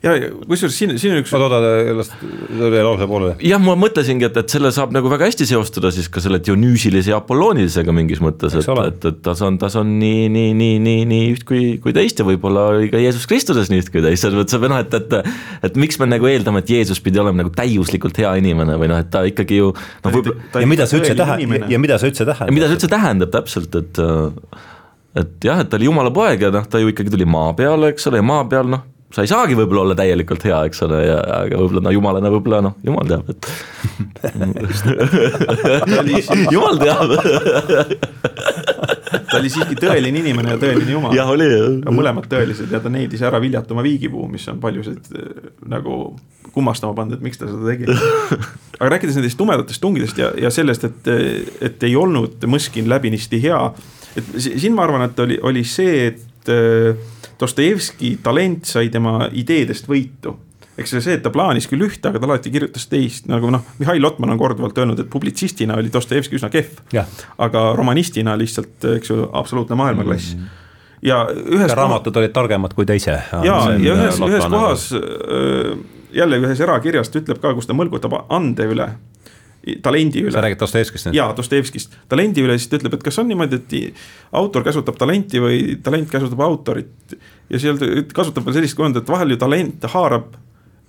ja 0.00 0.12
kusjuures 0.48 0.76
siin, 0.76 0.92
siin 1.00 1.12
on 1.14 1.20
üks. 1.20 1.32
oota, 1.36 1.58
oota, 1.58 1.94
las 1.98 2.10
veel 2.56 2.84
lause 2.86 3.06
pooleli. 3.08 3.34
jah, 3.44 3.60
ma 3.62 3.74
mõtlesingi, 3.78 4.24
et, 4.30 4.38
et 4.40 4.54
selle 4.54 4.70
saab 4.72 4.94
nagu 4.96 5.10
väga 5.12 5.28
hästi 5.28 5.46
seostada 5.50 5.90
siis 5.92 6.08
ka 6.12 6.22
selle 6.24 6.40
Dionüüsilise 6.44 7.12
ja 7.12 7.18
Apolloonilisega 7.20 7.92
mingis 7.96 8.22
mõttes, 8.24 8.56
et, 8.56 8.70
et, 8.70 9.06
et 9.10 9.20
tas 9.26 9.42
on, 9.44 9.58
tas 9.60 9.76
on 9.80 9.92
nii, 10.00 10.30
nii, 10.32 10.54
nii, 10.56 10.78
nii, 10.86 11.04
nii 11.10 11.28
üht 11.34 11.44
kui, 11.48 11.64
kui 11.84 11.94
teist 11.96 12.22
ja 12.22 12.26
võib-olla 12.28 12.70
oli 12.74 12.88
ka 12.92 13.02
Jeesus 13.02 13.28
Kristuses 13.30 13.68
nii 13.72 13.84
üht 13.84 13.92
kui 13.92 14.04
teist, 14.04 14.24
selles 14.24 14.40
mõttes, 14.40 14.56
et 14.56 14.72
noh, 14.72 14.80
et, 14.80 14.98
et. 15.00 15.34
et 15.68 15.80
miks 15.80 16.00
me 16.00 16.08
nagu 16.08 16.30
eeldame, 16.30 16.64
et 16.64 16.72
Jeesus 16.72 17.02
pidi 17.04 17.20
olema 17.20 17.42
nagu 17.42 17.52
täiuslikult 17.54 18.20
hea 18.22 18.32
inimene 18.40 18.78
või 18.80 18.88
noh, 18.92 19.04
et 19.04 19.12
ta 19.12 19.26
ikkagi 19.28 19.60
ju. 19.60 19.72
noh, 19.76 20.16
võib-olla. 20.16 20.64
ja 20.64 20.70
mida 20.70 20.88
see 20.88 21.02
üldse 21.02 21.16
tähendab 21.18 21.70
ja 21.70 21.82
mida 21.82 22.00
see 22.00 22.12
üldse 22.12 22.24
tähendab. 22.24 22.56
mida 22.56 22.70
see 22.70 22.80
üldse 22.80 22.92
tähendab 22.96 23.34
täpselt, 23.36 23.76
et 23.76 24.04
et 25.20 25.44
jah, 25.44 25.60
et 25.60 25.68
ta 25.68 25.76
oli 25.76 25.88
jumala 25.88 26.12
poeg 26.14 26.46
ja 26.46 26.52
noh, 26.54 26.64
ta 26.70 26.80
ju 26.80 26.88
ikkagi 26.92 27.12
tuli 27.12 27.26
maa 27.28 27.52
peale, 27.58 27.90
eks 27.92 28.08
ole, 28.08 28.22
ja 28.22 28.26
maa 28.26 28.46
peal 28.48 28.70
noh 28.70 28.86
sa 29.10 29.24
ei 29.24 29.30
saagi 29.30 29.56
võib-olla 29.58 29.82
olla 29.88 29.96
täielikult 29.98 30.44
hea, 30.46 30.60
eks 30.70 30.82
ole, 30.86 31.00
ja 31.06 31.18
aga 31.40 31.58
võib-olla 31.58 31.82
no 31.86 31.94
jumalana 31.94 32.30
võib-olla 32.32 32.60
noh, 32.68 32.74
jumal 32.86 33.06
teab, 33.10 33.24
et 33.32 33.40
jumal 36.54 36.78
teab 36.80 37.08
ta 39.30 39.38
oli 39.38 39.50
siiski 39.50 39.78
tõeline 39.78 40.20
inimene 40.22 40.54
ja 40.54 40.60
tõeline 40.60 40.94
jumal. 40.94 41.14
jah, 41.16 41.30
oli 41.30 41.46
jah. 41.50 41.90
mõlemad 41.94 42.28
tõelised 42.30 42.72
ja 42.72 42.80
ta 42.82 42.92
needis 42.92 43.22
ära 43.26 43.40
viljata 43.42 43.74
oma 43.74 43.84
viigipuu, 43.86 44.26
mis 44.30 44.46
on 44.52 44.60
paljusid 44.62 45.10
eh, 45.14 45.50
nagu 45.70 46.00
kummastama 46.54 46.96
pannud, 46.96 47.18
et 47.18 47.24
miks 47.24 47.38
ta 47.38 47.48
seda 47.50 47.66
tegi. 47.70 47.86
aga 48.80 48.90
rääkides 48.94 49.18
nendest 49.18 49.38
tumedatest 49.38 49.82
tungidest 49.82 50.18
ja, 50.18 50.32
ja 50.38 50.50
sellest, 50.54 50.86
et, 50.88 51.12
et 51.60 51.86
ei 51.86 51.96
olnud 51.98 52.48
Mõskin 52.50 52.88
läbinisti 52.90 53.42
hea. 53.42 53.60
et 54.18 54.34
siin 54.40 54.74
ma 54.74 54.86
arvan, 54.86 55.06
et 55.06 55.22
oli, 55.22 55.38
oli 55.46 55.64
see, 55.66 56.10
et 56.10 56.26
eh, 56.48 56.94
Dostojevski 57.40 58.18
talent 58.22 58.64
sai 58.68 58.88
tema 58.92 59.28
ideedest 59.32 59.88
võitu 59.88 60.36
eks 60.80 60.94
see, 60.96 61.16
et 61.16 61.22
ta 61.24 61.32
plaanis 61.32 61.66
küll 61.68 61.84
ühte, 61.84 62.08
aga 62.08 62.20
ta 62.20 62.28
alati 62.28 62.52
kirjutas 62.52 62.86
teist, 62.88 63.26
nagu 63.28 63.50
noh, 63.52 63.66
Mihhail 63.80 64.00
Lotman 64.02 64.32
on 64.32 64.38
korduvalt 64.40 64.78
öelnud, 64.80 65.02
et 65.02 65.10
publitsistina 65.12 65.76
oli 65.76 65.92
Dostojevski 65.92 66.38
üsna 66.38 66.48
kehv. 66.52 66.80
aga 67.38 67.64
romanistina 67.76 68.36
lihtsalt, 68.38 68.78
eks 68.96 69.12
ju, 69.12 69.28
absoluutne 69.32 69.76
maailmaklass 69.76 70.34
mm. 70.34 70.40
-hmm. 70.40 71.02
ja 71.02 71.26
ühes. 71.28 71.74
raamatud 71.76 72.16
olid 72.16 72.32
targemad 72.32 72.74
kui 72.74 72.86
ta 72.86 72.96
ise. 72.96 73.18
ja, 73.42 73.58
ja 73.78 73.94
ühes, 73.94 74.20
ühes 74.20 74.46
kohas 74.46 74.94
jälle 76.12 76.40
ühes 76.40 76.60
erakirjas 76.60 77.08
ta 77.08 77.18
ütleb 77.18 77.40
ka, 77.42 77.54
kus 77.54 77.66
ta 77.66 77.76
mõlgutab 77.76 78.16
ande 78.28 78.66
üle 78.66 78.88
talendi 79.82 80.22
üle. 80.24 80.32
sa 80.32 80.42
räägid 80.44 80.60
Dostojevskist 80.60 81.08
nüüd? 81.08 81.18
jaa, 81.18 81.32
Dostojevskist, 81.36 81.96
talendi 82.08 82.44
üle, 82.44 82.56
siis 82.58 82.70
ta 82.70 82.78
ütleb, 82.80 82.96
et 82.96 83.04
kas 83.04 83.18
on 83.20 83.28
niimoodi, 83.28 83.60
et 83.60 84.04
autor 84.40 84.64
käsutab 84.66 84.98
talenti 85.00 85.42
või 85.42 85.76
talent 85.84 86.08
käsutab 86.10 86.40
autorit. 86.46 87.16
ja 87.50 87.60
seal 87.60 87.80
ta 87.80 87.88
kasutab 88.16 88.46
veel 88.46 88.60
sellist 88.60 88.78
kujundit, 88.78 89.04
et 89.04 89.12
vahel 89.12 89.34
ju 89.34 89.40
talent 89.40 89.84
haarab 89.94 90.36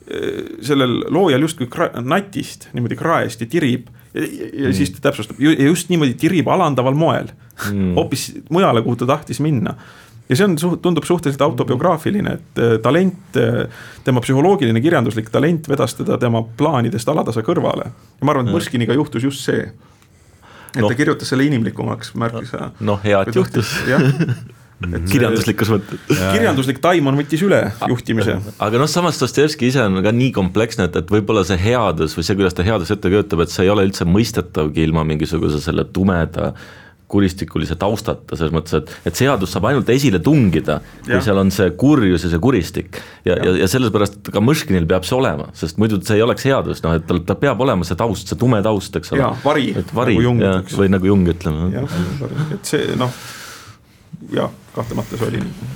eh, 0.08 0.44
sellel 0.64 1.02
loojal 1.10 1.48
justkui 1.48 1.68
natist, 2.02 2.70
niimoodi 2.74 3.00
kraest 3.00 3.44
ja 3.44 3.50
tirib. 3.52 3.90
ja, 4.14 4.24
ja 4.24 4.70
mm. 4.70 4.78
siis 4.78 4.96
ta 4.96 5.10
täpsustab, 5.10 5.40
ja 5.40 5.56
just 5.68 5.92
niimoodi 5.92 6.16
tirib 6.20 6.48
alandaval 6.48 6.96
moel 6.96 7.34
mm., 7.72 7.94
hoopis 8.00 8.32
mujale, 8.50 8.84
kuhu 8.86 9.04
ta 9.04 9.10
tahtis 9.16 9.44
minna 9.44 9.76
ja 10.32 10.38
see 10.40 10.48
on, 10.48 10.80
tundub 10.82 11.06
suhteliselt 11.08 11.44
autobiograafiline, 11.44 12.38
et 12.40 12.62
äh, 12.62 12.78
talent, 12.84 13.36
äh, 13.40 13.66
tema 14.06 14.24
psühholoogiline 14.24 14.82
kirjanduslik 14.84 15.30
talent 15.34 15.68
vedas 15.70 15.98
teda 16.00 16.18
tema 16.22 16.44
plaanidest 16.58 17.12
alatasa 17.12 17.44
kõrvale. 17.46 17.92
ja 17.92 18.28
ma 18.28 18.36
arvan, 18.36 18.48
et 18.48 18.56
Mõskiniga 18.56 18.96
juhtus 18.96 19.28
just 19.28 19.44
see. 19.44 19.68
et 20.72 20.82
no. 20.82 20.88
ta 20.88 20.96
kirjutas 20.96 21.34
selle 21.34 21.46
inimlikumaks 21.50 22.16
märksa. 22.16 22.72
noh, 22.80 23.00
hea, 23.04 23.22
et 23.28 23.36
juhtus. 23.36 23.76
Kirjanduslikus 24.82 25.70
mõttes. 25.70 26.00
kirjanduslik 26.10 26.80
taimon 26.82 27.14
võttis 27.20 27.44
üle 27.46 27.60
juhtimise. 27.92 28.40
aga 28.58 28.80
noh, 28.82 28.90
samas 28.90 29.20
Dostojevski 29.22 29.68
ise 29.70 29.84
on 29.84 30.02
ka 30.02 30.14
nii 30.16 30.32
kompleksne, 30.34 30.88
et, 30.90 30.96
et 31.04 31.12
võib-olla 31.14 31.44
see 31.46 31.60
headus 31.62 32.16
või 32.18 32.26
see, 32.26 32.38
kuidas 32.40 32.58
ta 32.58 32.66
headust 32.66 32.96
ette 32.96 33.12
kujutab, 33.12 33.44
et 33.44 33.54
see 33.54 33.68
ei 33.68 33.70
ole 33.70 33.86
üldse 33.86 34.08
mõistetavgi 34.10 34.82
ilma 34.88 35.04
mingisuguse 35.06 35.62
selle 35.62 35.86
tumeda 35.94 36.56
kuristikulise 37.12 37.76
taustata, 37.80 38.38
selles 38.40 38.54
mõttes, 38.56 38.78
et, 38.80 38.94
et 39.10 39.20
seadus 39.20 39.52
saab 39.54 39.68
ainult 39.70 39.90
esile 39.94 40.22
tungida, 40.24 40.80
kui 41.04 41.16
Jah. 41.16 41.24
seal 41.26 41.42
on 41.42 41.52
see 41.54 41.70
kurjus 41.80 42.26
ja 42.26 42.32
see 42.32 42.42
kuristik. 42.44 43.02
ja, 43.28 43.36
ja, 43.36 43.56
ja 43.62 43.68
sellepärast 43.72 44.32
ka 44.34 44.44
Mõškinil 44.44 44.88
peab 44.90 45.08
see 45.08 45.18
olema, 45.18 45.50
sest 45.58 45.80
muidu 45.82 46.00
see 46.06 46.20
ei 46.20 46.26
oleks 46.26 46.48
seadus, 46.48 46.84
noh 46.86 46.96
et 46.98 47.06
tal, 47.10 47.22
tal 47.28 47.40
peab 47.42 47.62
olema 47.66 47.88
see 47.88 48.00
taust, 48.00 48.32
see 48.32 48.40
tume 48.40 48.62
taust, 48.66 48.96
eks 48.98 49.14
ole. 49.16 49.30
Vari, 49.44 49.70
et 49.82 49.94
vari 49.96 50.18
nagu 50.18 50.28
Jung 50.30 50.44
ja, 50.44 50.56
ütleks. 50.62 50.80
või 50.80 50.92
nagu 50.96 51.12
Jung 51.12 51.32
ütleme. 51.36 51.70
jah, 51.76 52.00
et 52.56 52.74
see 52.74 52.98
noh, 53.00 53.22
jah, 54.36 54.56
kahtlemata 54.76 55.20
see 55.20 55.32
oli 55.34 55.44
nii. 55.44 55.74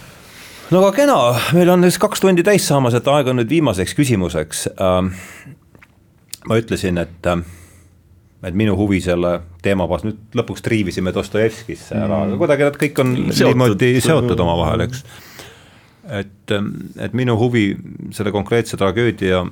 no 0.72 0.82
aga 0.82 0.94
kena, 1.02 1.20
meil 1.58 1.76
on 1.76 1.86
siis 1.90 2.00
kaks 2.02 2.24
tundi 2.24 2.46
täis 2.48 2.66
saamas, 2.68 2.98
et 2.98 3.12
aeg 3.12 3.34
on 3.34 3.42
nüüd 3.42 3.52
viimaseks 3.52 3.98
küsimuseks 3.98 4.68
ähm, 4.80 5.14
ma 6.50 6.60
ütlesin, 6.62 7.00
et, 7.02 7.32
et 8.46 8.58
minu 8.58 8.76
huvi 8.78 9.00
selle 9.02 9.40
teema 9.66 9.88
vastu, 9.90 10.12
nüüd 10.12 10.40
lõpuks 10.40 10.64
triivisime 10.66 11.14
Dostojevskisse 11.16 11.98
ära, 11.98 12.24
aga 12.28 12.40
kuidagi 12.40 12.68
nad 12.68 12.78
kõik 12.82 13.02
on 13.02 13.16
Seotud. 13.30 13.48
niimoodi 13.52 13.94
seotud 14.04 14.44
omavahel, 14.46 14.86
eks. 14.86 15.06
et, 16.22 16.56
et 17.08 17.16
minu 17.18 17.38
huvi 17.42 17.68
selle 18.16 18.34
konkreetse 18.36 18.78
tragöödia, 18.82 19.46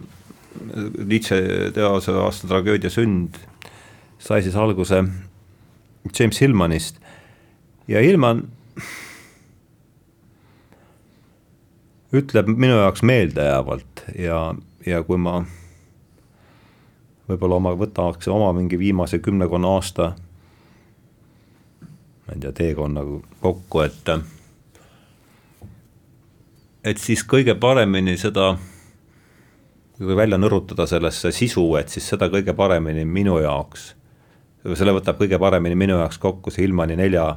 Nietzsche 0.54 1.40
teose 1.74 2.14
aasta 2.22 2.46
tragöödia 2.52 2.92
Sünd 2.94 3.40
sai 4.22 4.44
siis 4.46 4.54
alguse 4.56 5.00
James 6.20 6.42
Hillmanist 6.42 7.00
ja 7.90 8.04
Hillman 8.04 8.44
ütleb 12.14 12.52
minu 12.54 12.78
jaoks 12.78 13.02
meeldejäävalt 13.02 14.06
ja, 14.20 14.54
ja 14.86 15.02
kui 15.08 15.18
ma 15.18 15.42
võib-olla 17.30 17.56
oma, 17.56 17.74
võtaks 17.80 18.28
oma 18.28 18.52
mingi 18.54 18.80
viimase 18.80 19.20
kümmekonna 19.24 19.76
aasta 19.78 20.14
ma 22.28 22.34
ei 22.34 22.40
tea, 22.40 22.52
teekonnaga 22.52 23.20
kokku, 23.42 23.82
et 23.84 24.10
et 26.84 26.98
siis 27.00 27.24
kõige 27.28 27.56
paremini 27.60 28.16
seda, 28.20 28.54
kui 29.98 30.16
välja 30.16 30.40
nõrutada 30.40 30.88
sellesse 30.88 31.32
sisu, 31.32 31.66
et 31.80 31.90
siis 31.90 32.08
seda 32.10 32.30
kõige 32.32 32.56
paremini 32.56 33.06
minu 33.06 33.38
jaoks, 33.44 33.94
selle 34.74 34.96
võtab 34.96 35.20
kõige 35.20 35.40
paremini 35.40 35.76
minu 35.76 36.00
jaoks 36.00 36.20
kokku 36.24 36.52
see 36.52 36.68
Ilmani 36.68 36.96
nelja 37.00 37.28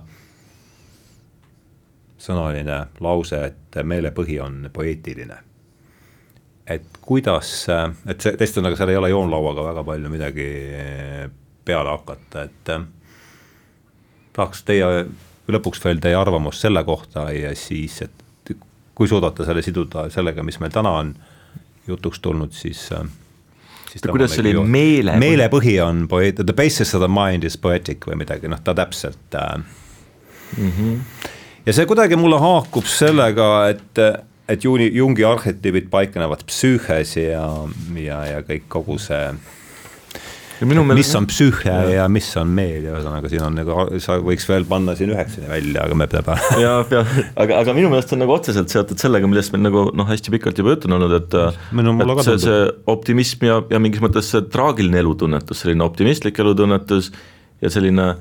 sõnaline 2.19 2.87
lause, 3.01 3.43
et 3.51 3.83
meelepõhi 3.85 4.41
on 4.43 4.71
poeetiline 4.73 5.43
et 6.67 7.01
kuidas, 7.01 7.51
et 8.11 8.21
see 8.21 8.37
tõesti 8.39 8.61
on, 8.61 8.69
aga 8.71 8.79
seal 8.79 8.91
ei 8.91 8.99
ole 8.99 9.11
joonlauaga 9.13 9.65
väga 9.69 9.85
palju 9.87 10.11
midagi 10.11 10.47
peale 11.67 11.93
hakata, 11.95 12.47
et 12.47 12.73
tahaks 14.37 14.65
teie, 14.67 15.07
lõpuks 15.51 15.83
veel 15.85 16.03
teie 16.03 16.19
arvamust 16.19 16.67
selle 16.67 16.83
kohta 16.87 17.29
ja 17.35 17.55
siis, 17.59 18.01
et 18.03 18.27
kui 18.97 19.09
suudate 19.09 19.45
selle 19.45 19.63
siduda 19.63 20.09
sellega, 20.13 20.45
mis 20.47 20.59
meil 20.63 20.73
täna 20.73 20.95
on 21.03 21.13
jutuks 21.87 22.21
tulnud, 22.25 22.55
siis, 22.57 22.87
siis 23.91 24.07
kuidas 24.09 24.35
see 24.35 24.45
oli, 24.47 24.55
meele? 24.73 25.19
meelepõhi 25.21 25.77
on 25.85 26.07
poeet-, 26.11 26.43
the 26.43 26.57
basis 26.57 26.95
of 26.97 27.05
the 27.05 27.11
mind 27.13 27.45
is 27.47 27.59
poetic 27.61 28.09
või 28.09 28.19
midagi, 28.25 28.49
noh, 28.51 28.63
ta 28.65 28.75
täpselt 28.75 29.37
äh, 29.37 29.59
mm. 30.57 30.71
-hmm. 30.71 31.29
ja 31.67 31.77
see 31.77 31.87
kuidagi 31.87 32.17
mulle 32.17 32.41
haakub 32.41 32.89
sellega, 32.89 33.51
et 33.75 34.03
et 34.49 34.65
juuni, 34.65 34.89
Jungi 34.95 35.27
arhetüübid 35.27 35.91
paiknevad 35.91 36.47
psüühes 36.47 37.17
ja, 37.19 37.47
ja, 37.99 38.23
ja 38.31 38.43
kõik 38.47 38.69
kogu 38.73 38.99
see 39.03 39.23
mis 40.65 41.11
on 41.19 41.27
psüühe 41.29 41.69
ja. 41.69 41.81
ja 41.93 42.05
mis 42.09 42.29
on 42.41 42.49
meel 42.57 42.87
ja 42.87 42.95
ühesõnaga 42.95 43.29
siin 43.29 43.43
on 43.45 43.59
nagu, 43.59 43.75
sa 44.01 44.17
võiks 44.25 44.47
veel 44.49 44.65
panna 44.69 44.95
siin 44.97 45.13
üheksani 45.13 45.51
välja, 45.51 45.83
aga 45.85 45.99
me 45.99 46.07
peame. 46.09 46.37
ja, 46.65 46.79
ja 46.93 47.03
aga, 47.37 47.59
aga 47.59 47.75
minu 47.77 47.91
meelest 47.93 48.15
on 48.17 48.23
nagu 48.25 48.33
otseselt 48.33 48.73
seotud 48.73 49.01
sellega, 49.03 49.29
millest 49.29 49.53
meil 49.53 49.67
nagu 49.67 49.87
noh, 49.97 50.09
hästi 50.09 50.33
pikalt 50.33 50.63
juba 50.63 50.73
juttu 50.73 50.89
on 50.89 50.97
olnud, 50.97 51.17
et. 51.19 51.37
et 51.37 52.25
see, 52.25 52.39
see 52.47 52.63
optimism 52.93 53.45
ja, 53.49 53.59
ja 53.75 53.83
mingis 53.83 54.05
mõttes 54.05 54.33
see 54.33 54.47
traagiline 54.53 55.03
elutunnetus, 55.05 55.61
selline 55.65 55.85
optimistlik 55.85 56.41
elutunnetus 56.41 57.13
ja 57.61 57.73
selline 57.73 58.15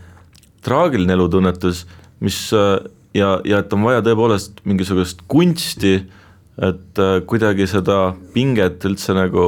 traagiline 0.66 1.16
elutunnetus, 1.16 1.86
mis 2.26 2.42
ja, 3.16 3.40
ja 3.48 3.64
et 3.64 3.74
on 3.74 3.86
vaja 3.88 4.04
tõepoolest 4.06 4.62
mingisugust 4.68 5.24
kunsti, 5.32 5.98
et 6.56 7.02
kuidagi 7.28 7.68
seda 7.68 8.14
pinget 8.36 8.84
üldse 8.88 9.16
nagu 9.16 9.48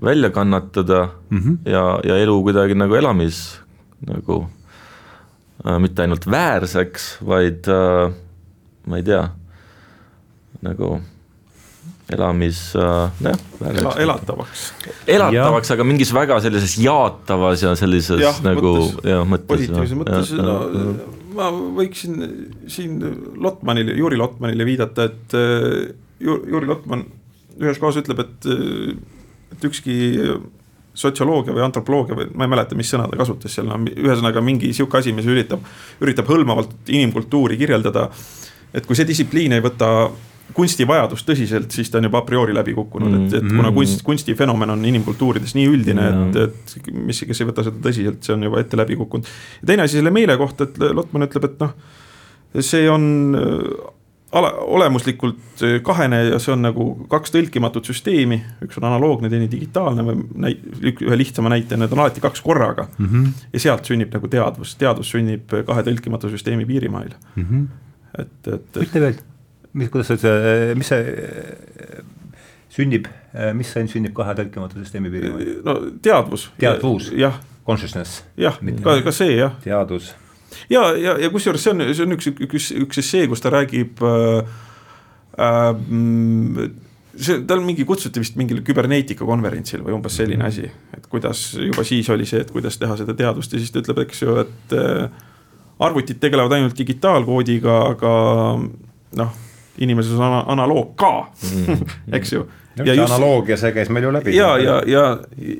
välja 0.00 0.30
kannatada 0.30 1.08
mm 1.30 1.38
-hmm. 1.38 1.58
ja, 1.70 2.00
ja 2.04 2.16
elu 2.16 2.42
kuidagi 2.42 2.74
nagu 2.74 2.94
elamis 2.94 3.60
nagu 4.06 4.46
äh, 5.66 5.78
mitte 5.78 6.02
ainult 6.02 6.26
väärseks, 6.30 7.18
vaid 7.26 7.68
äh, 7.68 8.12
ma 8.86 8.96
ei 8.96 9.04
tea, 9.04 9.28
nagu 10.64 11.00
elamis 12.10 12.76
äh,, 12.76 13.10
jah. 13.20 13.38
Ela, 13.60 13.94
elatavaks. 13.98 14.72
elatavaks, 15.06 15.70
aga 15.70 15.84
mingis 15.84 16.14
väga 16.14 16.40
sellises 16.40 16.78
jaatavas 16.78 17.62
ja 17.62 17.74
sellises 17.76 18.20
ja, 18.20 18.32
nagu 18.42 18.72
mõttes, 18.76 19.10
jah, 19.12 19.26
mõttes. 19.26 19.46
positiivses 19.46 19.96
mõttes, 20.00 20.32
no 20.40 21.19
ma 21.40 21.48
võiksin 21.80 22.20
siin 22.70 23.00
Lotmanile, 23.40 23.96
Juri 23.98 24.18
Lotmanile 24.20 24.66
viidata, 24.68 25.08
et 25.10 25.36
Juri 26.20 26.68
Lotman 26.68 27.06
ühes 27.60 27.80
kohas 27.80 28.00
ütleb, 28.00 28.22
et 28.24 28.50
et 29.50 29.64
ükski 29.66 29.94
sotsioloogia 31.00 31.54
või 31.54 31.64
antropoloogia 31.64 32.16
või 32.18 32.28
ma 32.34 32.46
ei 32.46 32.52
mäleta, 32.54 32.76
mis 32.78 32.90
sõna 32.90 33.06
ta 33.10 33.18
kasutas 33.20 33.54
seal, 33.54 33.68
no 33.70 33.78
ühesõnaga 33.90 34.42
mingi 34.44 34.72
sihuke 34.76 34.98
asi, 35.00 35.14
mis 35.16 35.28
üritab, 35.30 35.62
üritab 36.02 36.28
hõlmavalt 36.30 36.90
inimkultuuri 36.90 37.58
kirjeldada. 37.60 38.08
et 38.74 38.86
kui 38.86 38.96
see 38.96 39.06
distsipliin 39.06 39.52
ei 39.52 39.62
võta 39.64 40.10
kunstivajadust 40.56 41.28
tõsiselt, 41.28 41.70
siis 41.74 41.90
ta 41.90 42.00
on 42.00 42.08
juba 42.08 42.22
a 42.22 42.26
priori 42.26 42.54
läbi 42.56 42.74
kukkunud 42.76 43.10
mm, 43.10 43.28
et, 43.28 43.38
et 43.40 43.48
kuna 43.52 43.72
kunst, 43.74 44.02
kunstifenomen 44.06 44.74
on 44.76 44.84
inimkultuurides 44.90 45.54
nii 45.58 45.70
üldine 45.70 46.08
mm, 46.10 46.28
et, 46.28 46.76
et 46.80 46.90
mis, 46.96 47.22
kes 47.28 47.42
ei 47.42 47.48
võta 47.48 47.64
seda 47.66 47.82
tõsiselt, 47.84 48.20
see 48.26 48.36
on 48.36 48.48
juba 48.48 48.60
ette 48.62 48.78
läbi 48.80 48.98
kukkunud. 49.00 49.30
ja 49.62 49.72
teine 49.72 49.86
asi 49.86 50.00
selle 50.00 50.12
meele 50.14 50.36
kohta, 50.40 50.68
et 50.68 50.82
Lotman 50.94 51.28
ütleb, 51.28 51.48
et 51.50 51.64
noh, 51.64 51.74
see 52.66 52.84
on 52.90 53.08
ala, 54.32 54.50
olemuslikult 54.52 55.62
kahene 55.86 56.20
ja 56.28 56.38
see 56.42 56.52
on 56.54 56.64
nagu 56.64 56.86
kaks 57.10 57.34
tõlkimatut 57.34 57.90
süsteemi, 57.90 58.40
üks 58.64 58.78
on 58.80 58.86
analoogne, 58.90 59.30
teine 59.32 59.48
digitaalne 59.50 60.04
või 60.06 60.20
näi-, 60.46 60.58
ühe 60.92 61.18
lihtsama 61.18 61.52
näite, 61.52 61.78
need 61.80 61.94
on 61.94 62.04
alati 62.04 62.22
kaks 62.22 62.42
korraga 62.44 62.88
mm. 62.90 63.06
-hmm. 63.06 63.48
ja 63.54 63.64
sealt 63.66 63.90
sünnib 63.90 64.14
nagu 64.14 64.30
teadvus, 64.30 64.76
teadvus 64.80 65.10
sünnib 65.16 65.50
kahe 65.66 65.86
tõlkimatu 65.86 66.30
süsteemi 66.32 66.66
piirimail 66.68 67.12
mm. 67.34 67.44
-hmm. 67.44 67.66
et, 68.22 68.54
et. 68.54 68.82
ütle 68.86 69.04
veel, 69.06 69.20
mis, 69.72 69.90
kuidas 69.92 70.10
see, 70.14 70.74
mis 70.78 70.90
see 70.90 72.00
sünnib, 72.70 73.10
mis 73.58 73.70
see 73.74 73.86
sünnib 73.90 74.14
kahe 74.16 74.34
tõlkimatu 74.38 74.80
süsteemi 74.80 75.12
piirimail? 75.12 75.54
no 75.66 75.78
teadvus. 76.02 76.50
teadvus. 76.60 77.12
Consciousness. 77.66 78.24
jah, 78.40 78.56
ka, 78.82 78.96
ka 79.04 79.14
see 79.14 79.36
jah. 79.36 79.54
teadus 79.62 80.14
ja, 80.70 80.90
ja, 80.96 81.16
ja 81.20 81.30
kusjuures 81.32 81.62
see 81.62 81.74
on, 81.74 81.84
see 81.94 82.06
on 82.06 82.16
üks, 82.16 82.30
üks, 82.46 82.70
üks 82.84 83.02
essee, 83.02 83.26
kus 83.30 83.42
ta 83.42 83.52
räägib 83.54 84.00
äh, 84.06 84.54
äh, 85.40 86.70
see, 87.14 87.40
tal 87.48 87.62
mingi 87.64 87.86
kutsuti 87.88 88.22
vist 88.22 88.38
mingile 88.40 88.64
küberneetika 88.66 89.26
konverentsile 89.28 89.84
või 89.86 89.96
umbes 89.98 90.18
selline 90.20 90.46
asi, 90.48 90.66
et 90.96 91.06
kuidas 91.12 91.50
juba 91.58 91.84
siis 91.86 92.10
oli 92.12 92.28
see, 92.28 92.42
et 92.44 92.54
kuidas 92.54 92.78
teha 92.80 92.98
seda 93.00 93.16
teadust 93.18 93.54
ja 93.54 93.62
siis 93.62 93.74
ta 93.74 93.82
ütleb, 93.84 94.02
eks 94.06 94.24
ju, 94.24 94.38
et 94.44 94.76
äh, 94.78 95.28
arvutid 95.80 96.20
tegelevad 96.22 96.58
ainult 96.58 96.76
digitaalkoodiga, 96.78 97.78
aga 97.94 98.14
noh, 99.20 99.38
inimeses 99.80 100.16
on 100.18 100.26
ana 100.26 100.40
analoog 100.54 100.96
ka 101.00 101.12
mm. 101.26 101.84
eks 102.18 102.32
ju 102.32 102.46
ja 102.84 102.94
just, 102.94 103.12
analoogia, 103.12 103.56
see 103.60 103.72
käis 103.74 103.90
meil 103.92 104.04
ju 104.06 104.12
läbi. 104.14 104.34
ja, 104.36 104.58
ja, 104.58 104.76
ja, 104.86 105.04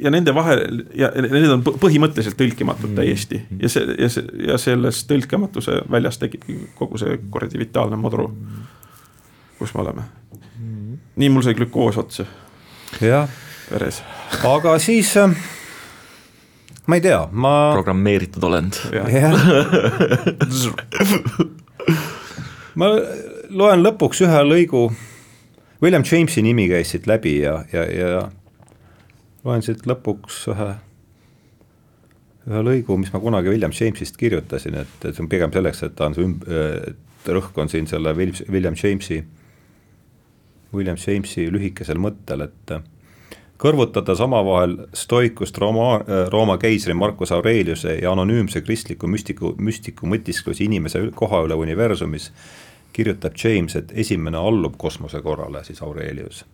ja 0.05 0.11
nende 0.13 0.35
vahel 0.35 0.85
ja 0.97 1.11
need 1.17 1.51
on 1.51 1.65
põhimõtteliselt 1.67 2.39
tõlkimatud 2.39 2.93
mm. 2.93 2.97
täiesti 3.01 3.43
ja 3.61 3.69
see 3.73 3.97
ja 3.99 4.09
see 4.13 4.47
ja 4.47 4.59
sellest 4.61 5.09
tõlkematuse 5.11 5.81
väljas 5.91 6.21
tekibki 6.23 6.59
kogu 6.79 7.01
see 7.01 7.19
kuradi 7.31 7.61
vitaalne 7.61 7.99
madru, 8.01 8.31
kus 9.59 9.75
me 9.75 9.85
oleme. 9.85 10.03
nii 11.21 11.31
mul 11.33 11.43
sai 11.47 11.55
glükoos 11.59 11.99
otsa. 12.01 12.25
veres. 13.01 14.03
aga 14.45 14.79
siis 14.79 15.17
äh, 15.21 15.35
ma 16.87 16.95
ei 16.99 17.05
tea, 17.05 17.29
ma. 17.33 17.73
programmeeritud 17.75 18.45
olend. 18.45 18.75
ma 22.81 22.87
loen 23.51 23.83
lõpuks 23.83 24.23
ühe 24.27 24.43
lõigu. 24.47 24.85
William 25.83 26.05
Jamesi 26.05 26.43
nimi 26.45 26.69
käis 26.69 26.93
siit 26.93 27.07
läbi 27.09 27.39
ja, 27.41 27.61
ja, 27.73 27.85
ja 27.89 28.29
loen 29.45 29.65
siit 29.65 29.87
lõpuks 29.89 30.43
ühe, 30.53 30.69
ühe 32.51 32.63
lõigu, 32.67 32.99
mis 33.01 33.13
ma 33.15 33.23
kunagi 33.23 33.53
William 33.53 33.73
Jamesist 33.75 34.21
kirjutasin, 34.21 34.77
et, 34.83 34.97
et 35.05 35.15
see 35.15 35.25
on 35.25 35.31
pigem 35.33 35.53
selleks, 35.55 35.83
et 35.87 35.97
ta 35.97 36.11
on 36.11 36.17
see 36.17 36.27
ümb-, 36.29 36.47
rõhk 37.41 37.59
on 37.61 37.73
siin 37.73 37.89
selle 37.91 38.15
William 38.17 38.77
Jamesi, 38.77 39.23
William 40.75 41.01
Jamesi 41.01 41.49
lühikesel 41.51 42.01
mõttel, 42.01 42.45
et 42.47 42.75
kõrvutades 43.61 44.21
omavahel 44.25 44.77
stoikust 44.97 45.59
Rooma, 45.61 45.99
Rooma 46.33 46.57
keisri 46.61 46.95
Marcus 46.97 47.33
Aureliuse 47.37 47.99
ja 48.01 48.13
anonüümse 48.13 48.63
kristliku 48.65 49.09
müstiku, 49.09 49.55
müstiku 49.59 50.09
mõtisklusi 50.09 50.69
inimese 50.69 51.09
koha 51.17 51.43
üle 51.49 51.59
universumis, 51.61 52.31
kirjutab 52.93 53.37
James, 53.45 53.77
et 53.77 53.93
esimene 53.95 54.39
allub 54.39 54.75
kosmose 54.79 55.23
korrale, 55.23 55.65
siis 55.65 55.83
Aurelius. 55.83 56.45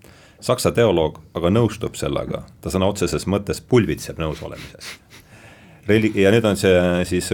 Saksa 0.41 0.72
teoloog 0.72 1.20
aga 1.34 1.51
nõustub 1.51 1.97
sellega, 1.97 2.43
ta 2.61 2.70
sõna 2.70 2.91
otseses 2.93 3.24
mõttes 3.26 3.62
pulbitseb 3.64 4.18
nõusolemises. 4.20 4.93
Reli-, 5.89 6.12
ja 6.18 6.32
nüüd 6.34 6.45
on 6.45 6.59
see 6.59 6.76
siis 7.09 7.30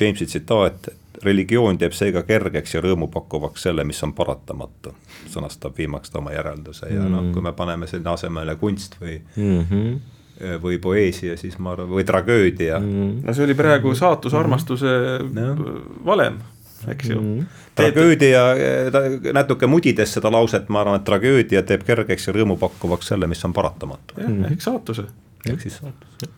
Jamesi 0.00 0.28
tsitaat, 0.28 0.88
et 0.92 1.24
religioon 1.24 1.78
teeb 1.80 1.94
seega 1.96 2.22
kergeks 2.28 2.74
ja 2.74 2.82
rõõmupakkuvaks 2.84 3.66
selle, 3.68 3.84
mis 3.88 4.02
on 4.04 4.12
paratamatu, 4.16 4.92
sõnastab 5.32 5.78
viimaks 5.78 6.12
ta 6.12 6.20
oma 6.20 6.34
järelduse 6.34 6.90
ja 6.90 7.00
mm. 7.02 7.14
noh, 7.14 7.30
kui 7.34 7.44
me 7.44 7.54
paneme 7.56 7.88
sinna 7.90 8.16
asemele 8.16 8.56
kunst 8.60 9.00
või 9.00 9.20
mm 9.36 9.64
-hmm 9.70 9.96
või 10.62 10.76
poeesia, 10.78 11.36
siis 11.40 11.54
ma 11.58 11.70
arvan, 11.72 11.88
või 11.88 12.04
tragöödia 12.04 12.76
mm.. 12.78 13.22
no 13.24 13.32
see 13.32 13.44
oli 13.46 13.54
praegu 13.56 13.94
saatuse 13.96 14.36
armastuse 14.36 14.90
mm. 15.22 16.02
valem, 16.04 16.36
eks 16.92 17.10
ju 17.10 17.20
mm.. 17.20 17.46
tragöödia, 17.78 18.42
ta 18.94 19.04
natuke 19.36 19.68
mudides 19.70 20.16
seda 20.18 20.32
lauset, 20.32 20.68
ma 20.68 20.82
arvan, 20.84 21.00
et 21.00 21.06
tragöödia 21.08 21.62
teeb 21.66 21.86
kergeks 21.86 22.28
ja 22.28 22.36
rõõmupakkuvaks 22.36 23.12
selle, 23.12 23.28
mis 23.30 23.44
on 23.44 23.54
paratamatu. 23.56 24.20
jah 24.20 24.30
mm., 24.30 24.52
ehk 24.52 24.66
saatuse. 24.70 25.08
ehk 25.46 25.62
siis 25.66 25.80
saatus 25.82 26.32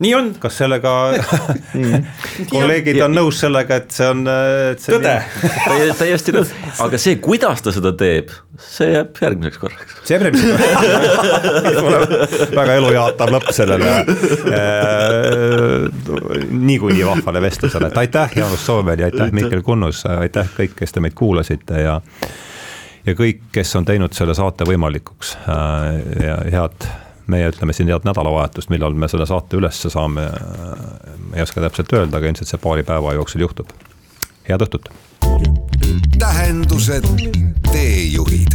nii 0.00 0.14
on. 0.14 0.34
kas 0.40 0.58
sellega 0.58 0.92
kolleegid 2.52 3.00
on 3.04 3.12
nõus 3.14 3.40
sellega, 3.42 3.80
et 3.82 3.90
see 3.92 4.06
on, 4.08 4.22
et 4.72 4.80
see 4.80 4.96
tõde. 4.96 5.12
täiesti 5.98 6.34
nõus, 6.34 6.52
aga 6.80 7.00
see, 7.00 7.18
kuidas 7.22 7.60
ta 7.64 7.72
seda 7.74 7.92
teeb, 8.00 8.32
see 8.64 8.94
jääb 8.94 9.20
järgmiseks 9.26 9.60
korraks. 9.60 9.98
see 10.08 10.16
jääb 10.16 10.24
järgmiseks 10.28 11.80
korraks. 11.84 12.46
Väga 12.60 12.78
elujaatav 12.80 13.34
lõpp 13.36 13.50
sellele. 13.56 13.90
Äh, 14.56 14.78
niikuinii 16.50 17.04
vahvale 17.06 17.44
vestlusele, 17.44 17.92
et 17.92 18.00
aitäh, 18.06 18.38
Jaanus 18.40 18.64
Soomel 18.66 19.04
ja 19.04 19.10
aitäh, 19.10 19.28
Mihkel 19.36 19.62
Kunnus, 19.66 20.06
aitäh 20.08 20.48
kõik, 20.56 20.78
kes 20.80 20.96
te 20.96 21.04
meid 21.04 21.16
kuulasite 21.18 21.84
ja 21.84 22.00
ja 23.06 23.14
kõik, 23.16 23.46
kes 23.52 23.76
on 23.76 23.84
teinud 23.88 24.12
selle 24.16 24.34
saate 24.36 24.64
võimalikuks. 24.68 25.36
Äh, 25.44 26.24
ja 26.24 26.40
head 26.48 26.88
meie 27.30 27.50
ütleme 27.52 27.74
siin 27.76 27.90
head 27.90 28.06
nädalavahetust, 28.08 28.70
millal 28.72 28.96
me 28.98 29.08
selle 29.10 29.26
saate 29.30 29.58
ülesse 29.60 29.90
saame. 29.92 30.28
ei 31.34 31.42
oska 31.42 31.62
täpselt 31.64 31.92
öelda, 31.92 32.18
aga 32.18 32.30
ilmselt 32.30 32.50
see 32.50 32.62
paari 32.62 32.86
päeva 32.86 33.14
jooksul 33.18 33.46
juhtub. 33.46 33.74
head 34.48 34.66
õhtut. 34.66 34.90
tähendused, 36.18 37.06
teejuhid 37.72 38.52